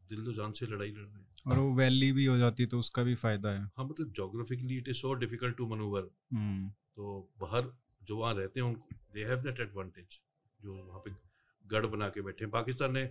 [0.09, 2.79] दिल तो जान से लड़ाई लड़ रहे हैं। और वो वैली भी हो जाती तो
[2.79, 6.01] उसका भी फ़ायदा है। हाँ मतलब geographically it is so difficult to manoeuvre
[6.95, 7.71] तो बाहर
[8.03, 10.19] जो वहाँ रहते हैं उनको दे हैव दैट एडवांटेज
[10.61, 11.11] जो वहाँ पे
[11.67, 13.05] गढ़ बना के बैठे हैं। पाकिस्तान ने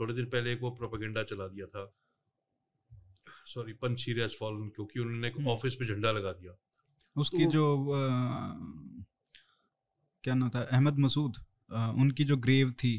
[0.00, 1.94] थोड़े दिन पहले एक वो प्रोपेगेंडा चला दिया था।
[3.48, 6.56] सॉरी पंचीर हैज़ फॉलन क्योंकि उन्होंने हम्म। ऑफ़िस पे झंडा लगा दिया।
[7.16, 9.04] उसकी तो- जो अ,
[10.24, 10.60] क्या नाम था?
[10.60, 11.36] अहमद मसूद
[11.70, 12.92] अ, उनकी जो ग्रेव थी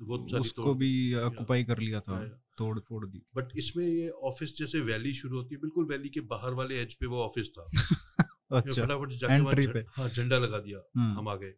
[0.00, 2.18] वो उसको भी ऑक्युपाई कर लिया था
[2.58, 6.20] तोड़ फोड़ दी। बट इसमें ये ऑफ़िस जैसे वैली शुरू होती है बिल्कुल वैली के
[6.20, 7.66] बाहर वाले एज पे वो ऑफ़िस था।
[8.52, 11.50] अच्छा फटाफट जाके झ- पे। हाँ झंडा लगा दिया हाँ, हम आ गए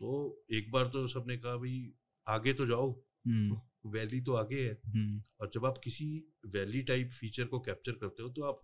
[0.00, 1.92] तो एक बार तो सबने कहा भाई
[2.26, 2.90] आगे तो जाओ।
[3.26, 6.06] हम्म, वैली तो आगे है। हम्म, और जब आप किसी
[6.46, 8.60] वैली टाइप फीचर को कैप्चर करते हो तो आप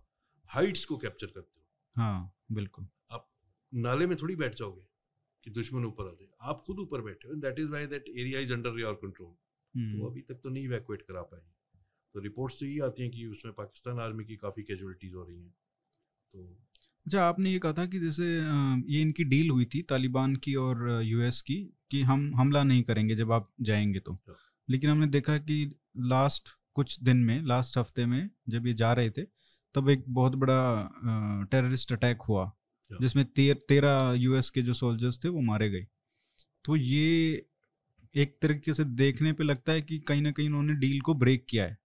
[0.49, 1.65] हाइट्स को कैप्चर करते हो।
[1.95, 3.27] हाँ बिल्कुल। आप
[3.73, 4.85] नाले में थोड़ी बैठ जाओगे
[5.43, 8.39] कि दुश्मन ऊपर आ जाए। आप खुद ऊपर बैठे हो। That is why that area
[8.39, 11.41] is under your control तो हम्म, अभी तक तो नहीं इवैक्यूएट करा पाए
[12.15, 15.41] तो रिपोर्ट्स तो ये आती हैं कि उसमें पाकिस्तान आर्मी की काफ़ी कैजुअलिटीज हो रही
[15.41, 15.51] हैं।
[16.33, 16.43] तो
[17.05, 18.25] अच्छा आपने ये कहा था कि जैसे
[18.93, 21.55] ये इनकी डील हुई थी तालिबान की और यूएस की
[21.91, 24.37] कि हम हमला नहीं करेंगे जब आप जाएँगे तो। हाँ।
[24.69, 29.09] लेकिन हमने देखा कि लास्ट कुछ दिन में लास्ट हफ़्ते में जब ये जा रहे
[29.09, 29.21] थे
[29.75, 30.89] तब एक बहुत बड़ा
[31.51, 32.53] टेररिस्ट अटैक हुआ।
[33.01, 35.87] जिसमें तेर, तेरह यूएस के जो सोल्जर्स थे वो मारे गए
[36.65, 37.45] तो ये
[38.15, 41.45] एक तरीके से देखने पे लगता है कि कहीं ना कहीं उन्होंने डील को ब्रेक
[41.49, 41.77] किया है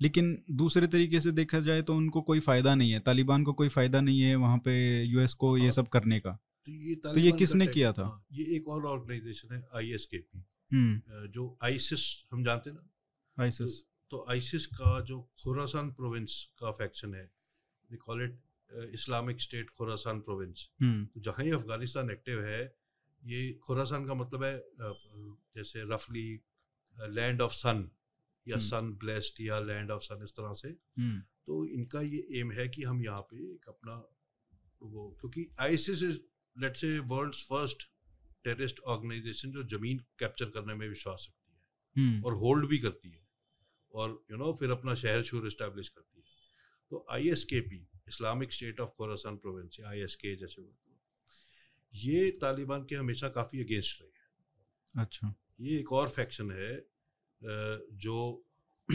[0.00, 3.68] लेकिन दूसरे तरीके से देखा जाए तो उनको कोई फ़ायदा नहीं है तालिबान को कोई
[3.68, 7.18] फ़ायदा नहीं है वहाँ पे यूएस को ये हाँ। सब करने का तो ये तो
[7.18, 8.02] ये किसने किया था?
[8.02, 12.02] हाँ, ये एक और ऑर्गेनाइजेशन है आईएसकेपी हम्म जो आईसिस
[12.32, 12.88] हम जानते हैं ना?
[13.36, 17.24] आइसिस। तो आईसिस का जो खुरासान प्रोविंस का फैक्शन है
[17.90, 18.38] they call it
[18.94, 20.68] Islamic State Khorasan province.
[20.82, 22.62] हम्म। तो जहाँ ये अफ़गानिस्तान एक्टिव है
[23.22, 24.56] ये खुरासान का मतलब है
[25.56, 26.28] जैसे रफली
[26.96, 27.88] लैंड ऑफ़ सन
[28.46, 32.26] या हम्म। सन ब्लेस्ड या लैंड ऑफ़ सन इस तरह से। हम्म। तो इनका ये
[32.40, 33.94] एम है कि हम यहाँ पे एक अपना
[34.82, 36.20] वो क्योंकि ISIS is
[36.56, 37.88] let's say world's first
[38.44, 43.10] terrorist organisation जो ज़मीन कैप्चर करने में विश्वास रखती है हम्म। और होल्ड भी करती
[43.10, 43.26] है
[43.94, 46.30] और यू you नो know, फिर अपना शहर शूर इस्टेब्लिश करती है।
[46.90, 50.90] तो I S K P Islamic State of Khorasan province I S K जैसे बोलते
[50.90, 51.00] हैं।
[51.94, 56.86] ये तालिबान के हमेशा काफ़ी अगेंस्ट रहे हैं। अच्छा। ये एक और फैक्शन है
[57.96, 58.44] जो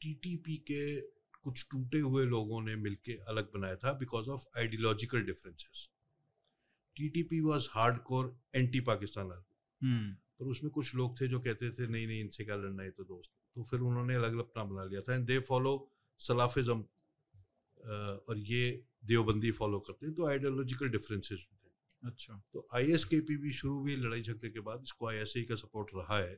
[0.00, 1.00] टीटीपी के
[1.42, 5.88] कुछ टूटे हुए लोगों ने मिलके अलग बनाया था because of ideological differences
[6.98, 12.06] TTP was hardcore anti Pakistan army पर उसमें कुछ लोग थे जो कहते थे नहीं
[12.06, 15.00] नहीं इनसे क्या लड़ना है तो दोस्त तो फिर उन्होंने अलग अलग अपना बना लिया
[15.00, 15.72] था। एंड दे फॉलो
[16.20, 16.80] सलाफिज्म
[18.28, 18.62] और ये
[19.06, 21.70] देवबंदी फॉलो करते हैं। तो आइडियोलॉजिकल डिफरेंसेस थे।
[22.02, 26.18] अच्छा। तो आईएसकेपी भी शुरू हुई लड़ाई झगड़े के बाद। इसको आईएसआई का सपोर्ट रहा
[26.18, 26.34] है।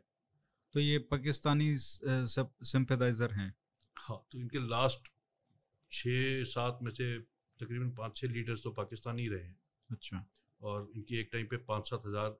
[0.74, 3.54] तो ये पाकिस्तानी सिंपैथाइजर हैं।
[3.96, 5.08] हाँ तो इनके लास्ट
[5.92, 9.58] छः सात में से तकरीबन पाँच छः लीडर्स तो पाकिस्तानी रहे हैं।
[9.90, 10.26] अच्छा।
[10.60, 12.30] और इनकी एक टाइम पे पाँच सात हज़ार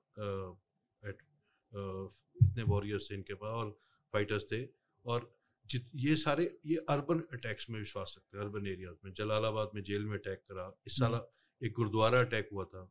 [2.39, 3.77] इतने वॉरियर्स थे इनके पास और
[4.13, 4.63] फाइटर्स थे
[5.05, 5.31] और
[5.65, 9.81] जित ये सारे ये अर्बन अटैक्स में विश्वास रखते हैं अर्बन एरियाज़ में। जलालाबाद में
[9.83, 11.19] जेल में अटैक करा। इस साल
[11.61, 12.83] एक गुरुद्वारा अटैक हुआ था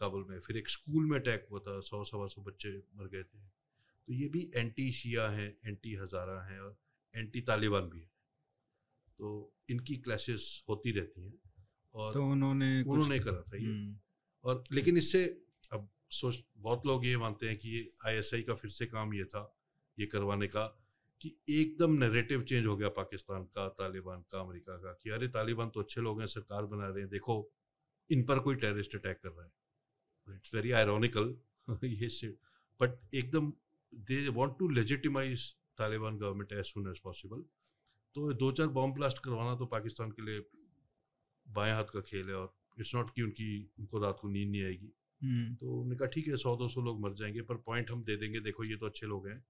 [0.00, 3.22] काबुल में। फिर एक स्कूल में अटैक हुआ था सौ सवा सौ बच्चे मर गए
[3.22, 6.76] थे। तो ये भी एंटी शिया हैं एंटी हज़ारा हैं और
[7.14, 8.10] एंटी तालिबान भी है।
[9.18, 11.34] तो इनकी क्लैशेस होती रहती हैं
[11.94, 13.98] और तो उन्होंने उन्होंने करा था ये। हम्म,
[14.44, 15.24] और लेकिन इससे
[15.72, 19.24] अब सोच, बहुत लोग ये मानते हैं कि ये आईएसआई का फिर से काम ये
[19.24, 19.56] था,
[19.98, 20.66] ये करवाने का,
[21.20, 25.70] कि एकदम नैरेटिव चेंज हो गया पाकिस्तान का, तालिबान का, अमेरिका का, कि अरे तालिबान
[25.70, 27.36] तो अच्छे लोग हैं, सरकार बना रहे हैं, देखो,
[28.10, 29.52] इन पर कोई टेररिस्ट अटैक कर रहा है।
[30.28, 31.36] इट्स वेरी आयरॉनिकल
[31.84, 32.28] ये
[32.80, 33.52] बट एकदम
[33.92, 37.42] they want to legitimize Taliban government as soon as possible
[38.16, 40.40] तो दो चार बॉम्ब ब्लास्ट करवाना तो पाकिस्तान के लिए
[41.46, 43.48] बाएँ हाथ का खेल है और इट्स नॉट कि उनकी
[43.78, 46.80] उनको रात को नींद नहीं आएगी। हम्म, तो उन्होंने कहा ठीक है सौ दो सौ
[46.80, 49.44] लोग मर जाएँगे पर पॉइंट हम दे देंगे। देखो ये तो अच्छे लोग हैं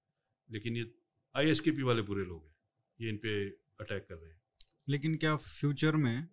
[0.51, 0.91] लेकिन ये
[1.35, 1.53] आई
[1.83, 2.55] वाले बुरे लोग हैं।
[3.01, 3.35] ये इन पे
[3.81, 4.41] अटैक कर रहे हैं।
[4.89, 6.29] लेकिन क्या फ्यूचर में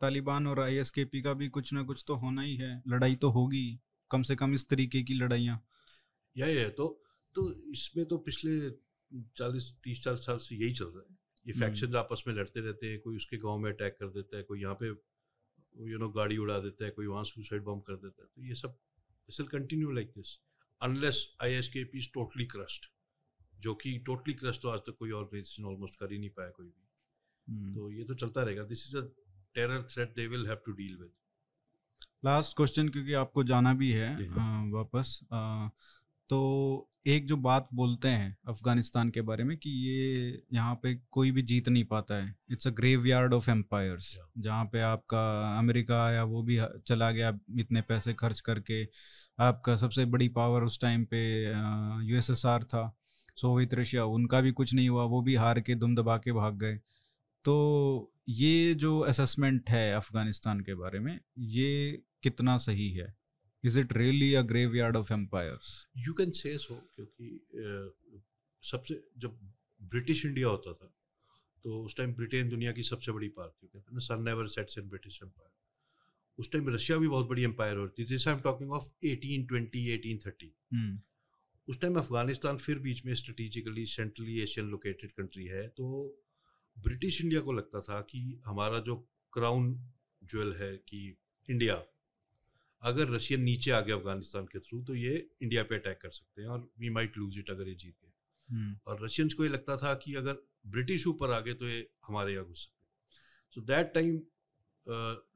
[0.00, 3.80] तालिबान और आईएसकेपी का भी कुछ ना कुछ तो होना ही है। लड़ाई तो होगी
[4.10, 5.60] कम से कम इस तरीके की लड़ाइयाँ।
[6.36, 6.86] या है तो
[7.34, 8.70] तो इसमें तो पिछले
[9.36, 11.16] चालीस तीस चालीस साल से यही चल रहा है।
[11.46, 14.36] ये हम्म। फैक्शन आपस में लड़ते रहते हैं कोई उसके गाँव में अटैक कर देता
[14.36, 14.92] है कोई यहाँ पे
[15.76, 18.54] यू नो गाड़ी उड़ा देता है कोई वहाँ सुसाइड बॉम्ब कर देता है तो ये
[18.54, 18.78] सब
[19.28, 20.38] this will continue like this
[20.82, 22.90] unless I S K P is totally crushed
[23.60, 26.66] जो कि टोटली क्रस्ट तो आज तक कोई ऑर्गेनाइजेशन ऑलमोस्ट कर ही नहीं पाया कोई
[26.66, 26.88] भी।
[27.48, 29.00] हम्म। तो ये तो चलता रहेगा। This is a
[29.54, 31.10] terror threat they will have to deal with
[32.24, 35.68] last question क्योंकि आपको जाना भी है आ, वापस आ,
[36.30, 41.30] तो एक जो बात बोलते हैं अफ़गानिस्तान के बारे में कि ये यहाँ पे कोई
[41.32, 42.70] भी जीत नहीं पाता है। It's a
[43.06, 45.22] graveyard of empires जहाँ पे आपका
[45.58, 46.58] अमेरिका आया वो भी
[46.88, 48.82] चला गया इतने पैसे खर्च करके।
[49.38, 51.20] आपका सबसे बड़ी पावर उस टाइम पे
[52.06, 52.92] यूएसएसआर था
[53.36, 56.58] सोवियत रशिया उनका भी कुछ नहीं हुआ वो भी हार के दुम दबा के भाग
[56.58, 56.74] गए।
[57.44, 63.14] तो ये जो असेसमेंट है अफ़गानिस्तान के बारे में ये कितना सही है?
[63.64, 64.42] Is it really a
[64.76, 65.74] graveyard of empires
[66.06, 67.40] you can say so क्योंकि
[68.62, 69.38] सबसे जब
[69.80, 70.94] ब्रिटिश इंडिया होता था
[71.64, 74.46] तो उस टाइम ब्रिटेन दुनिया की सबसे बड़ी पावर थी कहते हैं ना sun never
[74.48, 75.50] sets in British empire
[76.38, 79.86] उस टाइम रशिया भी बहुत बड़ी एम्पायर होती थी this I am talking of 1820
[79.96, 80.98] 1830 हम्म
[81.68, 85.88] उस टाइम अफ़गानिस्तान फिर बीच में strategically centrally Asian located country है तो
[86.76, 88.96] ब्रिटिश इंडिया को लगता था कि हमारा जो
[89.32, 89.72] क्राउन
[90.22, 91.02] ज्वेल है कि
[91.48, 91.82] इंडिया
[92.82, 96.42] अगर रशियन नीचे आ गया अफ़गानिस्तान के थ्रू तो ये इंडिया पे अटैक कर सकते
[96.42, 98.12] हैं और वी माइट लूज इट अगर ये जीत गए।
[98.48, 101.88] हम्म। और रशियंस को ये लगता था कि अगर ब्रिटिश ऊपर आ गए तो ये
[102.06, 104.20] हमारे यहाँ घुस सकते so that time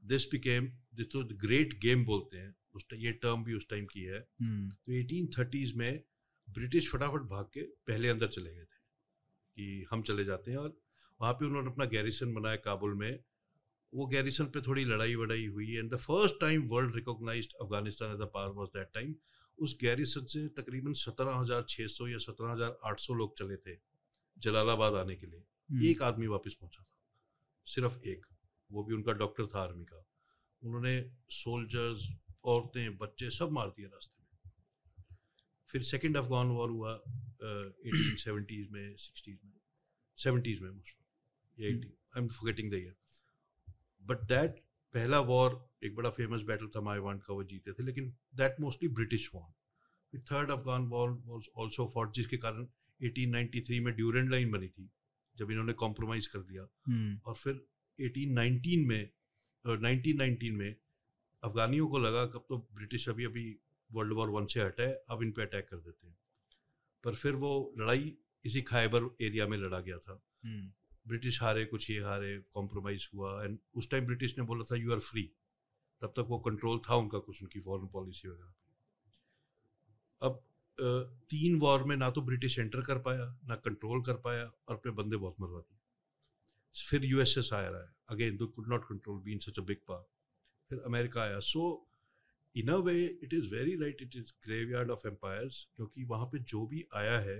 [0.08, 4.02] this became this तो ग्रेट गेम बोलते हैं। उस ये टर्म भी उस टाइम की
[4.02, 6.02] है। हम्म। तो एटीन थर्टीज़ में
[6.48, 8.80] ब्रिटिश फटाफट भाग के पहले अंदर चले गए थे
[9.56, 10.76] कि हम चले जाते हैं और
[11.20, 13.12] वहाँ पे उन्होंने अपना गैरिसन बनाया काबुल में।
[13.92, 18.20] वो गैरिसन पे थोड़ी लड़ाई वड़ाई हुई and the first time world recognized Afghanistan as
[18.20, 19.14] a power was that time
[19.58, 23.56] उस गैरिसन से तकरीबन सत्रह हज़ार छः सौ या सत्रह हज़ार आठ सौ लोग चले
[23.56, 23.76] थे
[24.36, 26.96] जलालाबाद आने के लिए। हम्म, एक आदमी वापस पहुँचा था
[27.66, 28.26] सिर्फ़ एक
[28.70, 30.04] वो भी उनका डॉक्टर था आर्मी का।
[30.62, 30.94] उन्होंने
[31.32, 32.08] सोल्जर्स
[32.44, 34.52] औरतें बच्चे सब मार दिए रास्ते में।
[35.70, 39.60] फिर सेकेंड अफगान वॉर हुआ एटीन सेवेंटीज में सिक्सटीज में
[40.18, 42.96] सेवेंटीज में eighteen I am forgetting the year
[44.04, 44.50] but that
[44.94, 48.88] पहला वॉर एक बड़ा फ़ेमस बैटल था माईवांड का वो जीते थे लेकिन that mostly
[48.88, 49.52] British won
[50.18, 52.66] third Afghan war was also for जिसके कारण
[53.02, 54.90] 1893 में ड्यूरेंट लाइन बनी थी
[55.36, 57.66] जब इन्होंने कॉम्प्रोमाइज कर दिया। हम्म, और फिर
[58.00, 59.10] 1819 में
[59.66, 60.76] और 1919 में
[61.44, 63.56] अफगानियों को लगा कब तो ब्रिटिश अभी अभी
[63.92, 66.18] वर्ल्ड वॉर वन से हटा है अब इन पे अटैक कर देते हैं।
[67.04, 70.72] पर फिर वो लड़ाई इसी खाइबर एरिया में लड़ा गया था। हम्म,
[71.06, 74.92] ब्रिटिश हारे, कुछ ये हारे कॉम्प्रोमाइज हुआ एंड उस टाइम ब्रिटिश ने बोला था यू
[74.92, 75.22] आर फ्री
[76.02, 78.52] तब तक वो कंट्रोल था उनका कुछ, उनकी फॉरेन पॉलिसी वगैरह
[80.22, 80.42] अब
[81.30, 84.92] तीन वॉर में ना तो ब्रिटिश एंटर कर पाया, ना कंट्रोल कर पाया और अपने
[84.92, 85.78] बंदे बहुत मरवा दिए।
[86.74, 90.04] फिर यूएसएस आया रहा है अगेन दो could not control been such a big power
[90.70, 91.88] फिर अमेरिका आया। So
[92.54, 96.38] in a way it is very right it is graveyard of empires क्योंकि वहाँ पे
[96.38, 97.38] जो भी आया है,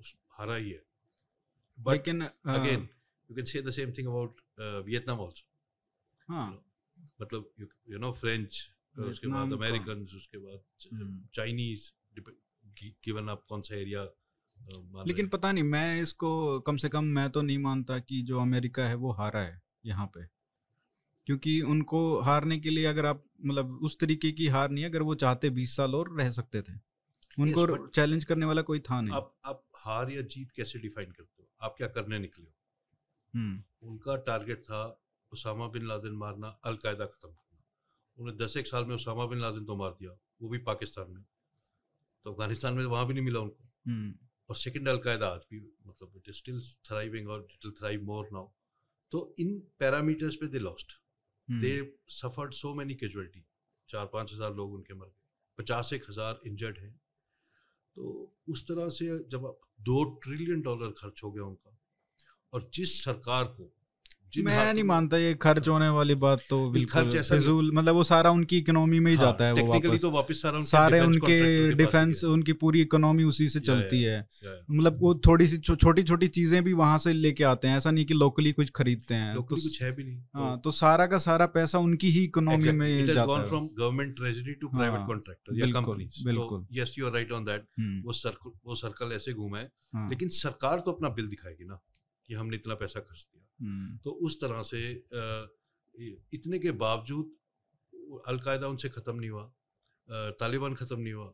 [0.00, 0.82] उस, हारा ही है।
[1.80, 2.80] बट लेकिन again
[3.30, 5.48] you can say the same thing about Vietnam also
[6.28, 6.64] हाँ।
[7.22, 7.50] मतलब
[7.90, 10.62] यू नो फ्रेंच उसके वियतनाम बाद अमेरिकन उसके बाद
[10.92, 11.90] हम्म। चाइनीज़
[13.04, 14.08] गिवन आप कौन सा एरिया
[15.06, 18.84] लेकिन पता नहीं मैं इसको कम से कम मैं तो नहीं मानता कि जो अमेरिका
[18.84, 20.26] है वो हारा है यहाँ पे।
[21.26, 25.14] क्योंकि उनको हारने के लिए अगर आप मतलब उस तरीके की हार नहीं अगर वो
[25.14, 26.72] चाहते बीस साल और रह सकते थे।
[27.38, 31.10] उनको but- चैलेंज करने वाला कोई था नहीं। आप आप हार या जीत कैसे डिफाइन
[31.10, 31.31] करते
[31.62, 32.54] आप क्या करने निकले हो?
[33.34, 34.80] हम्म। उनका टारगेट था
[35.32, 37.62] उसामा बिन लादेन मारना अलकायदा खत्म करना।
[38.18, 41.22] उन्हें दस एक साल में उसामा बिन लादेन तो मार दिया वो भी पाकिस्तान में।
[42.26, 44.14] तो अफ़गानिस्तान में वहाँ भी नहीं मिला उनको। हम्म।
[44.48, 48.28] और सेकंड अलकायदा आज भी मतलब इट इज़ स्टिल थ्राइविंग और it will thrive more
[48.32, 48.48] now
[49.12, 50.92] तो इन पैरामीटर्स पे they lost
[51.48, 51.72] they
[52.10, 53.44] suffered so many casualty
[53.88, 55.20] चार पाँच हज़ार लोग उनके मर गए।
[55.58, 56.92] पचास एक हज़ार इंजर्ड हैं।
[57.96, 61.78] तो उस तरह से जब दो ट्रिलियन डॉलर खर्च हो गया उनका,
[62.52, 63.70] और जिस सरकार को
[64.38, 68.30] मैं नहीं मानता ये खर्च होने वाली बात तो बिल्कुल खर्च फिजूल मतलब वो सारा
[68.30, 71.72] उनकी इकोनॉमी में ही हाँ, जाता है वो वापस। तो वापस सारा उनके सारे उनके
[71.72, 74.18] डिफेंस उनकी पूरी इकोनॉमी उसी से चलती है।
[74.70, 78.04] मतलब वो थोड़ी सी छोटी छोटी चीज़ें भी वहाँ से लेके आते हैं ऐसा नहीं
[78.04, 81.46] कि लोकली कुछ खरीदते हैं तो, कुछ है भी नहीं हाँ तो सारा का सारा
[81.46, 85.82] पैसा उनकी ही इकोनॉमी में जाता है। From government treasury to private contractor या बिल्कुल,
[85.84, 89.58] कंपनीज़ बिल्कुल। Yes you are right on that हम्म, वो सर्कल वो सर्कल ऐसे घूमा
[89.58, 91.78] है। हाँ, लेकिन सरकार तो अपना बिल दिखाएगी ना
[92.28, 93.41] कि हमने इतना पैसा खर्च हम्म,
[94.04, 94.80] तो उस तरह से
[96.34, 99.52] इतने के बावजूद अलकायदा उनसे ख़त्म नहीं हुआ
[100.40, 101.32] तालिबान ख़त्म नहीं हुआ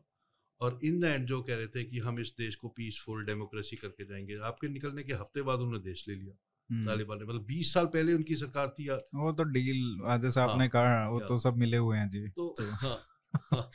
[0.61, 3.75] और इन द एंड जो कह रहे थे कि हम इस देश को पीसफुल डेमोक्रेसी
[3.75, 6.33] करके जाएँगे आपके निकलने के हफ़्ते बाद उन्होंने देश ले लिया
[6.69, 10.39] हम्म। तालिबान ने। मतलब बीस साल पहले उनकी सरकार थी वो तो डील आज जैसे
[10.39, 12.97] हाँ, आपने कहा वो तो सब मिले हुए हैं जी तो तो- हाँ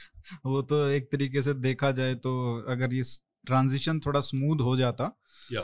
[0.46, 2.32] वो तो एक तरीके से देखा जाए तो
[2.68, 3.02] अगर ये
[3.46, 5.20] ट्रांजिशन थोड़ा स्मूथ हो जाता
[5.52, 5.60] या।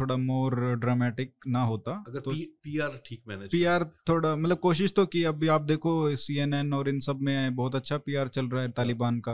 [0.00, 2.32] थोड़ा मोर ड्रामेटिक ना होता अगर तो
[2.64, 7.00] पीआर ठीक मैनेज पीआर थोड़ा मतलब कोशिश तो की अभी आप देखो सीएनएन और इन
[7.00, 9.32] सब में बहुत अच्छा पीआर चल रहा है तालिबान का।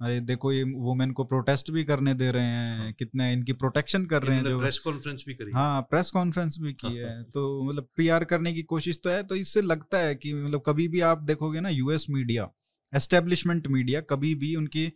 [0.00, 4.04] अरे देखो ये वुमेन को प्रोटेस्ट भी करने दे रहे हैं हाँ। कितने इनकी प्रोटेक्शन
[4.06, 7.62] कर रहे हैं जो प्रेस कॉन्फ्रेंस भी करी हाँ। प्रेस कॉन्फ्रेंस भी की है। तो
[7.64, 11.00] मतलब पीआर करने की कोशिश तो है तो इससे लगता है कि मतलब कभी भी
[11.00, 12.50] आप देखोगे ना यूएस मीडिया
[12.92, 14.92] एस्टेब्लिशमेंट मीडिया कभी भी उनकी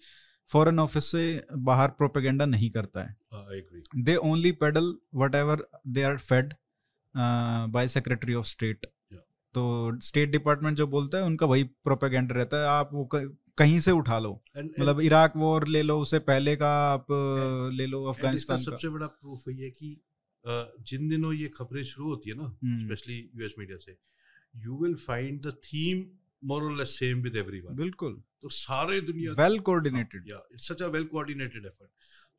[0.51, 4.95] फॉरेन ऑफ़िस से बाहर प्रोपेगेंडा नहीं करता है। I agree they only peddle
[5.35, 6.53] whatever they are fed
[7.73, 9.23] by secretary of state Yeah.
[9.55, 13.05] तो स्टेट डिपार्टमेंट जो बोलता है उनका वही प्रोपेगेंडा रहता है। आप वो
[13.59, 17.87] कहीं से उठा लो। मतलब इराक वॉर ले लो उससे पहले का आप अ, ले
[17.87, 19.91] लो अफ़गानिस्तान का। सबसे बड़ा प्रूफ है कि
[20.89, 23.97] जिन दिनों ये खबरें शुरू होती है ना स्पेशली यूएस मीडिया से
[24.65, 26.05] you will find the theme
[26.49, 30.83] more और लेस सेम विद एवरीवन बिल्कुल। तो सारे दुनिया वेल कोऑर्डिनेटेड या it's such
[30.83, 31.91] a well coordinated effort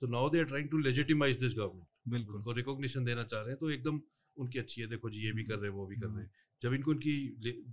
[0.02, 3.50] तो now they are trying to legitimize this government बिल्कुल। उनको रिकॉग्निशन देना चाह रहे
[3.50, 4.00] हैं तो एकदम
[4.38, 6.22] उनकी अच्छी है देखो जी ये भी कर रहे हैं वो भी कर रहे हम्म।
[6.22, 6.32] हैं।
[6.64, 7.18] जब इनको उनकी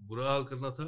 [0.09, 0.85] बुरा हाल करना था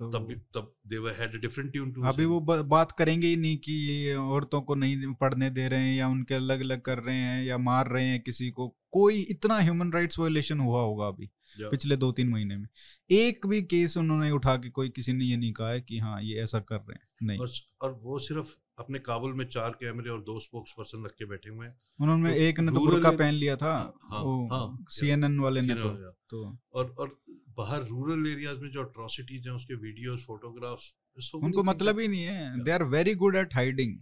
[0.00, 2.40] तो तब तब they were had a different tune too अभी वो
[2.70, 6.34] बात करेंगे ही नहीं कि ये औरतों को नहीं पढ़ने दे रहे हैं या उनके
[6.34, 10.18] अलग अलग कर रहे हैं या मार रहे हैं किसी को कोई इतना ह्यूमन राइट्स
[10.18, 11.30] वायलेशन हुआ होगा अभी
[11.60, 12.66] पिछले दो तीन महीने में।
[13.10, 16.20] एक भी केस उन्होंने उठा के कोई किसी ने ये नहीं कहा है कि हाँ
[16.22, 17.50] ये ऐसा कर रहे हैं नहीं। और
[17.80, 21.50] और वो सिर्फ़ अपने काबुल में चार कैमरे और दो स्पोक्स पर्सन रख के बैठे
[21.50, 23.72] हुए हैं। उन्होंने तो एक ने तो बुर्का पहन लिया था
[24.04, 25.90] हाँ, वो हाँ, सीएनएन वाले ने तो
[26.30, 26.42] तो।
[26.74, 27.16] और और
[27.58, 30.92] बाहर रूरल एरियाज़ में जो अट्रॉसिटीज हैं उसके वीडियोस फोटोग्राफ्स
[31.34, 33.96] उनको मतलब ही। नहीं है। They are very good at hiding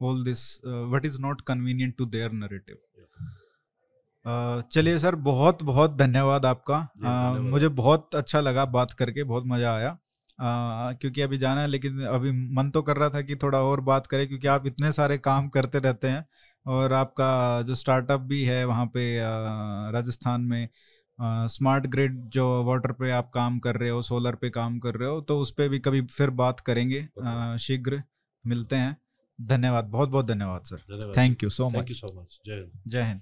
[0.00, 2.76] all this what is not convenient to their narrative
[4.72, 9.74] चलिए सर बहुत बहुत धन्यवाद आपका। Uh। मुझे बहुत अच्छा लगा बात करके बहुत मज़ा
[9.74, 9.98] आया।
[10.40, 13.80] Uh, क्योंकि अभी जाना है लेकिन अभी मन तो कर रहा था कि थोड़ा और
[13.80, 16.26] बात करें क्योंकि आप इतने सारे काम करते रहते हैं
[16.66, 19.18] और आपका जो स्टार्टअप भी है वहाँ पे
[19.92, 20.68] राजस्थान में
[21.20, 25.08] स्मार्ट ग्रिड जो वाटर पे आप काम कर रहे हो सोलर पे काम कर रहे
[25.08, 27.08] हो तो उस पर भी कभी फिर बात करेंगे
[27.58, 28.02] शीघ्र
[28.44, 28.96] मिलते हैं।
[29.38, 32.70] धन्यवाद बहुत बहुत धन्यवाद। Sir thank you so much thank you so much जय हिंद।
[32.86, 33.20] जय हिंद।